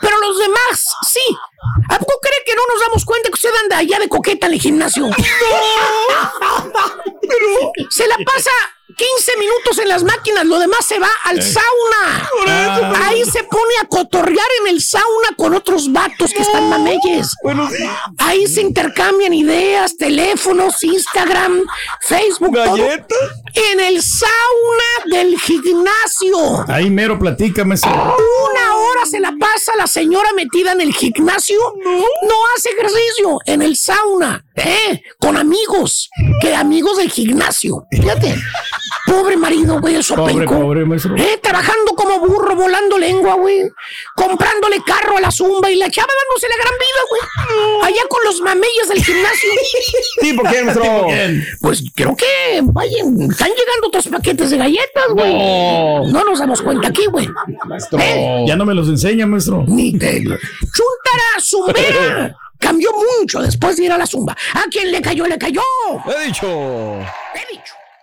pero 0.02 0.20
los 0.20 0.38
demás 0.38 0.96
sí. 1.08 1.38
¿A 1.90 2.00
poco 2.00 2.20
cree 2.22 2.44
que 2.46 2.56
no 2.56 2.62
nos 2.74 2.82
damos 2.88 3.06
cuenta 3.06 3.30
que 3.30 3.36
usted 3.36 3.50
anda 3.64 3.78
allá 3.78 4.00
de 4.00 4.10
coqueta 4.10 4.48
en 4.48 4.54
el 4.54 4.62
gimnasio? 4.62 5.10
Se 7.90 8.08
la 8.08 8.18
pasa 8.26 8.52
15 9.00 9.38
minutos 9.38 9.80
en 9.80 9.88
las 9.88 10.04
máquinas, 10.04 10.46
lo 10.46 10.60
demás 10.60 10.86
se 10.86 11.00
va 11.00 11.10
al 11.24 11.42
sauna. 11.42 12.30
Ahí 13.06 13.24
se 13.24 13.44
pone 13.44 13.78
a 13.82 13.88
cotorrear 13.88 14.48
en 14.62 14.68
el 14.68 14.82
sauna 14.82 15.30
con 15.38 15.54
otros 15.54 15.92
vatos 15.94 16.34
que 16.34 16.42
están 16.42 16.70
mameyes. 16.70 17.34
Ahí 18.18 18.46
se 18.48 18.62
intercambian 18.62 19.34
ideas, 19.34 19.96
teléfonos, 19.96 20.84
Instagram, 20.84 21.64
Facebook, 22.02 22.54
todo. 22.54 22.76
Galletas. 22.76 23.18
En 23.72 23.80
el 23.80 24.02
sauna 24.02 25.06
del 25.18 25.40
gimnasio. 25.40 26.66
Ahí 26.68 26.90
mero 26.90 27.18
platica, 27.18 27.64
maestro. 27.64 27.92
Una 27.92 28.76
hora 28.76 29.06
se 29.06 29.22
la 29.22 29.34
pasa 29.40 29.78
la 29.78 29.88
señora 29.88 30.34
metida 30.34 30.74
en 30.74 30.82
el 30.82 30.94
gimnasio. 30.94 31.49
No 31.56 32.36
hace 32.56 32.70
ejercicio 32.70 33.40
en 33.46 33.62
el 33.62 33.76
sauna. 33.76 34.46
¿Eh? 34.56 35.02
Con 35.20 35.38
amigos. 35.38 36.10
Que 36.42 36.56
amigos 36.56 36.98
del 36.98 37.12
gimnasio. 37.12 37.86
Fíjate. 37.92 38.36
Pobre 39.06 39.38
marido, 39.38 39.80
güey, 39.80 39.96
el 39.96 40.04
Pobre, 40.06 40.34
sopenco. 40.34 40.60
pobre, 40.60 40.86
maestro. 40.86 41.16
¿Eh? 41.18 41.40
Trabajando 41.42 41.94
como 41.96 42.20
burro, 42.20 42.56
volando 42.56 42.98
lengua, 42.98 43.36
güey. 43.36 43.62
Comprándole 44.16 44.82
carro 44.86 45.18
a 45.18 45.22
la 45.22 45.32
zumba 45.32 45.70
y 45.72 45.76
la 45.76 45.90
chava 45.90 46.08
dándose 46.08 46.48
la 46.50 46.56
gran 46.64 46.74
vida, 46.74 47.02
güey. 47.10 47.84
Allá 47.84 48.02
con 48.10 48.24
los 48.24 48.42
mameyes 48.42 48.90
del 48.90 49.04
gimnasio. 49.04 49.50
Sí, 50.22 50.34
¿por 50.34 50.50
qué, 50.50 50.64
maestro? 50.64 51.08
Pues 51.62 51.84
creo 51.96 52.16
que, 52.16 52.60
vayan, 52.64 53.22
están 53.32 53.50
llegando 53.50 53.88
otros 53.88 54.08
paquetes 54.08 54.50
de 54.50 54.58
galletas, 54.58 55.06
güey. 55.14 55.34
No. 55.34 56.04
No 56.08 56.24
nos 56.26 56.40
damos 56.40 56.62
cuenta 56.62 56.90
aquí, 56.90 57.06
güey. 57.06 57.28
Maestro. 57.66 58.00
¿Eh? 58.00 58.44
Ya 58.46 58.56
no 58.56 58.66
me 58.66 58.74
los 58.74 58.88
enseña, 58.90 59.26
maestro. 59.26 59.64
Ni 59.68 59.98
te... 59.98 60.22
Chuntara 60.22 61.40
zumbera. 61.42 62.36
Cambió 62.60 62.92
mucho 63.20 63.40
después 63.42 63.78
de 63.78 63.86
ir 63.86 63.92
a 63.94 63.98
la 63.98 64.06
zumba. 64.06 64.36
¿A 64.54 64.64
quién 64.70 64.92
le 64.92 65.02
cayó? 65.02 65.26
Le 65.26 65.38
cayó. 65.38 65.62
He 66.06 66.26
dicho. 66.28 66.46
He 66.48 67.54
dicho. 67.56 67.74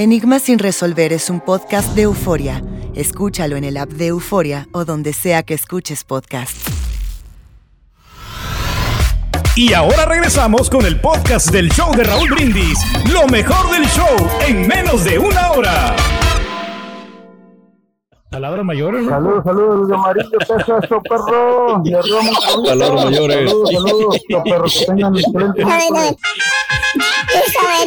Enigmas 0.00 0.44
sin 0.44 0.58
resolver 0.58 1.12
es 1.12 1.28
un 1.28 1.40
podcast 1.40 1.94
de 1.94 2.02
euforia. 2.04 2.64
Escúchalo 2.94 3.56
en 3.56 3.64
el 3.64 3.76
app 3.76 3.90
de 3.90 4.06
Euforia 4.06 4.66
o 4.72 4.86
donde 4.86 5.12
sea 5.12 5.42
que 5.42 5.52
escuches 5.52 6.04
podcast. 6.04 6.56
Y 9.54 9.74
ahora 9.74 10.06
regresamos 10.06 10.70
con 10.70 10.86
el 10.86 10.98
podcast 11.02 11.50
del 11.50 11.70
show 11.70 11.94
de 11.94 12.04
Raúl 12.04 12.30
Brindis. 12.30 12.78
Lo 13.12 13.26
mejor 13.26 13.70
del 13.72 13.86
show 13.88 14.16
en 14.48 14.66
menos 14.66 15.04
de 15.04 15.18
una 15.18 15.50
hora. 15.50 15.94
Palabras 18.30 18.64
mayores, 18.64 19.02
¿no? 19.02 19.10
Saludos, 19.10 19.44
saludos, 19.44 19.88
de 19.88 19.94
amarillo, 19.94 20.38
Texas, 20.38 20.88
show 20.88 21.02
perro. 21.02 21.82
De 21.84 21.96
arriba, 21.96 23.04
mayores. 23.04 23.50
Saludos, 23.50 23.70
saludos, 23.72 24.20
show 24.28 24.44
perro, 24.44 24.64
que 24.64 24.86
tengan 24.86 25.16
excelente 25.16 25.64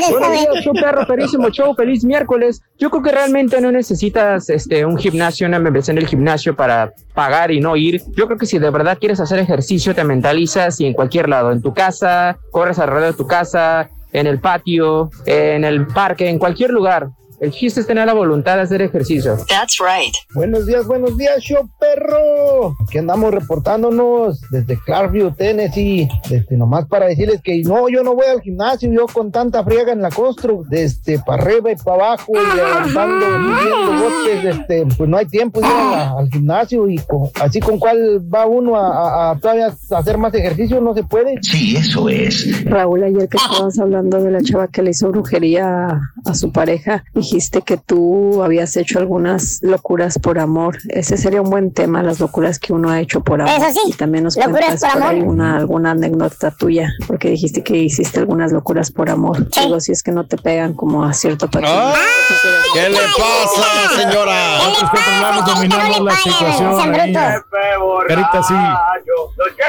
Buenos 0.10 0.32
días, 0.32 0.66
perro, 0.82 1.06
ferísimo 1.06 1.50
show, 1.50 1.74
feliz 1.76 2.04
miércoles. 2.04 2.62
Yo 2.78 2.90
creo 2.90 3.04
que 3.04 3.12
realmente 3.12 3.62
no 3.62 3.72
necesitas 3.72 4.50
este 4.50 4.86
un 4.86 4.98
gimnasio, 4.98 5.48
una 5.48 5.60
membresía 5.60 5.94
en 5.94 6.00
el 6.00 6.08
gimnasio 6.08 6.56
para 6.56 6.94
pagar 7.14 7.52
y 7.52 7.62
no 7.62 7.78
ir. 7.78 8.02
Yo 8.16 8.28
creo 8.28 8.38
que 8.38 8.46
si 8.46 8.60
de 8.60 8.70
verdad 8.70 8.98
quieres 9.00 9.22
hacer 9.22 9.40
ejercicio, 9.40 9.96
te 9.96 10.04
mentalizas 10.04 10.80
y 10.82 10.86
en 10.86 10.94
cualquier 10.94 11.30
lado, 11.30 11.52
en 11.52 11.62
tu 11.62 11.74
casa, 11.74 12.38
corres 12.52 12.80
alrededor 12.80 13.12
de 13.12 13.18
tu 13.18 13.28
casa, 13.28 13.90
en 14.12 14.28
el 14.28 14.40
patio, 14.40 15.10
en 15.26 15.64
el 15.64 15.88
parque, 15.88 16.30
en 16.30 16.40
cualquier 16.40 16.72
lugar. 16.72 17.10
El 17.44 17.52
chiste 17.52 17.82
es 17.82 17.88
tener 17.88 18.06
la 18.06 18.14
voluntad 18.14 18.56
de 18.56 18.62
hacer 18.62 18.82
ejercicio. 18.82 19.36
That's 19.50 19.78
right. 19.80 20.14
Buenos 20.34 20.66
días, 20.66 20.88
buenos 20.88 21.18
días, 21.18 21.42
show 21.42 21.70
perro! 21.78 22.74
Que 22.90 23.00
andamos 23.00 23.34
reportándonos 23.34 24.40
desde 24.50 24.80
Clarkview, 24.80 25.32
Tennessee. 25.36 26.08
Este, 26.32 26.56
nomás 26.56 26.88
para 26.88 27.08
decirles 27.08 27.42
que 27.44 27.62
no, 27.64 27.90
yo 27.90 28.02
no 28.02 28.16
voy 28.16 28.28
al 28.28 28.40
gimnasio, 28.40 28.90
yo 28.94 29.08
con 29.12 29.30
tanta 29.30 29.62
friega 29.66 29.92
en 29.92 30.02
la 30.02 30.10
constru, 30.10 30.64
desde 30.70 31.20
para 31.20 31.44
arriba 31.44 31.70
y 31.74 31.76
para 31.76 31.96
abajo, 32.14 32.32
y 32.34 32.56
levantando, 32.56 33.26
subiendo 33.26 34.04
botes, 34.04 34.46
este, 34.46 34.86
pues 34.98 35.10
no 35.10 35.18
hay 35.18 35.26
tiempo 35.26 35.60
de 35.60 35.68
ir 35.68 35.74
a 35.74 36.12
al 36.20 36.30
gimnasio 36.30 36.88
y 36.88 36.96
con- 37.00 37.30
así 37.42 37.60
con 37.60 37.78
cuál 37.78 38.22
va 38.34 38.46
uno 38.46 38.78
a, 38.78 38.88
a- 38.88 39.32
a 39.32 39.40
todavía 39.40 39.74
hacer 39.92 40.18
más 40.18 40.34
ejercicio, 40.34 40.80
no 40.80 40.94
se 40.94 41.04
puede. 41.04 41.36
Sí, 41.42 41.76
eso 41.76 42.08
es. 42.08 42.64
Raúl, 42.64 43.04
ayer 43.04 43.28
que 43.28 43.36
estabas 43.36 43.78
hablando 43.80 44.22
de 44.24 44.32
la 44.32 44.42
chava 44.42 44.70
que 44.70 44.82
le 44.82 44.92
hizo 44.92 45.10
brujería 45.10 45.88
a, 45.88 46.02
a 46.26 46.34
su 46.36 46.50
pareja, 46.54 47.04
dijiste 47.34 47.64
que 47.64 47.78
tú 47.78 48.44
habías 48.44 48.78
hecho 48.78 49.00
algunas 49.00 49.58
locuras 49.64 50.20
por 50.20 50.38
amor. 50.38 50.78
Ese 50.90 51.18
sería 51.18 51.42
un 51.42 51.50
buen 51.50 51.74
tema, 51.74 52.04
las 52.04 52.20
locuras 52.20 52.60
que 52.60 52.74
uno 52.74 52.92
ha 52.92 53.00
hecho 53.00 53.22
por 53.22 53.42
amor. 53.42 53.56
Eso 53.56 53.72
sí, 53.74 53.90
Y 53.90 53.94
también 53.94 54.24
nos 54.24 54.36
cuentas 54.36 54.82
por 54.82 54.92
por 54.92 55.04
ahí 55.04 55.20
amor. 55.20 55.34
una, 55.34 55.58
alguna 55.58 55.92
anécdota 55.92 56.52
tuya, 56.52 56.94
porque 57.08 57.30
dijiste 57.30 57.64
que 57.64 57.76
hiciste 57.76 58.20
algunas 58.20 58.52
locuras 58.52 58.92
por 58.92 59.10
amor. 59.10 59.50
Digo, 59.50 59.80
si 59.80 59.92
es 59.92 60.04
que 60.04 60.12
no 60.12 60.28
te 60.28 60.38
pegan 60.38 60.76
como 60.76 61.04
a 61.04 61.14
cierto 61.14 61.50
patrón. 61.50 61.94
¿Qué 62.74 62.90
le 62.90 62.98
pasa, 62.98 63.96
señora? 63.96 64.58
Nosotros 64.58 64.92
controlamos, 64.92 65.46
dominamos 65.46 66.00
la 66.02 66.16
situación. 66.16 66.96
ahí. 67.00 67.14
Carita, 68.08 68.44
sí. 68.44 68.54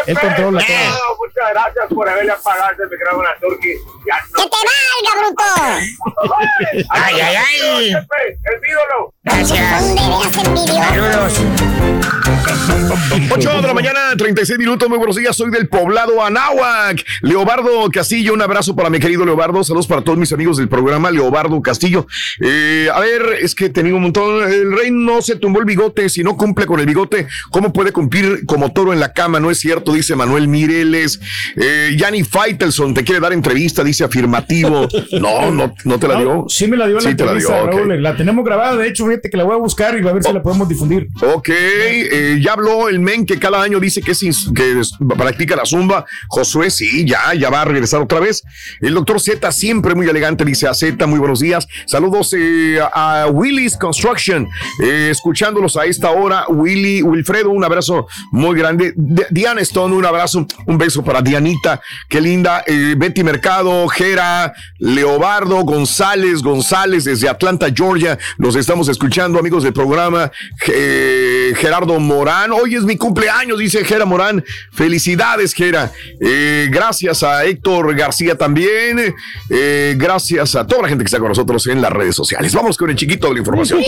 Él 0.06 0.18
controla 0.18 0.60
todo. 0.60 1.16
Muchas 1.18 1.50
gracias 1.50 1.86
por 1.94 2.08
haberle 2.08 2.32
apagado 2.32 2.82
el 2.82 2.90
micrófono 2.90 3.28
a 3.28 3.40
Turki. 3.40 3.68
¡Que 3.68 4.42
te 4.42 4.56
valga, 4.68 5.12
bruto! 5.20 5.44
¡Ay, 6.90 7.14
ay, 7.20 7.36
ay! 7.36 7.53
¡El 7.54 8.60
ídolo! 8.68 9.14
Saludos. 10.66 12.23
8 12.66 13.60
de 13.60 13.68
la 13.68 13.74
mañana, 13.74 14.00
36 14.16 14.58
minutos. 14.58 14.88
Muy 14.88 14.96
buenos 14.96 15.16
días. 15.16 15.36
Soy 15.36 15.50
del 15.50 15.68
poblado 15.68 16.22
Anáhuac. 16.24 17.04
Leobardo 17.22 17.90
Castillo, 17.92 18.32
un 18.32 18.40
abrazo 18.40 18.74
para 18.74 18.88
mi 18.90 18.98
querido 18.98 19.24
Leobardo. 19.24 19.62
Saludos 19.62 19.86
para 19.86 20.02
todos 20.02 20.18
mis 20.18 20.32
amigos 20.32 20.56
del 20.56 20.68
programa. 20.68 21.10
Leobardo 21.10 21.60
Castillo. 21.60 22.06
Eh, 22.40 22.88
a 22.92 23.00
ver, 23.00 23.22
es 23.40 23.54
que 23.54 23.68
tenía 23.68 23.94
un 23.94 24.02
montón. 24.02 24.50
El 24.50 24.72
rey 24.76 24.90
no 24.90 25.20
se 25.20 25.36
tumbó 25.36 25.60
el 25.60 25.66
bigote. 25.66 26.08
Si 26.08 26.22
no 26.22 26.36
cumple 26.36 26.66
con 26.66 26.80
el 26.80 26.86
bigote, 26.86 27.26
¿cómo 27.50 27.72
puede 27.72 27.92
cumplir 27.92 28.46
como 28.46 28.72
toro 28.72 28.92
en 28.92 29.00
la 29.00 29.12
cama? 29.12 29.40
No 29.40 29.50
es 29.50 29.58
cierto, 29.58 29.92
dice 29.92 30.16
Manuel 30.16 30.48
Mireles. 30.48 31.20
Eh, 31.56 31.96
Yanni 31.98 32.24
Faitelson 32.24 32.94
te 32.94 33.04
quiere 33.04 33.20
dar 33.20 33.32
entrevista, 33.32 33.84
dice 33.84 34.04
afirmativo. 34.04 34.88
No, 35.20 35.50
no, 35.50 35.74
no 35.84 35.98
te 35.98 36.08
la 36.08 36.18
dio. 36.18 36.46
Sí 36.48 36.66
me 36.66 36.76
la 36.76 36.86
dio 36.86 36.96
la 36.96 37.00
Sí 37.02 37.14
te 37.14 37.24
la 37.24 37.32
entrevista, 37.32 37.54
dio, 37.54 37.64
ok. 37.64 37.72
Raúl. 37.74 38.02
La 38.02 38.16
tenemos 38.16 38.44
grabada, 38.44 38.76
de 38.76 38.88
hecho, 38.88 39.06
fíjate 39.06 39.28
que 39.28 39.36
la 39.36 39.44
voy 39.44 39.54
a 39.54 39.58
buscar 39.58 39.98
y 40.00 40.06
a 40.06 40.12
ver 40.12 40.22
si 40.22 40.32
la 40.32 40.42
podemos 40.42 40.68
difundir. 40.68 41.08
Ok, 41.22 41.48
eh, 41.50 42.40
ya 42.40 42.53
habló 42.54 42.88
el 42.88 42.98
men 43.00 43.26
que 43.26 43.38
cada 43.38 43.60
año 43.60 43.78
dice 43.78 44.00
que, 44.00 44.12
es 44.12 44.48
que 44.54 44.80
practica 45.16 45.56
la 45.56 45.66
zumba. 45.66 46.06
Josué, 46.28 46.70
sí, 46.70 47.04
ya, 47.06 47.34
ya 47.34 47.50
va 47.50 47.62
a 47.62 47.64
regresar 47.66 48.00
otra 48.00 48.20
vez. 48.20 48.42
El 48.80 48.94
doctor 48.94 49.20
Z, 49.20 49.52
siempre 49.52 49.94
muy 49.94 50.08
elegante, 50.08 50.44
dice 50.44 50.66
a 50.66 50.74
Z, 50.74 51.06
muy 51.06 51.18
buenos 51.18 51.40
días. 51.40 51.66
Saludos 51.86 52.34
eh, 52.36 52.78
a 52.92 53.26
Willis 53.30 53.76
Construction, 53.76 54.48
eh, 54.82 55.08
escuchándolos 55.10 55.76
a 55.76 55.84
esta 55.84 56.10
hora. 56.10 56.46
Willy, 56.48 57.02
Wilfredo, 57.02 57.50
un 57.50 57.64
abrazo 57.64 58.06
muy 58.30 58.56
grande. 58.58 58.92
D- 58.96 59.26
Diana 59.30 59.60
Stone, 59.60 59.94
un 59.94 60.04
abrazo, 60.06 60.46
un 60.66 60.78
beso 60.78 61.02
para 61.04 61.20
Dianita, 61.20 61.80
qué 62.08 62.20
linda. 62.20 62.62
Eh, 62.66 62.94
Betty 62.96 63.22
Mercado, 63.22 63.86
Jera, 63.88 64.52
Leobardo, 64.78 65.62
González, 65.64 66.42
González, 66.42 67.04
desde 67.04 67.28
Atlanta, 67.28 67.66
Georgia. 67.74 68.18
Los 68.38 68.56
estamos 68.56 68.88
escuchando, 68.88 69.38
amigos 69.38 69.64
del 69.64 69.72
programa. 69.72 70.30
Gerardo 71.56 71.98
Morán, 72.00 72.43
hoy 72.52 72.74
es 72.74 72.82
mi 72.82 72.96
cumpleaños, 72.96 73.58
dice 73.58 73.84
Gera 73.84 74.04
Morán. 74.04 74.44
Felicidades, 74.72 75.54
Gera. 75.54 75.90
Eh, 76.20 76.68
gracias 76.70 77.22
a 77.22 77.44
Héctor 77.44 77.94
García 77.96 78.36
también. 78.36 79.14
Eh, 79.50 79.94
gracias 79.96 80.54
a 80.56 80.66
toda 80.66 80.82
la 80.82 80.88
gente 80.88 81.04
que 81.04 81.08
está 81.08 81.18
con 81.18 81.28
nosotros 81.28 81.66
en 81.66 81.80
las 81.82 81.92
redes 81.92 82.14
sociales. 82.14 82.52
Vamos 82.54 82.76
con 82.76 82.90
el 82.90 82.96
chiquito 82.96 83.28
de 83.28 83.34
la 83.34 83.38
información. 83.40 83.80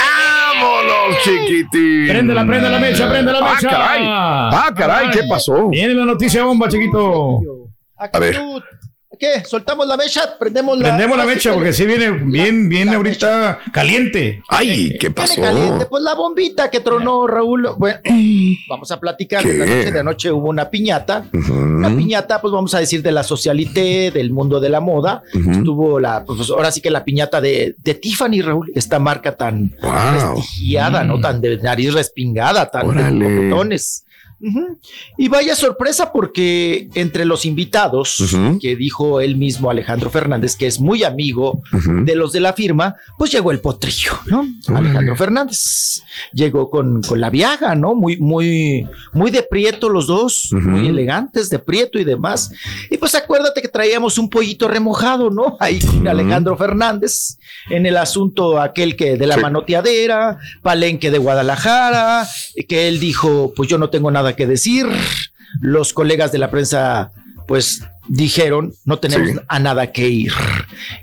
¡Vámonos, 0.00 1.22
chiquitín! 1.22 2.06
Prende 2.08 2.34
la, 2.34 2.46
prende 2.46 2.68
la 2.70 2.78
mecha, 2.78 3.08
prende 3.08 3.32
la 3.32 3.38
Ah, 3.38 3.54
mecha. 3.54 3.68
caray. 3.68 4.02
Ah, 4.06 4.72
caray, 4.76 5.10
¿qué 5.10 5.22
pasó? 5.28 5.68
Viene 5.68 5.94
la 5.94 6.04
noticia 6.04 6.44
bomba, 6.44 6.68
chiquito. 6.68 7.40
A 7.96 8.18
ver. 8.18 8.40
¿Qué? 9.24 9.42
¿Soltamos 9.46 9.86
la 9.86 9.96
mecha? 9.96 10.36
¿Prendemos 10.38 10.76
la 10.78 10.88
Prendemos 10.88 11.16
la 11.16 11.24
mecha 11.24 11.54
porque 11.54 11.72
sí 11.72 11.86
viene 11.86 12.10
bien, 12.10 12.68
viene 12.68 12.94
ahorita 12.94 13.58
caliente. 13.72 14.42
Ay, 14.48 14.98
¿qué 15.00 15.08
Viene 15.08 15.36
caliente, 15.36 15.86
pues 15.86 16.02
la 16.02 16.14
bombita 16.14 16.70
que 16.70 16.80
tronó 16.80 17.26
Raúl. 17.26 17.70
Bueno, 17.78 18.00
vamos 18.68 18.90
a 18.90 19.00
platicar 19.00 19.42
de 19.42 19.56
la 19.56 19.64
¿Qué? 19.64 19.76
noche. 19.76 19.92
De 19.92 20.00
anoche 20.00 20.30
hubo 20.30 20.50
una 20.50 20.68
piñata. 20.68 21.24
Una 21.32 21.88
piñata, 21.88 22.42
pues 22.42 22.52
vamos 22.52 22.74
a 22.74 22.80
decir, 22.80 23.02
de 23.02 23.12
la 23.12 23.22
socialité, 23.22 24.10
del 24.10 24.30
mundo 24.30 24.60
de 24.60 24.68
la 24.68 24.80
moda. 24.80 25.22
Estuvo 25.32 25.98
la, 25.98 26.22
pues 26.24 26.50
ahora 26.50 26.70
sí 26.70 26.82
que 26.82 26.90
la 26.90 27.02
piñata 27.02 27.40
de, 27.40 27.76
de 27.78 27.94
Tiffany, 27.94 28.42
Raúl, 28.42 28.72
esta 28.74 28.98
marca 28.98 29.36
tan 29.36 29.74
prestigiada, 29.80 31.02
¿no? 31.02 31.18
Tan 31.18 31.40
de 31.40 31.56
nariz 31.58 31.94
respingada, 31.94 32.70
tan 32.70 32.82
de 32.82 32.88
Órale. 32.88 33.74
Y 35.16 35.28
vaya 35.28 35.56
sorpresa 35.56 36.12
porque 36.12 36.88
entre 36.94 37.24
los 37.24 37.44
invitados 37.44 38.36
que 38.60 38.76
dijo 38.76 39.20
él 39.20 39.36
mismo 39.36 39.70
Alejandro 39.70 40.10
Fernández, 40.10 40.56
que 40.56 40.66
es 40.66 40.80
muy 40.80 41.04
amigo 41.04 41.62
de 42.04 42.14
los 42.14 42.32
de 42.32 42.40
la 42.40 42.52
firma, 42.52 42.96
pues 43.18 43.32
llegó 43.32 43.50
el 43.50 43.60
potrillo, 43.60 44.12
¿no? 44.26 44.46
Alejandro 44.74 45.16
Fernández. 45.16 46.02
Llegó 46.32 46.70
con, 46.70 47.02
con 47.02 47.20
la 47.20 47.30
viaga, 47.30 47.74
¿no? 47.74 47.94
Muy, 47.94 48.16
muy, 48.18 48.86
muy 49.12 49.30
de 49.30 49.42
prieto 49.42 49.88
los 49.88 50.06
dos, 50.06 50.48
muy 50.52 50.88
elegantes, 50.88 51.50
de 51.50 51.58
prieto 51.58 51.98
y 51.98 52.04
demás. 52.04 52.50
Y 52.90 52.96
pues 52.98 53.14
acuérdate 53.14 53.62
que 53.62 53.68
traíamos 53.68 54.18
un 54.18 54.28
pollito 54.28 54.68
remojado, 54.68 55.30
¿no? 55.30 55.56
Ahí 55.60 55.80
con 55.80 56.06
Alejandro 56.06 56.56
Fernández 56.56 57.38
en 57.70 57.86
el 57.86 57.96
asunto 57.96 58.60
aquel 58.60 58.96
que 58.96 59.16
de 59.16 59.26
la 59.26 59.36
manoteadera, 59.36 60.38
Palenque 60.62 61.10
de 61.10 61.18
Guadalajara, 61.18 62.26
que 62.68 62.88
él 62.88 63.00
dijo, 63.00 63.52
pues 63.54 63.68
yo 63.68 63.78
no 63.78 63.90
tengo 63.90 64.10
nada 64.10 64.33
que 64.34 64.46
decir. 64.46 64.86
Los 65.60 65.92
colegas 65.92 66.32
de 66.32 66.38
la 66.38 66.50
prensa, 66.50 67.10
pues 67.46 67.82
dijeron, 68.08 68.74
no 68.84 68.98
tenemos 68.98 69.28
Sí. 69.30 69.36
a 69.48 69.58
nada 69.58 69.92
que 69.92 70.08
ir. 70.08 70.32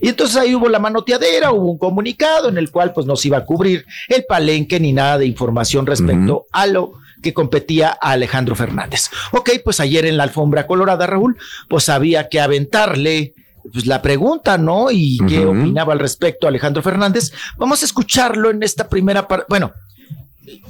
Y 0.01 0.09
entonces 0.09 0.35
ahí 0.37 0.53
hubo 0.53 0.69
la 0.69 0.79
manoteadera, 0.79 1.51
hubo 1.51 1.71
un 1.71 1.77
comunicado 1.77 2.49
en 2.49 2.57
el 2.57 2.69
cual 2.69 2.93
pues 2.93 3.07
no 3.07 3.15
se 3.15 3.29
iba 3.29 3.37
a 3.37 3.45
cubrir 3.45 3.85
el 4.07 4.25
palenque 4.25 4.79
ni 4.79 4.93
nada 4.93 5.17
de 5.17 5.25
información 5.25 5.85
respecto 5.87 6.45
a 6.51 6.67
lo 6.67 6.93
que 7.23 7.33
competía 7.33 7.97
a 8.01 8.11
Alejandro 8.11 8.55
Fernández. 8.55 9.09
Ok, 9.31 9.51
pues 9.63 9.79
ayer 9.79 10.05
en 10.05 10.17
la 10.17 10.23
alfombra 10.23 10.67
colorada, 10.67 11.07
Raúl, 11.07 11.37
pues 11.69 11.87
había 11.89 12.29
que 12.29 12.39
aventarle 12.39 13.33
pues 13.71 13.85
la 13.85 14.01
pregunta, 14.01 14.57
¿no? 14.57 14.89
Y 14.91 15.19
qué 15.27 15.45
opinaba 15.45 15.93
al 15.93 15.99
respecto 15.99 16.47
Alejandro 16.47 16.81
Fernández. 16.81 17.31
Vamos 17.57 17.83
a 17.83 17.85
escucharlo 17.85 18.49
en 18.49 18.63
esta 18.63 18.89
primera 18.89 19.27
parte. 19.27 19.45
Bueno, 19.49 19.71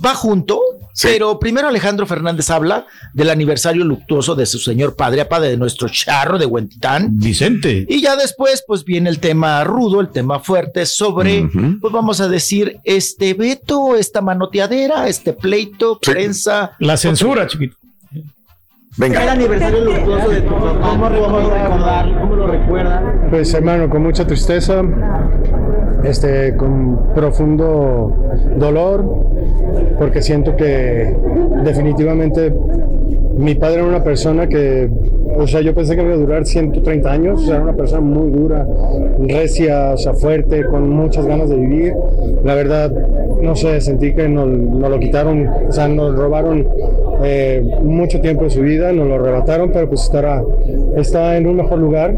va 0.04 0.14
junto, 0.14 0.60
pero 1.02 1.40
primero 1.40 1.68
Alejandro 1.68 2.06
Fernández 2.06 2.50
habla 2.50 2.86
del 3.14 3.30
aniversario 3.30 3.84
luctuoso 3.84 4.36
de 4.36 4.46
su 4.46 4.60
señor 4.60 4.96
padre, 4.96 5.26
padre 5.26 5.50
de 5.50 5.58
nuestro 5.58 5.88
charro 5.90 6.38
de 6.38 6.46
Huentitán. 6.46 7.10
Vicente. 7.12 7.86
Y 7.88 8.02
ya 8.02 8.16
después, 8.16 8.64
pues 8.66 8.84
viene 8.84 9.10
el 9.10 9.20
tema 9.20 9.64
rudo, 9.64 10.02
el 10.02 10.10
tema 10.10 10.40
fuerte 10.40 10.86
sobre, 10.86 11.50
pues 11.80 11.94
vamos 11.94 12.22
a 12.22 12.28
decir, 12.28 12.78
este 12.84 13.34
veto, 13.34 13.96
esta 13.96 14.22
manoteadera, 14.22 15.08
este 15.08 15.34
pleito, 15.34 16.00
prensa. 16.00 16.72
La 16.80 16.98
censura, 16.98 17.48
chiquito. 17.48 17.78
Venga. 18.98 19.24
El 19.24 19.30
aniversario 19.30 19.86
luctuoso 19.86 20.30
de 20.30 20.42
tu 20.42 20.54
papá, 20.54 20.90
¿cómo 20.90 21.10
lo 21.10 21.50
recordar? 21.50 22.20
¿Cómo 22.20 22.36
lo 22.36 22.48
recuerdan? 22.48 23.28
Pues 23.30 23.54
hermano, 23.54 23.90
con 23.90 24.04
mucha 24.04 24.28
tristeza, 24.28 24.84
este, 26.04 26.56
con 26.56 27.14
profundo 27.14 28.14
dolor, 28.58 29.26
porque 29.97 30.22
siento 30.22 30.56
que 30.56 31.16
definitivamente 31.64 32.54
mi 33.38 33.56
padre 33.56 33.80
era 33.80 33.86
una 33.86 34.04
persona 34.04 34.47
que, 34.47 34.89
o 35.36 35.48
sea, 35.48 35.62
yo 35.62 35.74
pensé 35.74 35.96
que 35.96 36.04
iba 36.04 36.14
a 36.14 36.18
durar 36.18 36.46
130 36.46 37.12
años, 37.12 37.48
era 37.48 37.62
una 37.62 37.74
persona 37.74 38.02
muy 38.02 38.30
dura, 38.30 38.68
recia, 39.20 39.92
o 39.94 39.98
sea, 39.98 40.14
fuerte, 40.14 40.66
con 40.66 40.90
muchas 40.90 41.26
ganas 41.26 41.50
de 41.50 41.56
vivir. 41.56 41.94
La 42.44 42.56
verdad, 42.56 42.92
no 43.42 43.56
sé, 43.56 43.82
sentí 43.82 44.14
que 44.14 44.28
nos, 44.28 44.48
nos 44.48 44.90
lo 44.90 45.00
quitaron, 45.00 45.48
o 45.48 45.72
sea, 45.72 45.88
nos 45.88 46.16
robaron 46.16 46.68
eh, 47.24 47.64
mucho 47.84 48.20
tiempo 48.22 48.46
de 48.46 48.50
su 48.50 48.62
vida, 48.62 48.92
nos 48.92 49.08
lo 49.08 49.16
arrebataron, 49.16 49.72
pero 49.72 49.88
pues 49.88 50.04
estará, 50.04 50.44
está 50.96 51.38
en 51.38 51.48
un 51.48 51.58
mejor 51.58 51.80
lugar 51.80 52.16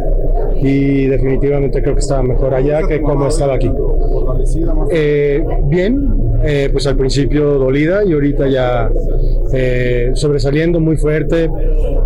y 0.61 1.07
definitivamente 1.07 1.81
creo 1.81 1.93
que 1.93 2.01
estaba 2.01 2.23
mejor 2.23 2.53
allá 2.53 2.87
que 2.87 3.01
como 3.01 3.27
estaba 3.27 3.55
aquí. 3.55 3.71
Eh, 4.91 5.43
bien, 5.65 6.23
eh, 6.43 6.69
pues 6.71 6.87
al 6.87 6.97
principio 6.97 7.53
dolida 7.53 8.03
y 8.03 8.13
ahorita 8.13 8.47
ya 8.47 8.89
eh, 9.53 10.11
sobresaliendo 10.13 10.79
muy 10.79 10.97
fuerte. 10.97 11.49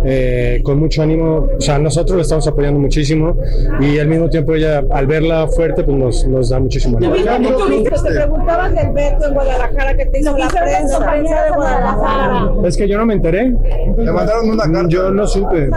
Eh, 0.04 0.60
con 0.62 0.78
mucho 0.78 1.02
ánimo. 1.02 1.46
O 1.58 1.60
sea, 1.60 1.78
nosotros 1.78 2.16
la 2.16 2.22
estamos 2.22 2.46
apoyando 2.46 2.78
muchísimo 2.80 3.36
y 3.80 3.98
al 3.98 4.06
mismo 4.08 4.28
tiempo 4.28 4.54
ella, 4.54 4.82
al 4.90 5.06
verla 5.06 5.46
fuerte, 5.48 5.82
pues 5.84 5.96
nos, 5.96 6.26
nos 6.26 6.48
da 6.50 6.58
muchísimo 6.60 6.98
ánimo. 6.98 7.14
Te 7.14 8.10
preguntaban 8.10 8.74
del 8.74 8.92
veto 8.92 9.26
en 9.26 9.34
Guadalajara 9.34 9.96
que 9.96 10.06
te 10.06 10.20
hizo 10.20 10.36
la 10.36 10.48
prensa, 10.48 10.98
prensa 11.00 11.42
de 11.44 11.50
Guadalajara. 11.50 12.52
Es 12.64 12.76
que 12.76 12.88
yo 12.88 12.98
no 12.98 13.06
me 13.06 13.14
enteré. 13.14 13.54
Le 13.96 14.12
mandaron 14.12 14.50
una 14.50 14.62
carta. 14.64 14.88
Yo 14.88 15.10
no 15.10 15.26
supe. 15.26 15.68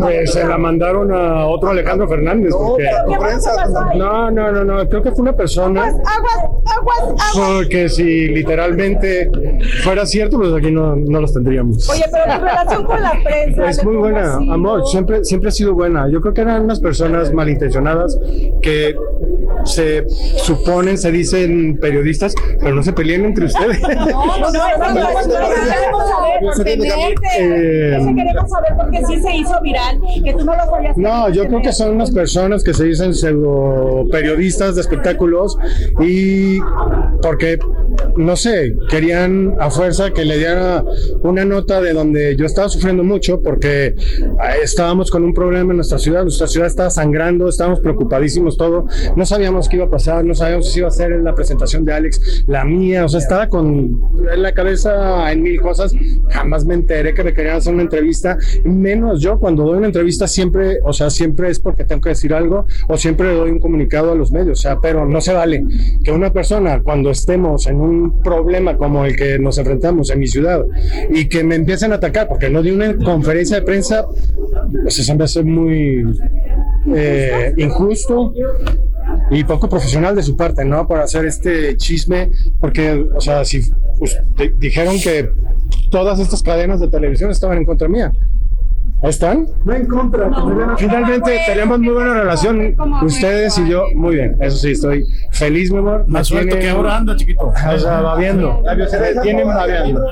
Pues 0.00 0.32
se 0.32 0.44
la 0.46 0.58
mandaron 0.58 1.12
a 1.12 1.46
otro 1.46 1.70
Alejandro 1.70 2.08
Fernández. 2.08 2.52
porque- 2.56 2.88
¿Qué 3.08 3.16
prensa? 3.18 3.52
No, 3.96 4.30
no, 4.30 4.52
no, 4.52 4.64
no. 4.64 4.88
Creo 4.88 5.02
que 5.02 5.10
fue 5.12 5.22
una 5.22 5.32
persona. 5.34 5.82
Aguas, 5.84 6.02
aguas, 6.06 7.22
aguas. 7.32 7.32
Porque 7.34 7.88
si 7.88 8.28
literalmente 8.28 9.30
fuera 9.82 10.04
cierto, 10.06 10.38
pues 10.38 10.52
aquí 10.52 10.70
no, 10.70 10.96
no 10.96 11.20
los 11.20 11.32
tendríamos. 11.32 11.88
Oye, 11.90 12.04
pero 12.10 12.24
tu 12.38 12.44
relación 12.44 12.84
con 12.84 13.02
la 13.02 13.12
prensa. 13.24 13.61
Es 13.68 13.84
muy 13.84 13.96
buena, 13.96 14.34
amor, 14.34 14.86
siempre, 14.86 15.24
siempre 15.24 15.48
ha 15.48 15.52
sido 15.52 15.74
buena. 15.74 16.08
Yo 16.08 16.20
creo 16.20 16.34
que 16.34 16.40
eran 16.40 16.64
unas 16.64 16.80
personas 16.80 17.32
malintencionadas 17.32 18.18
que 18.60 18.94
se 19.64 20.04
suponen, 20.08 20.98
se 20.98 21.10
dicen 21.10 21.78
periodistas, 21.80 22.34
pero 22.60 22.74
no 22.74 22.82
se 22.82 22.92
peleen 22.92 23.24
entre 23.24 23.46
ustedes. 23.46 23.80
No, 23.80 24.38
no, 24.38 24.50
no, 24.50 24.94
no. 24.94 25.12
Eh, 27.38 27.98
queremos 28.16 28.50
saber 28.50 28.72
porque 28.76 29.02
sí 29.06 29.20
se 29.20 29.36
hizo 29.36 29.60
viral, 29.62 30.00
que 30.24 30.32
tú 30.32 30.44
no 30.44 30.56
lo 30.56 30.70
podías 30.70 30.96
No, 30.96 31.28
yo 31.28 31.46
creo 31.46 31.62
que 31.62 31.72
son 31.72 31.94
unas 31.94 32.10
personas 32.10 32.64
que 32.64 32.74
se 32.74 32.84
dicen 32.84 33.14
pseudo 33.14 34.04
periodistas 34.10 34.74
de 34.74 34.80
espectáculos 34.80 35.56
y 36.00 36.58
porque, 37.22 37.58
no 38.16 38.36
sé, 38.36 38.74
querían 38.90 39.54
a 39.60 39.70
fuerza 39.70 40.10
que 40.10 40.24
le 40.24 40.38
diera 40.38 40.84
una 41.22 41.44
nota 41.44 41.80
de 41.80 41.92
donde 41.92 42.36
yo 42.36 42.46
estaba 42.46 42.68
sufriendo 42.68 43.04
mucho 43.04 43.40
porque 43.52 43.88
eh, 43.88 43.94
estábamos 44.62 45.10
con 45.10 45.24
un 45.24 45.34
problema 45.34 45.72
en 45.72 45.76
nuestra 45.76 45.98
ciudad, 45.98 46.22
nuestra 46.22 46.46
ciudad 46.46 46.66
estaba 46.68 46.88
sangrando, 46.88 47.50
estábamos 47.50 47.80
preocupadísimos 47.80 48.56
todo, 48.56 48.86
no 49.14 49.26
sabíamos 49.26 49.68
qué 49.68 49.76
iba 49.76 49.84
a 49.84 49.90
pasar, 49.90 50.24
no 50.24 50.34
sabíamos 50.34 50.72
si 50.72 50.78
iba 50.78 50.88
a 50.88 50.90
ser 50.90 51.10
la 51.20 51.34
presentación 51.34 51.84
de 51.84 51.92
Alex, 51.92 52.44
la 52.46 52.64
mía, 52.64 53.04
o 53.04 53.10
sea, 53.10 53.20
estaba 53.20 53.48
con 53.50 54.00
la 54.38 54.52
cabeza 54.52 55.30
en 55.30 55.42
mil 55.42 55.60
cosas, 55.60 55.92
jamás 56.30 56.64
me 56.64 56.72
enteré 56.72 57.12
que 57.12 57.22
me 57.22 57.34
querían 57.34 57.56
hacer 57.56 57.74
una 57.74 57.82
entrevista, 57.82 58.38
menos 58.64 59.20
yo 59.20 59.38
cuando 59.38 59.64
doy 59.64 59.76
una 59.76 59.88
entrevista 59.88 60.26
siempre, 60.26 60.78
o 60.82 60.94
sea, 60.94 61.10
siempre 61.10 61.50
es 61.50 61.58
porque 61.58 61.84
tengo 61.84 62.00
que 62.00 62.08
decir 62.08 62.32
algo 62.32 62.64
o 62.88 62.96
siempre 62.96 63.34
doy 63.34 63.50
un 63.50 63.58
comunicado 63.58 64.12
a 64.12 64.14
los 64.14 64.32
medios, 64.32 64.60
o 64.60 64.62
sea, 64.62 64.80
pero 64.80 65.04
no 65.04 65.20
se 65.20 65.34
vale 65.34 65.62
que 66.02 66.10
una 66.10 66.32
persona 66.32 66.80
cuando 66.82 67.10
estemos 67.10 67.66
en 67.66 67.82
un 67.82 68.22
problema 68.22 68.78
como 68.78 69.04
el 69.04 69.14
que 69.14 69.38
nos 69.38 69.58
enfrentamos 69.58 70.08
en 70.08 70.20
mi 70.20 70.26
ciudad 70.26 70.64
y 71.10 71.28
que 71.28 71.44
me 71.44 71.56
empiecen 71.56 71.92
a 71.92 71.96
atacar 71.96 72.28
porque 72.28 72.48
no 72.48 72.62
di 72.62 72.70
una 72.70 72.96
conferencia 72.96 73.41
de 73.50 73.62
prensa, 73.62 74.04
pues 74.82 74.98
eso 74.98 75.14
me 75.14 75.24
hace 75.24 75.42
muy 75.42 76.04
eh, 76.94 77.52
injusto 77.56 78.32
y 79.30 79.44
poco 79.44 79.68
profesional 79.68 80.14
de 80.16 80.22
su 80.22 80.36
parte, 80.36 80.64
¿no? 80.64 80.86
Para 80.86 81.04
hacer 81.04 81.24
este 81.26 81.76
chisme, 81.76 82.30
porque, 82.60 83.04
o 83.14 83.20
sea, 83.20 83.44
si 83.44 83.62
pues, 83.98 84.18
di- 84.36 84.52
dijeron 84.58 84.96
que 85.02 85.30
todas 85.90 86.18
estas 86.18 86.42
cadenas 86.42 86.80
de 86.80 86.88
televisión 86.88 87.30
estaban 87.30 87.58
en 87.58 87.64
contra 87.64 87.88
mía. 87.88 88.12
¿Ahí 89.02 89.10
¿Están? 89.10 89.48
No 89.64 89.74
en 89.74 89.86
contra. 89.86 90.30
Finalmente 90.76 91.40
tenemos 91.46 91.80
muy 91.80 91.92
buena 91.92 92.14
relación, 92.14 92.76
ustedes 93.02 93.58
y 93.58 93.68
yo. 93.68 93.82
Muy 93.96 94.14
bien, 94.14 94.36
eso 94.40 94.56
sí, 94.56 94.70
estoy 94.72 95.04
feliz, 95.32 95.72
mi 95.72 95.78
amor. 95.78 96.04
Más 96.06 96.30
Me 96.30 96.36
suelto 96.36 96.58
que 96.58 96.68
ahora 96.70 96.98
anda, 96.98 97.16
chiquito. 97.16 97.46
O 97.48 97.78
sea, 97.78 98.00
babiando. 98.00 98.62
Me 98.62 99.22
tienen 99.22 99.48
babiando. 99.48 100.04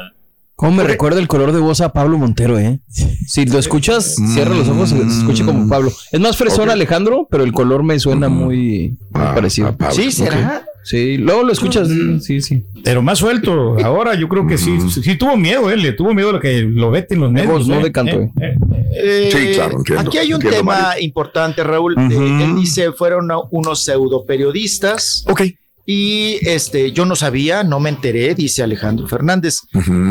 ¿Cómo 0.61 0.73
me 0.73 0.85
recuerda 0.85 1.19
el 1.21 1.27
color 1.27 1.53
de 1.53 1.59
voz 1.61 1.81
a 1.81 1.93
Pablo 1.95 2.19
Montero, 2.19 2.59
eh? 2.59 2.81
Si 3.27 3.47
lo 3.47 3.59
escuchas, 3.59 4.15
cierra 4.35 4.55
los 4.55 4.69
ojos, 4.69 4.91
se 4.91 4.99
se 4.99 5.19
escucha 5.21 5.45
como 5.47 5.67
Pablo. 5.69 5.91
Es 6.13 6.21
más 6.21 6.37
fresón 6.37 6.69
Ok. 6.69 6.73
Alejandro, 6.75 7.27
pero 7.31 7.45
el 7.45 7.53
color 7.53 7.83
me 7.83 7.99
suena 7.99 8.29
muy, 8.29 8.99
muy 9.11 9.25
parecido. 9.35 9.75
Pablo, 9.75 9.95
Sí, 9.95 10.13
¿será? 10.13 10.67
Sí, 10.85 11.17
luego 11.19 11.45
lo 11.45 11.53
escuchas. 11.53 11.89
Sí, 12.23 12.41
sí. 12.43 12.63
Pero 12.85 13.01
más 13.01 13.19
suelto. 13.19 13.79
Ahora 13.85 14.15
yo 14.15 14.29
creo 14.29 14.47
que 14.47 14.59
sí, 14.59 14.79
sí 14.91 15.17
tuvo 15.17 15.37
miedo 15.37 15.71
él, 15.71 15.81
le 15.83 15.93
tuvo 15.93 16.13
miedo 16.13 16.31
lo 16.33 16.41
que 16.41 16.61
lo 16.61 16.91
vete 16.91 17.15
en 17.15 17.21
los 17.21 17.33
medios. 17.33 17.67
no 17.67 17.81
¿eh? 17.81 17.85
de 17.85 17.93
canto, 17.93 18.17
Eh, 18.21 18.31
eh. 18.41 18.55
eh. 18.93 19.31
Sí, 19.33 19.55
claro, 19.55 19.79
entiendo, 19.79 20.09
Aquí 20.11 20.19
hay 20.19 20.29
un 20.29 20.43
entiendo, 20.43 20.57
tema 20.59 20.79
Mario. 20.89 21.05
importante, 21.05 21.65
Raúl. 21.65 21.95
Eh, 21.99 22.45
él 22.45 22.57
dice 22.57 22.93
fueron 22.93 23.31
a- 23.31 23.41
unos 23.51 23.83
pseudo 23.83 24.25
periodistas. 24.27 25.25
Ok. 25.27 25.43
Y 25.87 26.39
este, 26.49 26.93
yo 26.93 27.05
no 27.05 27.17
sabía, 27.17 27.65
no 27.65 27.81
me 27.81 27.91
enteré, 27.91 28.35
dice 28.35 28.63
Alejandro 28.63 29.09
Fernández. 29.09 29.61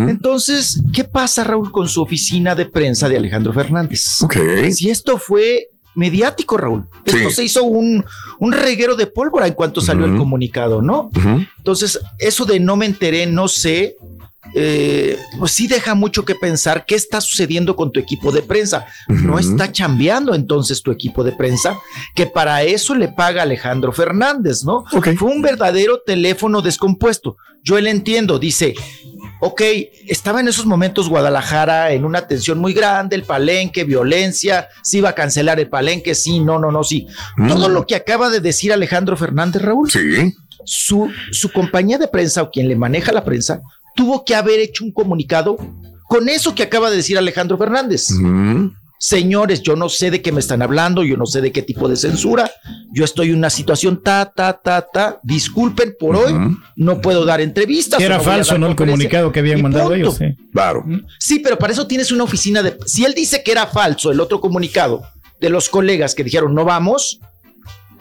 Entonces, 0.09 0.82
¿qué 0.93 1.03
pasa, 1.03 1.43
Raúl, 1.43 1.72
con 1.72 1.88
su 1.88 2.01
oficina 2.01 2.55
de 2.55 2.65
prensa 2.65 3.07
de 3.07 3.17
Alejandro 3.17 3.53
Fernández? 3.53 4.22
Si 4.74 4.89
esto 4.89 5.17
fue 5.17 5.67
mediático, 5.95 6.55
Raúl. 6.57 6.86
Esto 7.05 7.30
Sí. 7.30 7.36
se 7.36 7.43
hizo 7.43 7.63
un, 7.63 8.05
un 8.39 8.51
reguero 8.51 8.95
de 8.95 9.07
pólvora 9.07 9.47
en 9.47 9.53
cuanto 9.53 9.82
salió 9.82 10.05
el 10.05 10.17
comunicado, 10.17 10.82
¿no? 10.82 11.09
Entonces, 11.57 11.99
eso 12.17 12.45
de 12.45 12.59
no 12.59 12.76
me 12.76 12.86
enteré, 12.86 13.26
no 13.26 13.47
sé, 13.47 13.95
eh, 14.54 15.18
pues 15.38 15.52
sí 15.52 15.68
deja 15.68 15.95
mucho 15.95 16.26
que 16.26 16.36
pensar 16.36 16.86
qué 16.86 16.95
está 16.95 17.22
sucediendo 17.22 17.76
con 17.76 17.91
tu 17.91 18.00
equipo 18.00 18.32
de 18.32 18.41
prensa. 18.41 18.86
No 19.08 19.39
está 19.39 19.72
chambeando 19.72 20.34
entonces 20.34 20.82
tu 20.82 20.91
equipo 20.91 21.24
de 21.24 21.32
prensa, 21.32 21.78
que 22.16 22.26
para 22.26 22.64
eso 22.64 22.95
le 22.95 23.10
paga 23.10 23.43
Alejandro 23.43 23.91
Fernández, 23.91 24.64
¿no? 24.64 24.86
Fue 25.18 25.32
un 25.32 25.41
verdadero 25.41 26.02
teléfono 26.06 26.62
descompuesto. 26.62 27.38
Yo 27.64 27.80
le 27.80 27.89
entiendo, 27.89 28.39
dice, 28.39 28.74
ok, 29.41 29.62
estaba 30.08 30.39
en 30.39 30.47
esos 30.47 30.66
momentos 30.66 31.10
Guadalajara 31.10 31.91
en 31.91 32.06
una 32.06 32.26
tensión 32.26 32.60
muy 32.60 32.74
grande, 32.74 33.16
el 33.16 33.24
palenque, 33.24 33.84
violencia, 33.84 34.70
se 34.82 35.00
iba 35.00 35.10
a 35.10 35.16
cancelar 35.16 35.60
el 35.60 35.70
palenque, 35.70 36.16
sí, 36.16 36.39
no, 36.39 36.58
no, 36.58 36.72
no, 36.72 36.84
sí. 36.84 37.08
Todo 37.47 37.70
lo 37.70 37.86
que 37.86 37.95
acaba 37.95 38.30
de 38.30 38.39
decir 38.39 38.72
Alejandro 38.72 39.18
Fernández, 39.18 39.62
Raúl. 39.62 39.91
Sí. 39.91 40.34
Su, 40.66 41.10
su 41.32 41.52
compañía 41.52 41.97
de 41.97 42.08
prensa 42.08 42.43
o 42.43 42.52
quien 42.52 42.68
le 42.68 42.76
maneja 42.76 43.12
la 43.12 43.24
prensa 43.24 43.62
tuvo 44.00 44.24
que 44.24 44.34
haber 44.34 44.62
hecho 44.62 44.86
un 44.86 44.93
comunicado 44.93 45.58
con 46.08 46.30
eso 46.30 46.56
que 46.56 46.64
acaba 46.64 46.89
de 46.89 46.95
decir 46.95 47.18
Alejandro 47.18 47.58
Fernández. 47.58 48.08
Señores, 48.97 49.62
yo 49.62 49.76
no 49.76 49.89
sé 49.89 50.10
de 50.10 50.22
qué 50.22 50.32
me 50.32 50.39
están 50.39 50.62
hablando, 50.62 51.04
yo 51.04 51.18
no 51.18 51.26
sé 51.26 51.41
de 51.41 51.52
qué 51.52 51.64
tipo 51.64 51.89
de 51.89 51.97
censura, 51.97 52.50
yo 52.93 53.04
estoy 53.04 53.32
en 53.32 53.36
una 53.36 53.50
situación 53.50 54.02
ta, 54.02 54.32
ta, 54.34 54.54
ta, 54.54 54.88
ta, 54.89 55.20
disculpen 55.22 55.95
por 56.00 56.16
hoy, 56.16 56.34
no 56.78 57.02
puedo 57.02 57.26
dar 57.26 57.41
entrevistas. 57.41 58.00
Era 58.00 58.20
no 58.20 58.24
falso, 58.24 58.58
¿no? 58.58 58.68
El 58.68 58.78
comunicado 58.78 59.34
que 59.34 59.39
habían 59.39 59.60
y 59.60 59.64
mandado 59.64 59.89
punto. 59.89 60.02
ellos. 60.02 60.16
sí. 60.16 60.26
Claro. 60.54 60.86
Sí, 61.20 61.39
pero 61.39 61.58
para 61.60 61.74
eso 61.74 61.86
tienes 61.86 62.10
una 62.14 62.24
oficina 62.24 62.64
de... 62.64 62.78
Si 62.86 63.04
él 63.04 63.14
dice 63.14 63.43
que 63.43 63.52
era 63.52 63.68
falso 63.68 64.14
el 64.14 64.22
otro 64.22 64.39
comunicado 64.39 65.04
de 65.41 65.50
los 65.50 65.68
colegas 65.68 66.16
que 66.16 66.24
dijeron 66.24 66.56
no 66.56 66.64
vamos, 66.64 67.20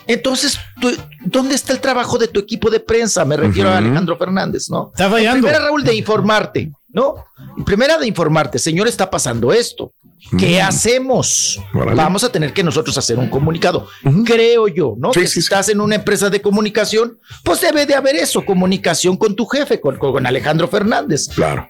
entonces, 0.08 0.58
tú- 0.80 0.90
¿dónde 1.24 1.54
está 1.54 1.72
el 1.72 1.80
trabajo 1.80 2.18
de 2.18 2.26
tu 2.28 2.40
equipo 2.40 2.68
de 2.70 2.80
prensa? 2.80 3.24
Me 3.24 3.36
refiero 3.36 3.68
a 3.70 3.78
Alejandro 3.78 4.16
Fernández, 4.18 4.68
¿no? 4.70 4.88
Está 4.92 5.08
fallando. 5.08 5.42
Primera, 5.46 5.64
Raúl, 5.64 5.84
de 5.84 5.94
informarte, 5.94 6.72
¿no? 6.92 7.24
Primera, 7.64 7.96
de 7.98 8.06
informarte, 8.06 8.58
señor, 8.58 8.88
está 8.88 9.08
pasando 9.08 9.52
esto. 9.52 9.92
¿Qué 10.36 10.60
hacemos? 10.60 11.60
Órale. 11.72 11.94
Vamos 11.94 12.24
a 12.24 12.32
tener 12.32 12.52
que 12.52 12.62
nosotros 12.64 12.98
hacer 12.98 13.18
un 13.18 13.28
comunicado. 13.28 13.86
Creo 14.24 14.66
yo, 14.68 14.94
¿no? 14.98 15.12
que 15.12 15.26
si 15.28 15.38
estás 15.38 15.68
en 15.68 15.80
una 15.80 15.94
empresa 15.94 16.28
de 16.28 16.42
comunicación, 16.42 17.18
pues 17.44 17.60
debe 17.60 17.86
de 17.86 17.94
haber 17.94 18.16
eso, 18.16 18.44
comunicación 18.44 19.16
con 19.16 19.36
tu 19.36 19.46
jefe, 19.46 19.80
con, 19.80 19.96
con 19.96 20.26
Alejandro 20.26 20.66
Fernández. 20.68 21.28
Claro. 21.34 21.68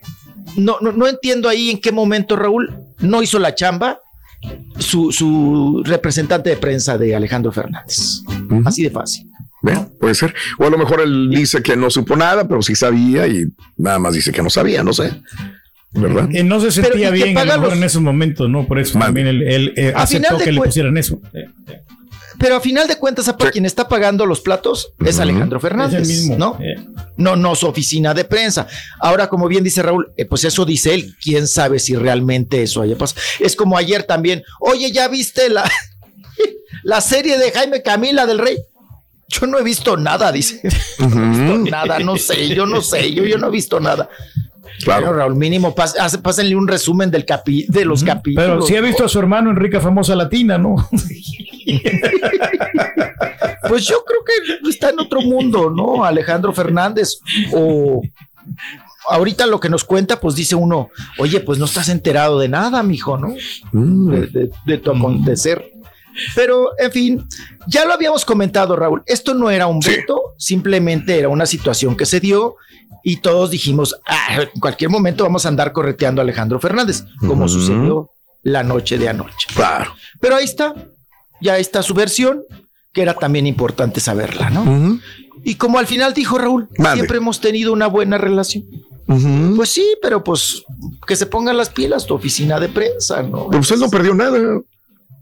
No, 0.57 0.79
no, 0.81 0.93
no 0.93 1.07
entiendo 1.07 1.49
ahí 1.49 1.71
en 1.71 1.81
qué 1.81 1.93
momento 1.93 2.37
Raúl 2.37 2.75
no 3.01 3.23
hizo 3.23 3.39
la 3.39 3.55
chamba 3.55 4.01
su, 4.79 5.13
su 5.13 5.83
representante 5.85 6.51
de 6.51 6.57
prensa 6.57 6.97
de 6.99 7.15
Alejandro 7.15 7.53
Fernández. 7.53 8.23
Así 8.65 8.83
de 8.85 8.91
fácil. 8.91 9.27
Bueno, 9.61 9.91
puede 9.99 10.15
ser. 10.15 10.35
O 10.59 10.67
a 10.67 10.71
lo 10.71 10.79
mejor 10.79 11.01
él 11.01 11.31
dice 11.31 11.63
que 11.63 11.77
no 11.77 11.91
supo 11.91 12.15
nada, 12.17 12.47
pero 12.47 12.63
sí 12.63 12.75
sabía 12.77 13.27
y 13.27 13.45
nada 13.77 13.99
más 13.99 14.15
dice 14.15 14.31
que 14.33 14.43
no 14.43 14.51
sabía, 14.51 14.83
no 14.85 14.93
sé. 14.93 15.21
¿Verdad? 15.93 16.29
Eh, 16.33 16.45
no 16.45 16.61
se 16.61 16.71
sentía 16.71 17.09
¿y 17.09 17.13
qué 17.19 17.25
bien 17.25 17.39
a 17.39 17.45
lo 17.45 17.53
mejor 17.55 17.69
los- 17.71 17.79
en 17.79 17.83
esos 17.85 18.03
momentos, 18.03 18.49
¿no? 18.49 18.67
Por 18.67 18.79
eso 18.79 18.99
también 18.99 19.27
él, 19.27 19.43
él, 19.43 19.73
eh, 19.77 19.93
aceptó 19.97 20.37
que 20.39 20.53
le 20.53 20.61
pusieran 20.61 20.97
eso. 20.99 21.21
Pero 22.39 22.57
a 22.57 22.61
final 22.61 22.87
de 22.87 22.97
cuentas, 22.97 23.29
¿apa? 23.29 23.51
quien 23.51 23.67
está 23.67 23.89
pagando 23.89 24.25
los 24.25 24.41
platos 24.41 24.93
es 25.05 25.19
Alejandro 25.19 25.59
Fernández, 25.61 26.03
Es 26.03 26.09
el 26.09 26.15
mismo, 26.17 26.37
¿no? 26.39 26.59
eh. 26.61 26.77
No, 27.17 27.35
no 27.37 27.55
su 27.55 27.67
oficina 27.67 28.15
de 28.15 28.25
prensa. 28.25 28.67
Ahora, 29.01 29.29
como 29.29 29.49
bien 29.49 29.65
dice 29.65 29.83
Raúl, 29.83 30.13
eh, 30.17 30.25
pues 30.25 30.45
eso 30.45 30.65
dice 30.65 30.95
él. 30.95 31.17
¿Quién 31.21 31.49
sabe 31.49 31.79
si 31.81 31.97
realmente 31.97 32.63
eso 32.63 32.81
haya 32.83 32.97
pasado? 32.97 33.21
Es 33.41 33.57
como 33.57 33.77
ayer 33.77 34.05
también. 34.05 34.43
Oye, 34.61 34.93
¿ya 34.93 35.09
viste 35.09 35.49
la, 35.51 35.69
la 36.85 37.01
serie 37.01 37.39
de 37.39 37.51
Jaime 37.51 37.83
Camila 37.83 38.25
del 38.27 38.39
Rey? 38.39 38.57
Yo 39.29 39.47
no 39.47 39.59
he 39.59 39.63
visto 39.63 39.97
nada, 39.97 40.31
dice. 40.33 40.61
No 41.01 41.07
he 41.25 41.29
visto 41.29 41.71
nada, 41.71 41.99
no 41.99 42.17
sé, 42.17 42.49
yo 42.55 42.67
no 42.67 42.81
sé, 42.83 43.13
yo, 43.13 43.25
yo 43.25 43.37
no 43.39 43.49
he 43.49 43.51
visto 43.51 43.79
nada. 43.81 44.09
Claro, 44.85 45.13
Raúl, 45.13 45.35
mínimo, 45.35 45.75
pas- 45.75 46.21
pásenle 46.23 46.55
un 46.55 46.69
resumen 46.69 47.11
del 47.11 47.25
capi, 47.25 47.67
de 47.69 47.85
los 47.85 48.05
capítulos. 48.05 48.49
Pero 48.49 48.63
sí 48.63 48.77
ha 48.77 48.81
visto 48.81 49.05
a 49.05 49.09
su 49.09 49.19
hermano 49.19 49.51
Enrique 49.51 49.81
Famosa 49.81 50.15
Latina, 50.15 50.57
¿no? 50.57 50.77
Pues 53.69 53.87
yo 53.87 54.03
creo 54.05 54.21
que 54.25 54.69
está 54.71 54.91
en 54.91 55.01
otro 55.01 55.21
mundo, 55.21 55.69
¿no? 55.71 56.05
Alejandro 56.05 56.53
Fernández 56.55 57.19
o 57.53 58.01
ahorita 59.11 59.47
lo 59.47 59.61
que 59.61 59.69
nos 59.69 59.85
cuenta, 59.85 60.21
pues 60.21 60.35
dice 60.37 60.55
uno, 60.55 60.89
oye, 61.19 61.41
pues 61.41 61.59
no 61.59 61.67
estás 61.67 61.89
enterado 61.91 62.39
de 62.39 62.49
nada, 62.49 62.83
mijo, 62.83 63.19
¿no? 63.19 63.35
De, 63.73 64.27
de- 64.29 64.51
de 64.65 64.79
tu 64.79 64.91
acontecer. 64.91 65.71
Pero, 66.35 66.71
en 66.79 66.91
fin, 66.91 67.29
ya 67.67 67.85
lo 67.85 67.93
habíamos 67.93 68.25
comentado, 68.25 68.75
Raúl. 68.75 69.03
Esto 69.07 69.35
no 69.35 69.51
era 69.51 69.67
un 69.67 69.81
veto, 69.81 70.35
simplemente 70.39 71.19
era 71.19 71.29
una 71.29 71.47
situación 71.47 71.95
que 71.97 72.07
se 72.07 72.21
dio 72.21 72.57
y 73.05 73.17
todos 73.19 73.51
dijimos, 73.51 73.95
"Ah, 74.07 74.43
en 74.55 74.61
cualquier 74.61 74.91
momento 74.91 75.25
vamos 75.25 75.45
a 75.47 75.49
andar 75.49 75.73
correteando 75.73 76.21
a 76.21 76.25
Alejandro 76.25 76.59
Fernández, 76.59 77.05
como 77.27 77.49
sucedió 77.49 78.11
la 78.43 78.63
noche 78.63 78.97
de 78.99 79.09
anoche. 79.11 79.47
Claro. 79.55 79.93
Pero 80.21 80.37
ahí 80.37 80.45
está, 80.45 80.75
ya 81.41 81.59
está 81.59 81.83
su 81.83 81.95
versión, 81.95 82.43
que 82.93 83.03
era 83.03 83.15
también 83.15 83.47
importante 83.47 84.01
saberla, 84.01 84.51
¿no? 84.51 84.99
Y 85.45 85.55
como 85.55 85.79
al 85.79 85.87
final 85.87 86.15
dijo 86.15 86.39
Raúl, 86.39 86.69
siempre 86.95 87.19
hemos 87.19 87.41
tenido 87.41 87.73
una 87.73 87.87
buena 87.87 88.19
relación. 88.19 88.65
Pues 89.57 89.71
sí, 89.71 89.97
pero 90.03 90.23
pues 90.23 90.63
que 91.07 91.17
se 91.17 91.27
pongan 91.27 91.57
las 91.57 91.71
pilas 91.71 92.05
tu 92.05 92.15
oficina 92.15 92.61
de 92.61 92.69
prensa, 92.69 93.23
¿no? 93.23 93.49
Pues 93.49 93.71
él 93.71 93.81
no 93.81 93.89
perdió 93.89 94.15
nada. 94.15 94.61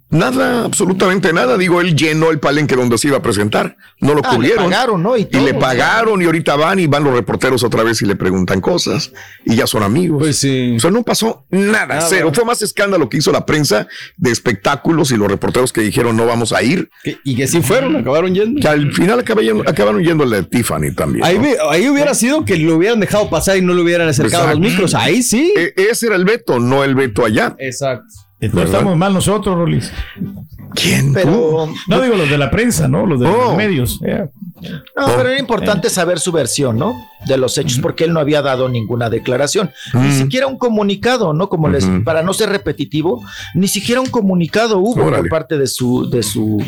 Nada, 0.08 0.64
absolutamente 0.64 1.32
nada. 1.32 1.58
Digo, 1.58 1.80
él 1.80 1.96
llenó 1.96 2.30
el 2.30 2.38
palenque 2.38 2.76
donde 2.76 2.96
se 2.96 3.08
iba 3.08 3.16
a 3.16 3.22
presentar. 3.22 3.76
No 4.00 4.14
lo 4.14 4.20
Ah, 4.24 4.28
le 4.30 4.36
cubrieron. 4.36 4.64
pagaron, 4.70 5.02
¿no? 5.02 5.16
Y 5.16 5.24
le 5.32 5.40
o 5.40 5.44
sea. 5.48 5.58
pagaron 5.58 6.22
y 6.22 6.26
ahorita 6.26 6.54
van 6.54 6.78
y 6.78 6.86
van 6.86 7.02
los 7.02 7.12
reporteros 7.12 7.64
otra 7.64 7.82
vez 7.82 8.00
y 8.02 8.06
le 8.06 8.14
preguntan 8.14 8.60
cosas 8.60 9.12
y 9.44 9.56
ya 9.56 9.66
son 9.66 9.82
amigos. 9.82 10.18
Pues 10.20 10.36
sí. 10.38 10.74
O 10.76 10.80
sea, 10.80 10.92
no 10.92 11.02
pasó 11.02 11.44
nada, 11.50 11.86
Nada. 11.96 12.06
cero. 12.08 12.30
Fue 12.32 12.44
más 12.44 12.62
escándalo 12.62 13.08
que 13.08 13.16
hizo 13.16 13.32
la 13.32 13.44
prensa 13.44 13.88
de 14.16 14.30
espectáculos 14.30 15.10
y 15.10 15.16
los 15.16 15.28
reporteros 15.28 15.72
que 15.72 15.80
dijeron 15.80 16.16
no 16.16 16.24
vamos 16.24 16.52
a 16.52 16.62
ir. 16.62 16.88
y 17.24 17.34
que 17.34 17.48
sí 17.48 17.60
fueron, 17.60 17.96
acabaron 17.96 18.32
yendo. 18.32 18.60
Que 18.60 18.68
al 18.68 18.92
final 18.92 19.18
acaba 19.18 19.42
yendo- 19.42 19.68
acabaron 19.68 20.02
yendo 20.04 20.22
el 20.22 20.30
de 20.30 20.42
Tiffany 20.44 20.92
también. 20.94 21.24
Ahí, 21.24 21.36
ahí 21.68 21.88
hubiera 21.88 22.14
sido 22.14 22.44
que 22.44 22.56
lo 22.56 22.76
hubieran 22.76 23.00
dejado 23.00 23.28
pasar 23.28 23.56
y 23.56 23.62
no 23.62 23.74
le 23.74 23.82
hubieran 23.82 24.08
acercado 24.08 24.44
a 24.48 24.50
los 24.52 24.60
micros. 24.60 24.94
Ahí 24.94 25.22
sí. 25.22 25.52
E- 25.56 25.74
ese 25.90 26.06
era 26.06 26.14
el 26.16 26.24
veto, 26.24 26.60
no 26.60 26.84
el 26.84 26.94
veto 26.94 27.24
allá. 27.24 27.56
Exacto. 27.58 28.06
Entonces 28.38 28.66
¿Verdad? 28.66 28.80
estamos 28.80 28.96
mal 28.98 29.14
nosotros, 29.14 29.56
Rolis. 29.56 29.90
¿Quién? 30.74 31.14
Pero, 31.14 31.68
No 31.88 32.00
digo 32.02 32.16
los 32.16 32.28
de 32.28 32.36
la 32.36 32.50
prensa, 32.50 32.86
¿no? 32.86 33.06
Los 33.06 33.20
de 33.20 33.26
Oh. 33.28 33.44
los 33.46 33.56
medios. 33.56 33.98
Eh, 34.04 34.26
no, 34.96 35.06
pero 35.16 35.28
era 35.30 35.38
importante 35.38 35.88
saber 35.88 36.18
su 36.20 36.32
versión, 36.32 36.76
¿no? 36.76 36.94
De 37.26 37.38
los 37.38 37.56
hechos, 37.56 37.78
porque 37.80 38.04
él 38.04 38.12
no 38.12 38.20
había 38.20 38.42
dado 38.42 38.68
ninguna 38.68 39.08
declaración, 39.08 39.70
ni 39.94 40.08
Mm. 40.08 40.12
siquiera 40.18 40.46
un 40.48 40.58
comunicado, 40.58 41.32
¿no? 41.32 41.48
Como 41.48 41.68
les, 41.68 41.86
para 42.04 42.22
no 42.22 42.34
ser 42.34 42.50
repetitivo, 42.50 43.24
ni 43.54 43.68
siquiera 43.68 44.00
un 44.02 44.08
comunicado 44.10 44.78
hubo 44.78 45.02
Órale. 45.04 45.22
por 45.22 45.28
parte 45.30 45.56
de 45.56 45.66
su, 45.66 46.10
de 46.10 46.22
su 46.22 46.62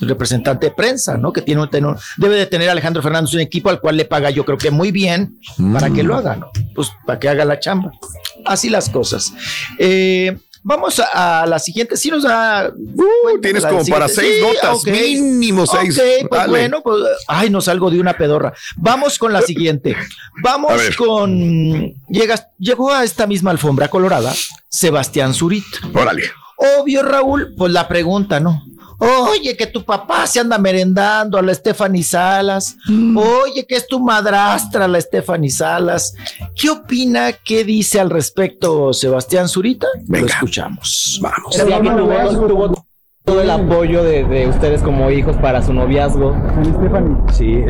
representante 0.00 0.66
de 0.66 0.72
prensa, 0.72 1.16
¿no? 1.18 1.32
Que 1.32 1.42
tiene, 1.42 1.60
un 1.62 1.68
tenor- 1.68 1.98
debe 2.16 2.36
de 2.36 2.46
tener 2.46 2.70
Alejandro 2.70 3.02
Fernández 3.02 3.34
un 3.34 3.40
equipo 3.40 3.68
al 3.70 3.80
cual 3.80 3.96
le 3.96 4.04
paga, 4.04 4.30
yo 4.30 4.44
creo 4.44 4.56
que 4.58 4.70
muy 4.70 4.92
bien 4.92 5.38
para 5.72 5.90
que 5.90 6.02
lo 6.02 6.16
haga, 6.16 6.36
¿no? 6.36 6.50
Pues 6.74 6.90
para 7.04 7.18
que 7.18 7.28
haga 7.28 7.44
la 7.44 7.58
chamba. 7.58 7.92
Así 8.44 8.68
las 8.70 8.88
cosas. 8.88 9.32
Eh, 9.78 10.36
Vamos 10.68 10.98
a, 10.98 11.42
a 11.42 11.46
la 11.46 11.60
siguiente. 11.60 11.96
Sí 11.96 12.10
nos 12.10 12.24
da. 12.24 12.72
Uh, 12.76 13.38
tienes 13.40 13.64
como 13.64 13.84
para 13.86 14.08
seis 14.08 14.34
Sí, 14.34 14.40
notas, 14.42 14.84
mínimo 14.84 15.64
seis. 15.64 15.96
Ok, 15.96 16.04
pues 16.28 16.40
Dale. 16.40 16.48
bueno, 16.48 16.82
pues, 16.82 17.04
ay, 17.28 17.50
no 17.50 17.60
salgo 17.60 17.88
de 17.88 18.00
una 18.00 18.16
pedorra. 18.16 18.52
Vamos 18.74 19.16
con 19.16 19.32
la 19.32 19.42
siguiente. 19.42 19.96
Vamos 20.42 20.72
con. 20.96 21.94
Llegas, 22.08 22.48
llegó 22.58 22.92
a 22.92 23.04
esta 23.04 23.28
misma 23.28 23.52
alfombra 23.52 23.86
colorada 23.86 24.34
Sebastián 24.68 25.34
Zurita. 25.34 25.78
Órale. 25.94 26.24
Obvio, 26.80 27.04
Raúl, 27.04 27.54
pues 27.56 27.70
la 27.70 27.86
pregunta, 27.86 28.40
¿no? 28.40 28.64
Oye, 28.98 29.56
que 29.56 29.66
tu 29.66 29.84
papá 29.84 30.26
se 30.26 30.40
anda 30.40 30.58
merendando 30.58 31.36
a 31.38 31.42
la 31.42 31.54
Stephanie 31.54 32.02
Salas. 32.02 32.76
Mm. 32.86 33.16
Oye, 33.16 33.66
que 33.66 33.76
es 33.76 33.86
tu 33.86 34.00
madrastra 34.00 34.88
la 34.88 35.00
Stephanie 35.00 35.50
Salas. 35.50 36.14
¿Qué 36.54 36.70
opina? 36.70 37.32
¿Qué 37.32 37.64
dice 37.64 38.00
al 38.00 38.10
respecto 38.10 38.92
Sebastián 38.92 39.48
Zurita? 39.48 39.86
Lo 40.08 40.26
escuchamos. 40.26 41.20
Vamos. 41.20 41.56
Todo 43.26 43.42
el 43.42 43.50
apoyo 43.50 44.04
de, 44.04 44.22
de 44.22 44.46
ustedes 44.46 44.82
como 44.82 45.10
hijos 45.10 45.36
para 45.38 45.60
su 45.60 45.72
noviazgo. 45.72 46.32
Sí, 47.32 47.64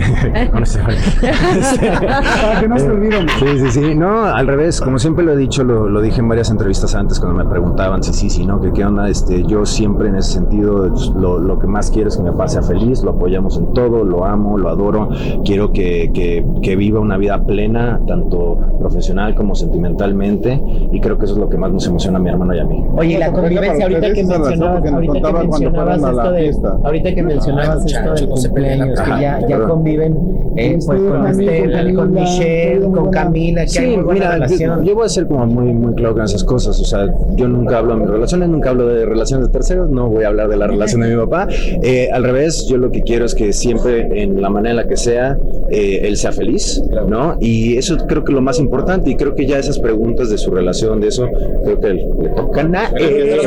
con 0.53 0.67
Stephanie. 0.67 0.99
Para 2.43 2.61
que 2.61 2.69
no 2.69 2.79
se 2.79 2.91
olviden. 2.91 3.27
Sí, 3.39 3.59
sí, 3.61 3.71
sí. 3.71 3.95
No, 3.95 4.27
al 4.27 4.47
revés, 4.47 4.83
como 4.83 4.99
siempre 4.99 5.25
lo 5.25 5.33
he 5.33 5.37
dicho, 5.39 5.65
lo, 5.65 5.89
lo 5.89 6.03
dije 6.03 6.21
en 6.21 6.29
varias 6.29 6.51
entrevistas 6.51 6.95
antes 6.95 7.19
cuando 7.19 7.43
me 7.43 7.51
preguntaban 7.51 8.03
si 8.03 8.13
sí, 8.13 8.29
si 8.29 8.45
no, 8.45 8.61
que 8.61 8.71
qué 8.71 8.85
onda. 8.85 9.09
Este, 9.09 9.45
yo 9.45 9.65
siempre 9.65 10.11
en 10.11 10.17
ese 10.17 10.33
sentido, 10.33 10.95
lo, 11.19 11.39
lo 11.39 11.59
que 11.59 11.67
más 11.67 11.91
quiero 11.91 12.11
es 12.11 12.19
que 12.19 12.23
mi 12.23 12.31
papá 12.33 12.49
sea 12.49 12.61
feliz, 12.61 13.03
lo 13.03 13.13
apoyamos 13.13 13.57
en 13.57 13.73
todo, 13.73 14.05
lo 14.05 14.27
amo, 14.27 14.59
lo 14.59 14.69
adoro. 14.69 15.09
Quiero 15.43 15.73
que, 15.73 16.11
que, 16.13 16.45
que 16.63 16.77
viva 16.77 17.01
una 17.01 17.17
vida 17.17 17.43
plena, 17.43 17.99
tanto 18.07 18.59
profesional 18.79 19.35
como 19.35 19.55
sentimentalmente, 19.55 20.61
y 20.93 21.01
creo 21.01 21.17
que 21.17 21.25
eso 21.25 21.33
es 21.33 21.41
lo 21.41 21.49
que 21.49 21.57
más 21.57 21.73
nos 21.73 21.87
emociona 21.87 22.19
a 22.19 22.21
mi 22.21 22.29
hermano 22.29 22.55
y 22.55 22.59
a 22.59 22.65
mí. 22.67 22.85
Oye, 22.95 23.19
la 23.19 23.33
convivencia, 23.33 23.87
ahorita 23.87 24.13
que 24.13 24.23
mencionabas, 24.23 24.93
ahorita 24.93 25.33
que 25.33 25.46
mencionabas 25.47 26.03
esto 26.03 26.33
de, 26.33 26.85
ahorita 26.85 27.15
que 27.15 27.23
mencionabas 27.23 27.87
esto 27.87 28.15
del 28.15 28.29
cumpleaños, 28.29 29.01
que 29.01 29.11
ya, 29.11 29.41
ya 29.49 29.61
conviven 29.61 30.17
eh, 30.57 30.79
pues 30.85 31.01
con 31.01 31.27
este, 31.27 31.95
con 31.95 32.13
Michelle, 32.15 32.81
con 32.81 33.11
Camila, 33.11 33.67
que 33.67 33.79
hay 33.79 33.91
Sí, 33.91 33.97
muy 33.97 34.05
buena 34.05 34.21
mira, 34.21 34.27
yo, 34.31 34.35
relación. 34.35 34.85
yo 34.85 34.95
voy 34.95 35.07
a 35.07 35.09
ser 35.09 35.27
como 35.27 35.47
muy, 35.47 35.73
muy 35.73 35.95
claro 35.95 36.15
con 36.15 36.25
esas 36.25 36.45
cosas. 36.45 36.81
O 36.81 36.85
sea, 36.85 37.07
yo 37.35 37.49
nunca 37.49 37.79
hablo 37.79 37.95
de 37.95 38.01
mis 38.01 38.11
relaciones, 38.11 38.49
nunca 38.49 38.71
hablo 38.71 38.87
de 38.87 39.05
relaciones 39.05 39.47
de 39.49 39.53
terceros, 39.53 39.91
no 39.91 40.09
voy 40.09 40.25
a 40.25 40.29
hablar 40.29 40.49
de 40.49 40.57
la 40.57 40.67
relación 40.67 41.03
de 41.03 41.09
mi 41.09 41.17
papá. 41.17 41.49
Eh, 41.83 42.09
al 42.13 42.25
revés, 42.25 42.67
yo 42.69 42.79
lo 42.79 42.91
que 42.91 43.03
quiero 43.03 43.25
es 43.25 43.35
que 43.35 43.53
siempre, 43.53 44.23
en 44.23 44.41
la 44.41 44.49
manera 44.49 44.71
en 44.71 44.77
la 44.77 44.89
que 44.89 44.97
sea, 44.97 45.37
eh, 45.71 46.01
él 46.05 46.17
sea 46.17 46.33
feliz, 46.33 46.83
¿no? 47.09 47.37
Y 47.41 47.77
eso 47.77 47.97
creo 48.07 48.25
que 48.25 48.33
es 48.33 48.35
lo 48.35 48.43
más 48.43 48.59
importante. 48.59 49.11
Y 49.11 49.17
creo 49.17 49.35
que 49.35 49.47
ya 49.47 49.59
esas 49.59 49.79
preguntas 49.79 50.31
de 50.31 50.39
su 50.39 50.51
relación, 50.51 51.01
de 51.01 51.09
eso, 51.09 51.29
creo 51.65 51.81
que 51.81 51.93
le 51.95 52.29
tocan 52.31 52.75
a 52.75 52.87
él. 52.99 53.41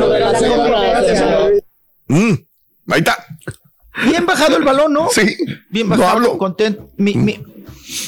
Mm, 2.10 2.92
ahí 2.92 2.98
está. 2.98 3.16
Bien 4.04 4.24
bajado 4.26 4.56
el 4.56 4.62
balón, 4.64 4.92
¿no? 4.92 5.08
Sí. 5.10 5.36
Bien 5.70 5.88
No 5.88 5.96
bajado, 5.96 6.16
hablo. 6.18 6.38
contento. 6.38 6.88
Mi, 6.96 7.14
mi, 7.14 7.40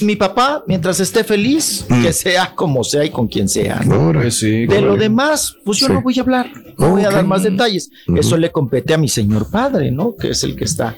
mi 0.02 0.16
papá, 0.16 0.62
mientras 0.66 1.00
esté 1.00 1.24
feliz, 1.24 1.84
que 2.02 2.12
sea 2.12 2.54
como 2.54 2.84
sea 2.84 3.04
y 3.04 3.10
con 3.10 3.26
quien 3.28 3.48
sea. 3.48 3.80
¿no? 3.84 4.12
Pues 4.12 4.38
sí, 4.38 4.66
De 4.66 4.80
lo 4.80 4.96
demás, 4.96 5.56
pues 5.64 5.78
yo 5.78 5.88
Sí. 5.88 5.92
no 5.92 6.02
voy 6.02 6.16
a 6.18 6.22
hablar, 6.22 6.50
no 6.78 6.90
voy 6.90 7.02
a 7.04 7.10
dar 7.10 7.24
más 7.26 7.42
detalles. 7.42 7.90
Eso 8.16 8.36
le 8.36 8.50
compete 8.52 8.94
a 8.94 8.98
mi 8.98 9.08
señor 9.08 9.50
padre, 9.50 9.90
¿no? 9.90 10.16
Que 10.16 10.30
es 10.30 10.42
el 10.44 10.56
que 10.56 10.64
está, 10.64 10.94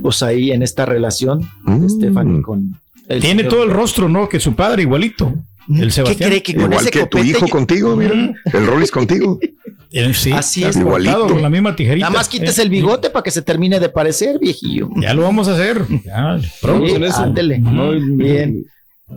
pues 0.00 0.22
ahí 0.22 0.52
en 0.52 0.62
esta 0.62 0.86
relación, 0.86 1.40
de 1.66 1.88
Stephanie 1.88 2.40
con 2.42 2.78
el 3.08 3.20
Tiene 3.20 3.40
señor 3.42 3.52
todo 3.54 3.64
el 3.64 3.70
rostro, 3.70 4.08
¿no? 4.08 4.28
Que 4.28 4.38
su 4.40 4.54
padre, 4.54 4.82
igualito. 4.82 5.34
El 5.68 5.92
Sebastián. 5.92 6.30
cree 6.30 6.42
que 6.42 6.54
con 6.54 6.64
Igual 6.72 6.80
ese 6.80 6.90
que 6.90 7.00
tu 7.00 7.18
copete 7.18 7.26
hijo 7.28 7.44
que- 7.46 7.52
contigo, 7.52 7.94
mira. 7.96 8.14
El 8.54 8.66
Rollis 8.66 8.90
contigo. 8.90 9.38
Eh, 9.90 10.12
Sí, 10.12 10.32
Así 10.32 10.64
es. 10.64 10.76
igualito. 10.76 11.26
Con 11.28 11.40
la 11.42 11.48
misma 11.48 11.74
tijerita. 11.74 12.06
Nada 12.08 12.18
más 12.18 12.28
quites 12.28 12.58
Eh, 12.58 12.62
el 12.62 12.70
bigote 12.70 13.10
para 13.10 13.22
que 13.22 13.30
se 13.30 13.42
termine 13.42 13.80
de 13.80 13.88
parecer, 13.88 14.38
viejillo. 14.38 14.88
Ya 14.96 15.14
lo 15.14 15.22
vamos 15.22 15.48
a 15.48 15.54
hacer. 15.54 15.84
Ya, 16.04 16.38
pronto 16.60 16.86
Sí, 16.88 16.94
en 16.94 17.04
ándele. 17.04 17.58
Muy 17.58 18.00
bien. 18.16 18.66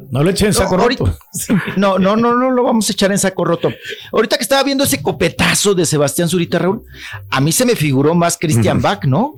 No 0.09 0.23
le 0.23 0.31
echen 0.31 0.53
saco 0.53 0.77
No, 0.77 0.87
roto. 0.87 1.03
ahorita- 1.05 1.73
No, 1.75 1.99
no, 1.99 2.15
no, 2.15 2.33
no 2.37 2.49
lo 2.51 2.63
vamos 2.63 2.87
a 2.89 2.93
echar 2.93 3.11
en 3.11 3.19
saco 3.19 3.43
roto. 3.43 3.69
Ahorita 4.13 4.37
que 4.37 4.43
estaba 4.43 4.63
viendo 4.63 4.85
ese 4.85 5.01
copetazo 5.01 5.75
de 5.75 5.85
Sebastián 5.85 6.29
Zurita, 6.29 6.59
Raúl, 6.59 6.83
a 7.29 7.41
mí 7.41 7.51
se 7.51 7.65
me 7.65 7.75
figuró 7.75 8.15
más 8.15 8.37
Christian 8.37 8.81
Bach, 8.81 9.03
¿no? 9.03 9.33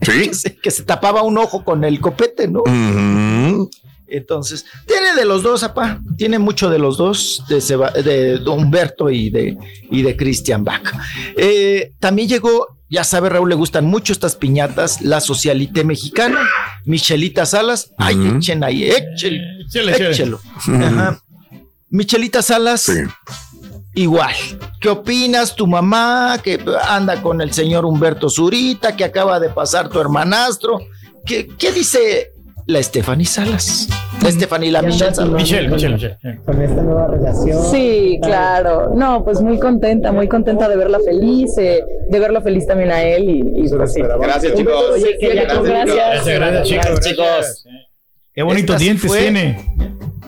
Sí. 0.00 0.12
que, 0.28 0.34
se, 0.34 0.56
que 0.56 0.70
se 0.70 0.84
tapaba 0.84 1.20
un 1.22 1.36
ojo 1.36 1.62
con 1.62 1.84
el 1.84 2.00
copete, 2.00 2.48
¿no? 2.48 2.62
Entonces, 4.10 4.66
tiene 4.86 5.14
de 5.14 5.24
los 5.24 5.42
dos, 5.42 5.62
apá. 5.62 6.00
Tiene 6.16 6.38
mucho 6.38 6.68
de 6.68 6.78
los 6.78 6.96
dos, 6.98 7.44
de, 7.48 7.60
Seba- 7.60 7.92
de 7.92 8.40
Humberto 8.46 9.08
y 9.10 9.30
de, 9.30 9.56
y 9.90 10.02
de 10.02 10.16
Christian 10.16 10.64
Bach. 10.64 10.82
Eh, 11.36 11.92
también 12.00 12.28
llegó, 12.28 12.66
ya 12.88 13.04
sabe, 13.04 13.28
Raúl, 13.28 13.48
le 13.48 13.54
gustan 13.54 13.86
mucho 13.86 14.12
estas 14.12 14.34
piñatas, 14.36 15.00
la 15.00 15.20
socialité 15.20 15.84
mexicana, 15.84 16.40
Michelita 16.84 17.46
Salas. 17.46 17.92
Ay, 17.98 18.16
echen 18.36 18.64
ahí, 18.64 18.84
échelo. 18.90 19.42
Échale, 19.68 20.10
échelo. 20.10 20.40
Ajá. 20.66 21.20
Michelita 21.88 22.42
Salas, 22.42 22.90
igual. 23.94 24.34
¿Qué 24.80 24.88
opinas? 24.88 25.54
Tu 25.54 25.66
mamá 25.66 26.38
que 26.42 26.58
anda 26.88 27.20
con 27.22 27.40
el 27.40 27.52
señor 27.52 27.84
Humberto 27.84 28.28
Zurita, 28.28 28.96
que 28.96 29.04
acaba 29.04 29.38
de 29.40 29.50
pasar 29.50 29.88
tu 29.88 30.00
hermanastro. 30.00 30.78
¿Qué, 31.26 31.48
qué 31.58 31.70
dice 31.72 32.30
la 32.70 32.82
Stephanie 32.82 33.26
Salas? 33.26 33.88
La 34.22 34.30
Stephanie, 34.30 34.70
la 34.70 34.82
Michelle 34.82 35.14
Salas. 35.14 35.30
Con 36.44 36.62
esta 36.62 36.82
nueva 36.82 37.06
relación. 37.08 37.62
Sí, 37.70 38.18
claro. 38.22 38.92
No, 38.94 39.24
pues 39.24 39.40
muy 39.40 39.58
contenta, 39.58 40.12
muy 40.12 40.28
contenta 40.28 40.68
de 40.68 40.76
verla 40.76 40.98
feliz, 41.04 41.56
eh, 41.58 41.82
de 42.08 42.18
verlo 42.20 42.40
feliz 42.42 42.66
también 42.66 42.90
a 42.90 43.02
él 43.02 43.28
y, 43.28 43.38
y 43.64 43.68
pues 43.68 43.92
sí. 43.92 44.00
Gracias, 44.02 44.54
chicos. 44.54 44.74
oye, 44.94 45.16
Gracias, 45.20 45.62
gracias. 45.62 45.96
Gracias, 45.96 46.26
gracias, 46.38 46.68
chicos. 46.68 47.00
chicos. 47.00 47.64
Qué 48.32 48.42
bonitos 48.42 48.74
Esta 48.76 48.84
dientes 48.84 49.10
fue- 49.10 49.20
tiene. 49.20 49.74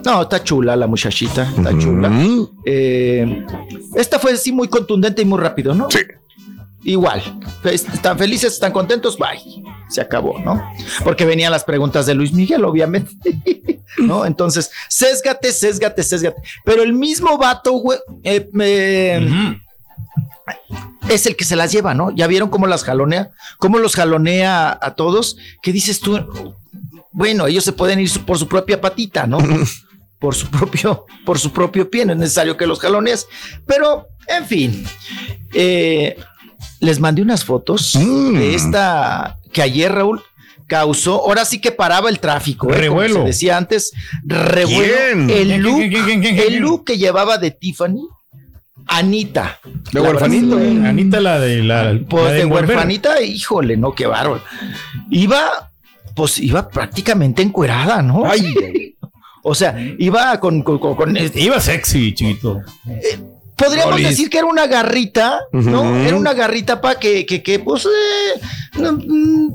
No, 0.05 0.23
está 0.23 0.43
chula 0.43 0.75
la 0.75 0.89
muchachita, 0.89 1.47
está 1.57 1.79
chula. 1.79 2.11
Eh, 2.67 3.45
esta 3.95 4.19
fue 4.19 4.37
sí 4.37 4.51
muy 4.51 4.67
contundente 4.69 5.23
y 5.23 5.25
muy 5.25 5.39
rápido, 5.39 5.75
¿no? 5.75 5.89
Sí. 5.91 6.01
Igual. 6.85 7.23
Están 7.65 8.19
felices, 8.19 8.55
están 8.55 8.73
contentos, 8.73 9.17
bye. 9.19 9.63
Se 9.89 10.01
acabó, 10.01 10.39
¿no? 10.39 10.63
Porque 11.05 11.25
venían 11.25 11.53
las 11.53 11.65
preguntas 11.65 12.07
de 12.07 12.15
Luis 12.15 12.33
Miguel, 12.33 12.65
obviamente. 12.65 13.11
¿No? 13.99 14.25
Entonces, 14.25 14.71
sésgate, 14.89 15.53
sésgate, 15.53 16.03
sésgate. 16.03 16.41
Pero 16.65 16.83
el 16.83 16.95
mismo 16.95 17.37
vato, 17.37 17.73
güey, 17.73 17.99
eh, 18.25 18.49
es 21.09 21.27
el 21.27 21.37
que 21.37 21.45
se 21.45 21.57
las 21.57 21.73
lleva, 21.73 21.95
¿no? 21.95 22.11
Ya 22.15 22.27
vieron 22.27 22.49
cómo 22.49 22.67
las 22.67 22.85
jalonea, 22.85 23.31
cómo 23.59 23.79
los 23.79 23.95
jalonea 23.95 24.79
a 24.81 24.95
todos. 24.95 25.37
¿Qué 25.63 25.73
dices 25.73 26.01
tú? 26.01 26.19
Bueno, 27.11 27.47
ellos 27.47 27.65
se 27.65 27.73
pueden 27.73 28.01
ir 28.01 28.09
su- 28.09 28.25
por 28.25 28.39
su 28.39 28.49
propia 28.49 28.81
patita, 28.81 29.27
¿no? 29.27 29.39
por 30.19 30.35
su 30.35 30.47
propio, 30.49 31.05
por 31.27 31.39
su 31.39 31.53
propio 31.53 31.91
pie, 31.91 32.07
no 32.07 32.13
es 32.13 32.19
necesario 32.19 32.57
que 32.57 32.67
los 32.67 32.81
jalonees. 32.81 33.27
Pero, 33.67 34.07
en 34.29 34.47
fin, 34.47 34.87
eh, 35.53 36.17
les 36.83 37.01
mandé 37.01 37.23
unas 37.23 37.45
fotos 37.45 37.93
de 37.95 38.55
esta 38.55 39.39
que 39.53 39.63
ayer 39.63 39.91
Raúl 39.91 40.21
causó, 40.67 41.17
ahora 41.27 41.45
sí 41.45 41.61
que 41.61 41.73
paraba 41.73 42.09
el 42.11 42.19
tráfico, 42.19 42.67
¿eh? 42.67 42.71
Como 42.71 42.81
Revuelo. 42.81 43.15
se 43.21 43.21
decía 43.27 43.57
antes, 43.57 43.93
revuelo. 44.25 44.83
¿Quién? 44.95 45.31
El 45.31 45.49
¿Quién, 45.49 45.63
look, 45.63 45.77
quién, 45.79 45.91
quién, 45.91 46.05
quién, 46.05 46.21
quién, 46.23 46.39
el 46.39 46.47
quién? 46.47 46.63
look 46.63 46.85
que 46.85 46.99
llevaba 46.99 47.39
de 47.39 47.51
Tiffany, 47.51 48.03
Anita. 48.87 49.61
De 49.93 50.01
La 50.01 50.03
huerfanito. 50.03 50.57
brasileña. 50.57 50.89
Anita, 50.89 51.21
la 51.21 51.39
de 51.39 51.63
la. 51.63 51.99
Pues 52.09 52.25
la 52.25 52.31
de 52.33 52.41
envolver. 52.43 52.67
huerfanita, 52.71 53.21
híjole, 53.23 53.77
no, 53.77 53.93
qué 53.95 54.07
bárbaro. 54.07 54.43
Iba, 55.11 55.71
pues 56.17 56.39
iba 56.41 56.69
prácticamente 56.69 57.43
encuerada, 57.43 58.03
¿no? 58.03 58.25
o 59.45 59.55
sea, 59.55 59.77
iba 59.99 60.39
con, 60.41 60.63
con- 60.63 60.79
con- 60.79 60.97
con- 60.97 61.17
Iba 61.17 61.61
sexy, 61.61 62.13
chiquito. 62.15 62.61
Podríamos 63.65 64.03
decir 64.03 64.31
que 64.31 64.39
era 64.39 64.47
una 64.47 64.67
garrita, 64.67 65.41
¿no? 65.53 65.97
Era 65.97 66.17
una 66.17 66.35
garrita 66.35 66.81
para 66.81 66.99
que, 66.99 67.25
que, 67.27 67.43
que, 67.43 67.59
pues, 67.59 67.87
eh, 67.87 68.41
no, 68.79 68.93
mm, 68.93 69.55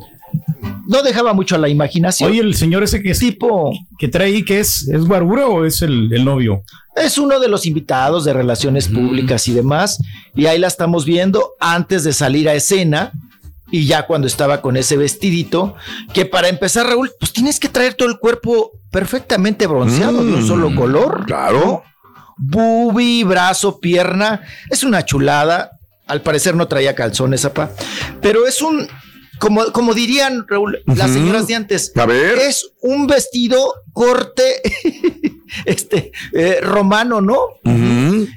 no 0.87 1.03
dejaba 1.03 1.33
mucho 1.33 1.55
a 1.55 1.57
la 1.57 1.69
imaginación. 1.69 2.31
Oye, 2.31 2.41
el 2.41 2.55
señor 2.55 2.83
ese 2.83 3.01
que 3.01 3.11
es 3.11 3.19
tipo. 3.19 3.71
que 3.97 4.07
trae 4.07 4.27
ahí, 4.27 4.45
¿qué 4.45 4.59
es? 4.59 4.87
¿Es 4.87 5.05
Guarura 5.05 5.47
o 5.47 5.65
es 5.65 5.81
el, 5.81 6.11
el 6.13 6.23
novio? 6.23 6.63
Es 6.95 7.17
uno 7.17 7.39
de 7.39 7.47
los 7.47 7.65
invitados 7.65 8.25
de 8.25 8.33
relaciones 8.33 8.87
públicas 8.87 9.47
y 9.47 9.53
demás. 9.53 9.99
Y 10.33 10.47
ahí 10.47 10.57
la 10.57 10.67
estamos 10.67 11.05
viendo 11.05 11.51
antes 11.59 12.03
de 12.03 12.13
salir 12.13 12.49
a 12.49 12.55
escena. 12.55 13.11
Y 13.69 13.85
ya 13.85 14.07
cuando 14.07 14.27
estaba 14.27 14.61
con 14.61 14.77
ese 14.77 14.95
vestidito, 14.95 15.75
que 16.13 16.25
para 16.25 16.47
empezar, 16.47 16.87
Raúl, 16.87 17.11
pues 17.19 17.33
tienes 17.33 17.59
que 17.59 17.67
traer 17.67 17.95
todo 17.95 18.07
el 18.07 18.17
cuerpo 18.17 18.71
perfectamente 18.91 19.67
bronceado 19.67 20.23
de 20.23 20.33
un 20.33 20.47
solo 20.47 20.73
color. 20.73 21.25
Claro. 21.25 21.83
Bubi, 22.37 23.23
brazo, 23.23 23.79
pierna. 23.79 24.41
Es 24.69 24.83
una 24.83 25.03
chulada. 25.05 25.71
Al 26.05 26.21
parecer 26.21 26.55
no 26.55 26.67
traía 26.67 26.95
calzones, 26.95 27.43
apa. 27.45 27.71
Pero 28.21 28.47
es 28.47 28.61
un, 28.61 28.87
como, 29.39 29.65
como 29.73 29.93
dirían 29.93 30.45
Raúl, 30.47 30.79
las 30.85 31.11
señoras 31.11 31.47
de 31.47 31.55
antes. 31.55 31.91
A 31.97 32.05
ver. 32.05 32.37
Es 32.39 32.71
un 32.81 33.07
vestido 33.07 33.73
corte 33.93 34.61
este 35.65 36.11
eh, 36.33 36.59
romano, 36.61 37.21
¿no? 37.21 37.37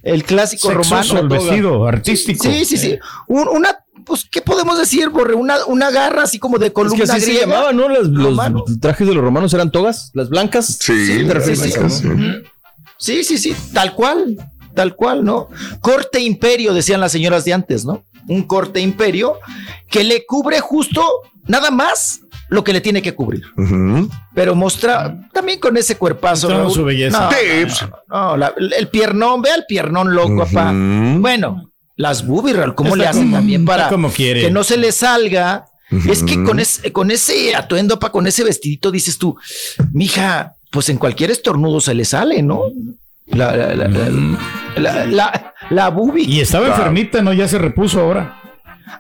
El 0.03 0.25
clásico 0.25 0.69
Sexoso 0.69 1.15
romano. 1.15 1.21
el 1.21 1.29
vestido, 1.29 1.87
artístico. 1.87 2.45
Sí, 2.45 2.65
sí, 2.65 2.77
sí. 2.77 2.99
Un- 3.29 3.49
una, 3.49 3.85
pues, 4.05 4.27
¿qué 4.31 4.41
podemos 4.43 4.79
decir, 4.79 5.09
Borre? 5.11 5.35
Una, 5.35 5.65
una 5.67 5.91
garra 5.91 6.23
así 6.25 6.39
como 6.41 6.59
de 6.59 6.67
Es 6.69 6.73
columna 6.73 7.05
que 7.05 7.11
así 7.13 7.21
se 7.21 7.27
griega. 7.29 7.47
llamaban, 7.47 7.77
¿no? 7.77 7.89
Las- 7.89 8.09
los 8.09 8.25
Romano. 8.25 8.65
trajes 8.81 9.07
de 9.07 9.15
los 9.15 9.23
romanos 9.23 9.55
eran 9.55 9.71
togas, 9.71 10.11
las 10.15 10.29
blancas. 10.29 10.79
Sí, 10.81 11.23
refieres 11.23 11.77
a 11.77 11.89
sí, 11.89 12.05
sí. 13.01 13.25
Sí, 13.25 13.39
sí, 13.39 13.57
tal 13.75 13.95
cual, 13.95 14.37
tal 14.75 14.95
cual, 14.95 15.25
¿no? 15.25 15.49
Corte 15.81 16.21
imperio, 16.21 16.73
decían 16.75 17.01
las 17.01 17.13
señoras 17.13 17.45
de 17.45 17.53
antes, 17.55 17.85
¿no? 17.85 18.05
Un 18.29 18.45
corte 18.45 18.81
imperio 18.81 19.39
que 19.89 20.05
le 20.05 20.25
cubre 20.27 20.61
justo 20.61 21.05
nada 21.47 21.71
más 21.71 22.21
lo 22.49 22.63
que 22.65 22.73
le 22.73 22.81
tiene 22.81 23.01
que 23.03 23.15
cubrir. 23.15 23.43
Pero 24.35 24.55
mostra 24.55 25.29
también 25.33 25.59
con 25.61 25.77
ese 25.77 25.97
cuerpazo. 25.97 26.49
Raúl. 26.49 26.71
su 26.73 26.85
belleza. 26.85 27.21
No, 27.21 27.29
Tips. 27.29 27.83
no, 27.83 27.89
no, 28.09 28.25
no, 28.31 28.37
la- 28.37 28.55
el 28.79 28.89
piernón, 28.89 29.43
ve 29.43 29.51
al 29.51 29.65
piernón 29.67 30.15
loco, 30.15 30.45
papá. 30.47 30.73
Bueno, 30.73 31.71
las 31.97 32.27
boobies, 32.27 32.57
¿cómo 32.75 32.91
Está 32.91 32.99
le 33.03 33.07
hacen 33.09 33.23
como- 33.25 33.37
también 33.37 33.65
para 33.65 33.89
como 33.89 34.11
quiere. 34.11 34.41
que 34.43 34.51
no 34.51 34.63
se 34.65 34.77
le 34.77 34.93
salga? 34.93 35.67
Es 36.09 36.23
que 36.23 36.43
con 36.45 36.61
ese, 36.61 36.93
con 36.93 37.11
ese 37.11 37.55
atuendo, 37.57 37.99
pa, 37.99 38.11
con 38.13 38.27
ese 38.29 38.45
vestidito, 38.45 38.91
dices 38.93 39.19
tú, 39.19 39.37
mija, 39.93 40.55
pues 40.71 40.89
en 40.89 40.99
cualquier 40.99 41.31
estornudo 41.31 41.81
se 41.81 41.95
le 41.95 42.05
sale, 42.05 42.43
¿no? 42.43 42.63
La, 43.27 43.57
la, 43.57 43.75
la, 43.75 43.89
la, 44.77 45.07
la, 45.07 45.55
la- 45.71 45.89
boobie. 45.91 46.25
Y 46.25 46.41
estaba 46.41 46.67
enfermita, 46.69 47.23
¿no? 47.23 47.33
Ya 47.33 47.47
se 47.47 47.59
repuso 47.59 48.01
ahora. 48.01 48.37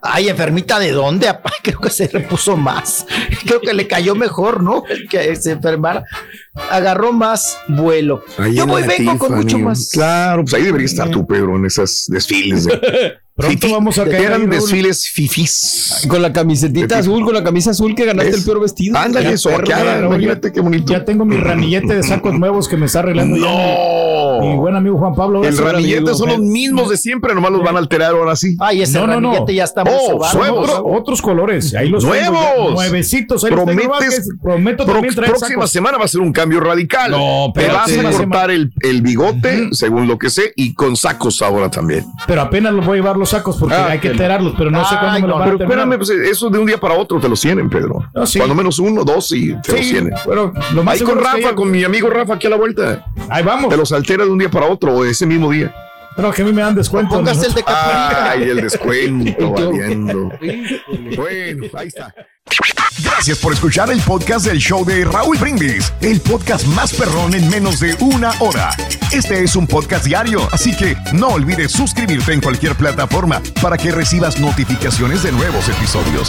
Ay, 0.02 0.28
enfermita 0.28 0.78
de 0.78 0.92
dónde? 0.92 1.28
apá? 1.28 1.50
Creo 1.62 1.80
que 1.80 1.90
se 1.90 2.06
repuso 2.06 2.56
más. 2.56 3.06
Creo 3.44 3.60
que 3.60 3.74
le 3.74 3.88
cayó 3.88 4.14
mejor, 4.14 4.62
¿no? 4.62 4.84
El 4.88 5.08
que 5.08 5.34
se 5.36 5.52
enfermara. 5.52 6.04
Agarró 6.70 7.12
más 7.12 7.58
vuelo. 7.66 8.22
Ahí 8.38 8.54
Yo 8.54 8.66
voy, 8.66 8.82
vengo 8.84 9.18
con 9.18 9.34
mucho 9.34 9.58
más. 9.58 9.90
Claro, 9.92 10.42
pues 10.42 10.54
ahí 10.54 10.62
debería 10.62 10.86
estar 10.86 11.10
tú, 11.10 11.26
Pedro, 11.26 11.56
en 11.56 11.66
esos 11.66 12.06
desfiles. 12.08 12.64
De... 12.66 12.80
Pronto 13.40 13.66
Fifi- 13.66 13.72
vamos 13.72 13.98
a 13.98 14.04
caer 14.04 14.22
Eran 14.26 14.40
ahí, 14.42 14.46
desfiles 14.46 15.08
fifís. 15.08 16.06
Con 16.08 16.22
la 16.22 16.32
camisetita 16.32 16.98
azul, 16.98 17.24
con 17.24 17.34
la 17.34 17.42
camisa 17.42 17.70
azul 17.70 17.94
que 17.94 18.04
ganaste 18.04 18.30
Es- 18.30 18.38
el 18.38 18.44
peor 18.44 18.60
vestido. 18.60 18.98
Ándale, 18.98 19.32
eso, 19.32 19.50
imagínate 19.50 20.52
qué 20.52 20.60
bonito. 20.60 20.92
Ya 20.92 21.04
tengo 21.04 21.24
mi 21.24 21.36
ramillete 21.36 21.94
de 21.94 22.02
sacos 22.02 22.34
nuevos 22.38 22.68
que 22.68 22.76
me 22.76 22.86
está 22.86 23.00
arreglando. 23.00 23.36
ya 23.36 24.40
mi, 24.40 24.48
mi 24.48 24.56
buen 24.56 24.76
amigo 24.76 24.98
Juan 24.98 25.14
Pablo. 25.14 25.42
El 25.44 25.56
ramillete 25.56 26.14
son 26.14 26.28
los 26.28 26.38
mismos 26.40 26.90
de 26.90 26.96
siempre, 26.96 27.34
nomás 27.34 27.52
los 27.52 27.62
van 27.62 27.76
a 27.76 27.78
alterar 27.78 28.12
ahora 28.12 28.36
sí. 28.36 28.56
Ay, 28.60 28.82
ese 28.82 28.98
No, 28.98 29.06
no, 29.06 29.20
no. 29.20 29.46
ya 29.48 29.64
está 29.64 29.82
Oh. 29.82 30.20
Otro- 30.20 30.86
otros 30.86 31.22
colores. 31.22 31.74
Ahí 31.74 31.88
los 31.88 32.02
tengo 32.04 32.14
ya, 32.14 32.30
¡Nuevos! 32.30 32.74
nuevecitos. 32.74 33.44
Ahí 33.44 33.50
los 33.50 33.64
tengo, 33.64 33.80
Prometes, 33.80 33.88
Vázquez. 34.08 34.28
Prometo 34.42 34.84
pro- 34.84 34.94
también 34.94 35.14
traer 35.14 35.30
próxima 35.30 35.48
sacos. 35.62 35.70
semana 35.70 35.98
va 35.98 36.04
a 36.04 36.08
ser 36.08 36.20
un 36.20 36.32
cambio 36.32 36.60
radical. 36.60 37.10
No, 37.10 37.52
Te 37.54 37.66
vas 37.66 37.90
a 37.92 38.02
cortar 38.12 38.50
el, 38.50 38.72
el 38.80 39.02
bigote, 39.02 39.68
según 39.72 40.06
lo 40.06 40.18
que 40.18 40.30
sé, 40.30 40.52
y 40.56 40.74
con 40.74 40.96
sacos 40.96 41.40
ahora 41.42 41.70
también. 41.70 42.04
Pero 42.26 42.42
apenas 42.42 42.72
los 42.72 42.84
voy 42.86 42.98
a 42.98 43.00
llevar 43.02 43.16
los 43.16 43.29
sacos 43.30 43.56
porque 43.56 43.74
Ah, 43.74 43.88
hay 43.90 43.98
que 43.98 44.08
enterarlos, 44.08 44.54
pero 44.58 44.70
no 44.70 44.84
sé 44.84 44.94
cuándo 44.96 45.10
Ay, 45.16 45.22
me 45.22 45.28
no, 45.28 45.34
van 45.34 45.42
a 45.42 45.44
Pero 45.46 45.58
terminar. 45.58 45.84
espérame, 45.86 45.98
pues 45.98 46.10
eso 46.30 46.50
de 46.50 46.58
un 46.58 46.66
día 46.66 46.78
para 46.78 46.94
otro 46.94 47.18
te 47.20 47.28
los 47.28 47.40
tienen, 47.40 47.70
Pedro. 47.70 48.04
No, 48.14 48.26
sí. 48.26 48.38
Cuando 48.38 48.54
menos 48.54 48.78
uno, 48.78 49.04
dos 49.04 49.32
y 49.32 49.54
te 49.62 49.72
los 49.72 49.80
Sí, 49.86 49.92
tienen. 49.92 50.12
pero 50.26 50.52
lo 50.74 50.82
más 50.82 50.94
Ahí 51.00 51.06
con 51.06 51.18
Rafa, 51.18 51.36
haya- 51.36 51.54
con 51.54 51.70
mi 51.70 51.82
amigo 51.84 52.10
Rafa 52.10 52.34
aquí 52.34 52.46
a 52.46 52.50
la 52.50 52.56
vuelta. 52.56 53.06
Ahí 53.28 53.42
vamos. 53.42 53.68
Te 53.70 53.76
los 53.76 53.92
altera 53.92 54.24
de 54.24 54.30
un 54.30 54.38
día 54.38 54.50
para 54.50 54.66
otro 54.66 54.92
o 54.94 55.04
ese 55.04 55.24
mismo 55.26 55.50
día. 55.50 55.74
Pero 56.16 56.32
que 56.32 56.42
a 56.42 56.44
mí 56.44 56.52
me 56.52 56.62
dan 56.62 56.74
descuento. 56.74 57.14
Póngase 57.16 57.46
el 57.46 57.54
de. 57.54 57.64
Ay, 57.66 58.42
el 58.42 58.60
descuento, 58.60 59.50
valiendo. 59.52 60.32
Bueno, 61.16 61.66
ahí 61.74 61.88
está. 61.88 62.14
Gracias 63.02 63.38
por 63.38 63.52
escuchar 63.52 63.90
el 63.90 64.00
podcast 64.00 64.46
del 64.46 64.58
show 64.58 64.84
de 64.84 65.04
Raúl 65.04 65.38
Brindis, 65.38 65.92
el 66.00 66.20
podcast 66.20 66.66
más 66.66 66.92
perrón 66.92 67.34
en 67.34 67.48
menos 67.48 67.80
de 67.80 67.94
una 68.00 68.32
hora. 68.40 68.70
Este 69.12 69.42
es 69.42 69.56
un 69.56 69.66
podcast 69.66 70.04
diario, 70.04 70.48
así 70.52 70.76
que 70.76 70.96
no 71.12 71.28
olvides 71.28 71.72
suscribirte 71.72 72.32
en 72.32 72.40
cualquier 72.40 72.74
plataforma 72.74 73.40
para 73.62 73.78
que 73.78 73.90
recibas 73.92 74.38
notificaciones 74.40 75.22
de 75.22 75.32
nuevos 75.32 75.68
episodios. 75.68 76.28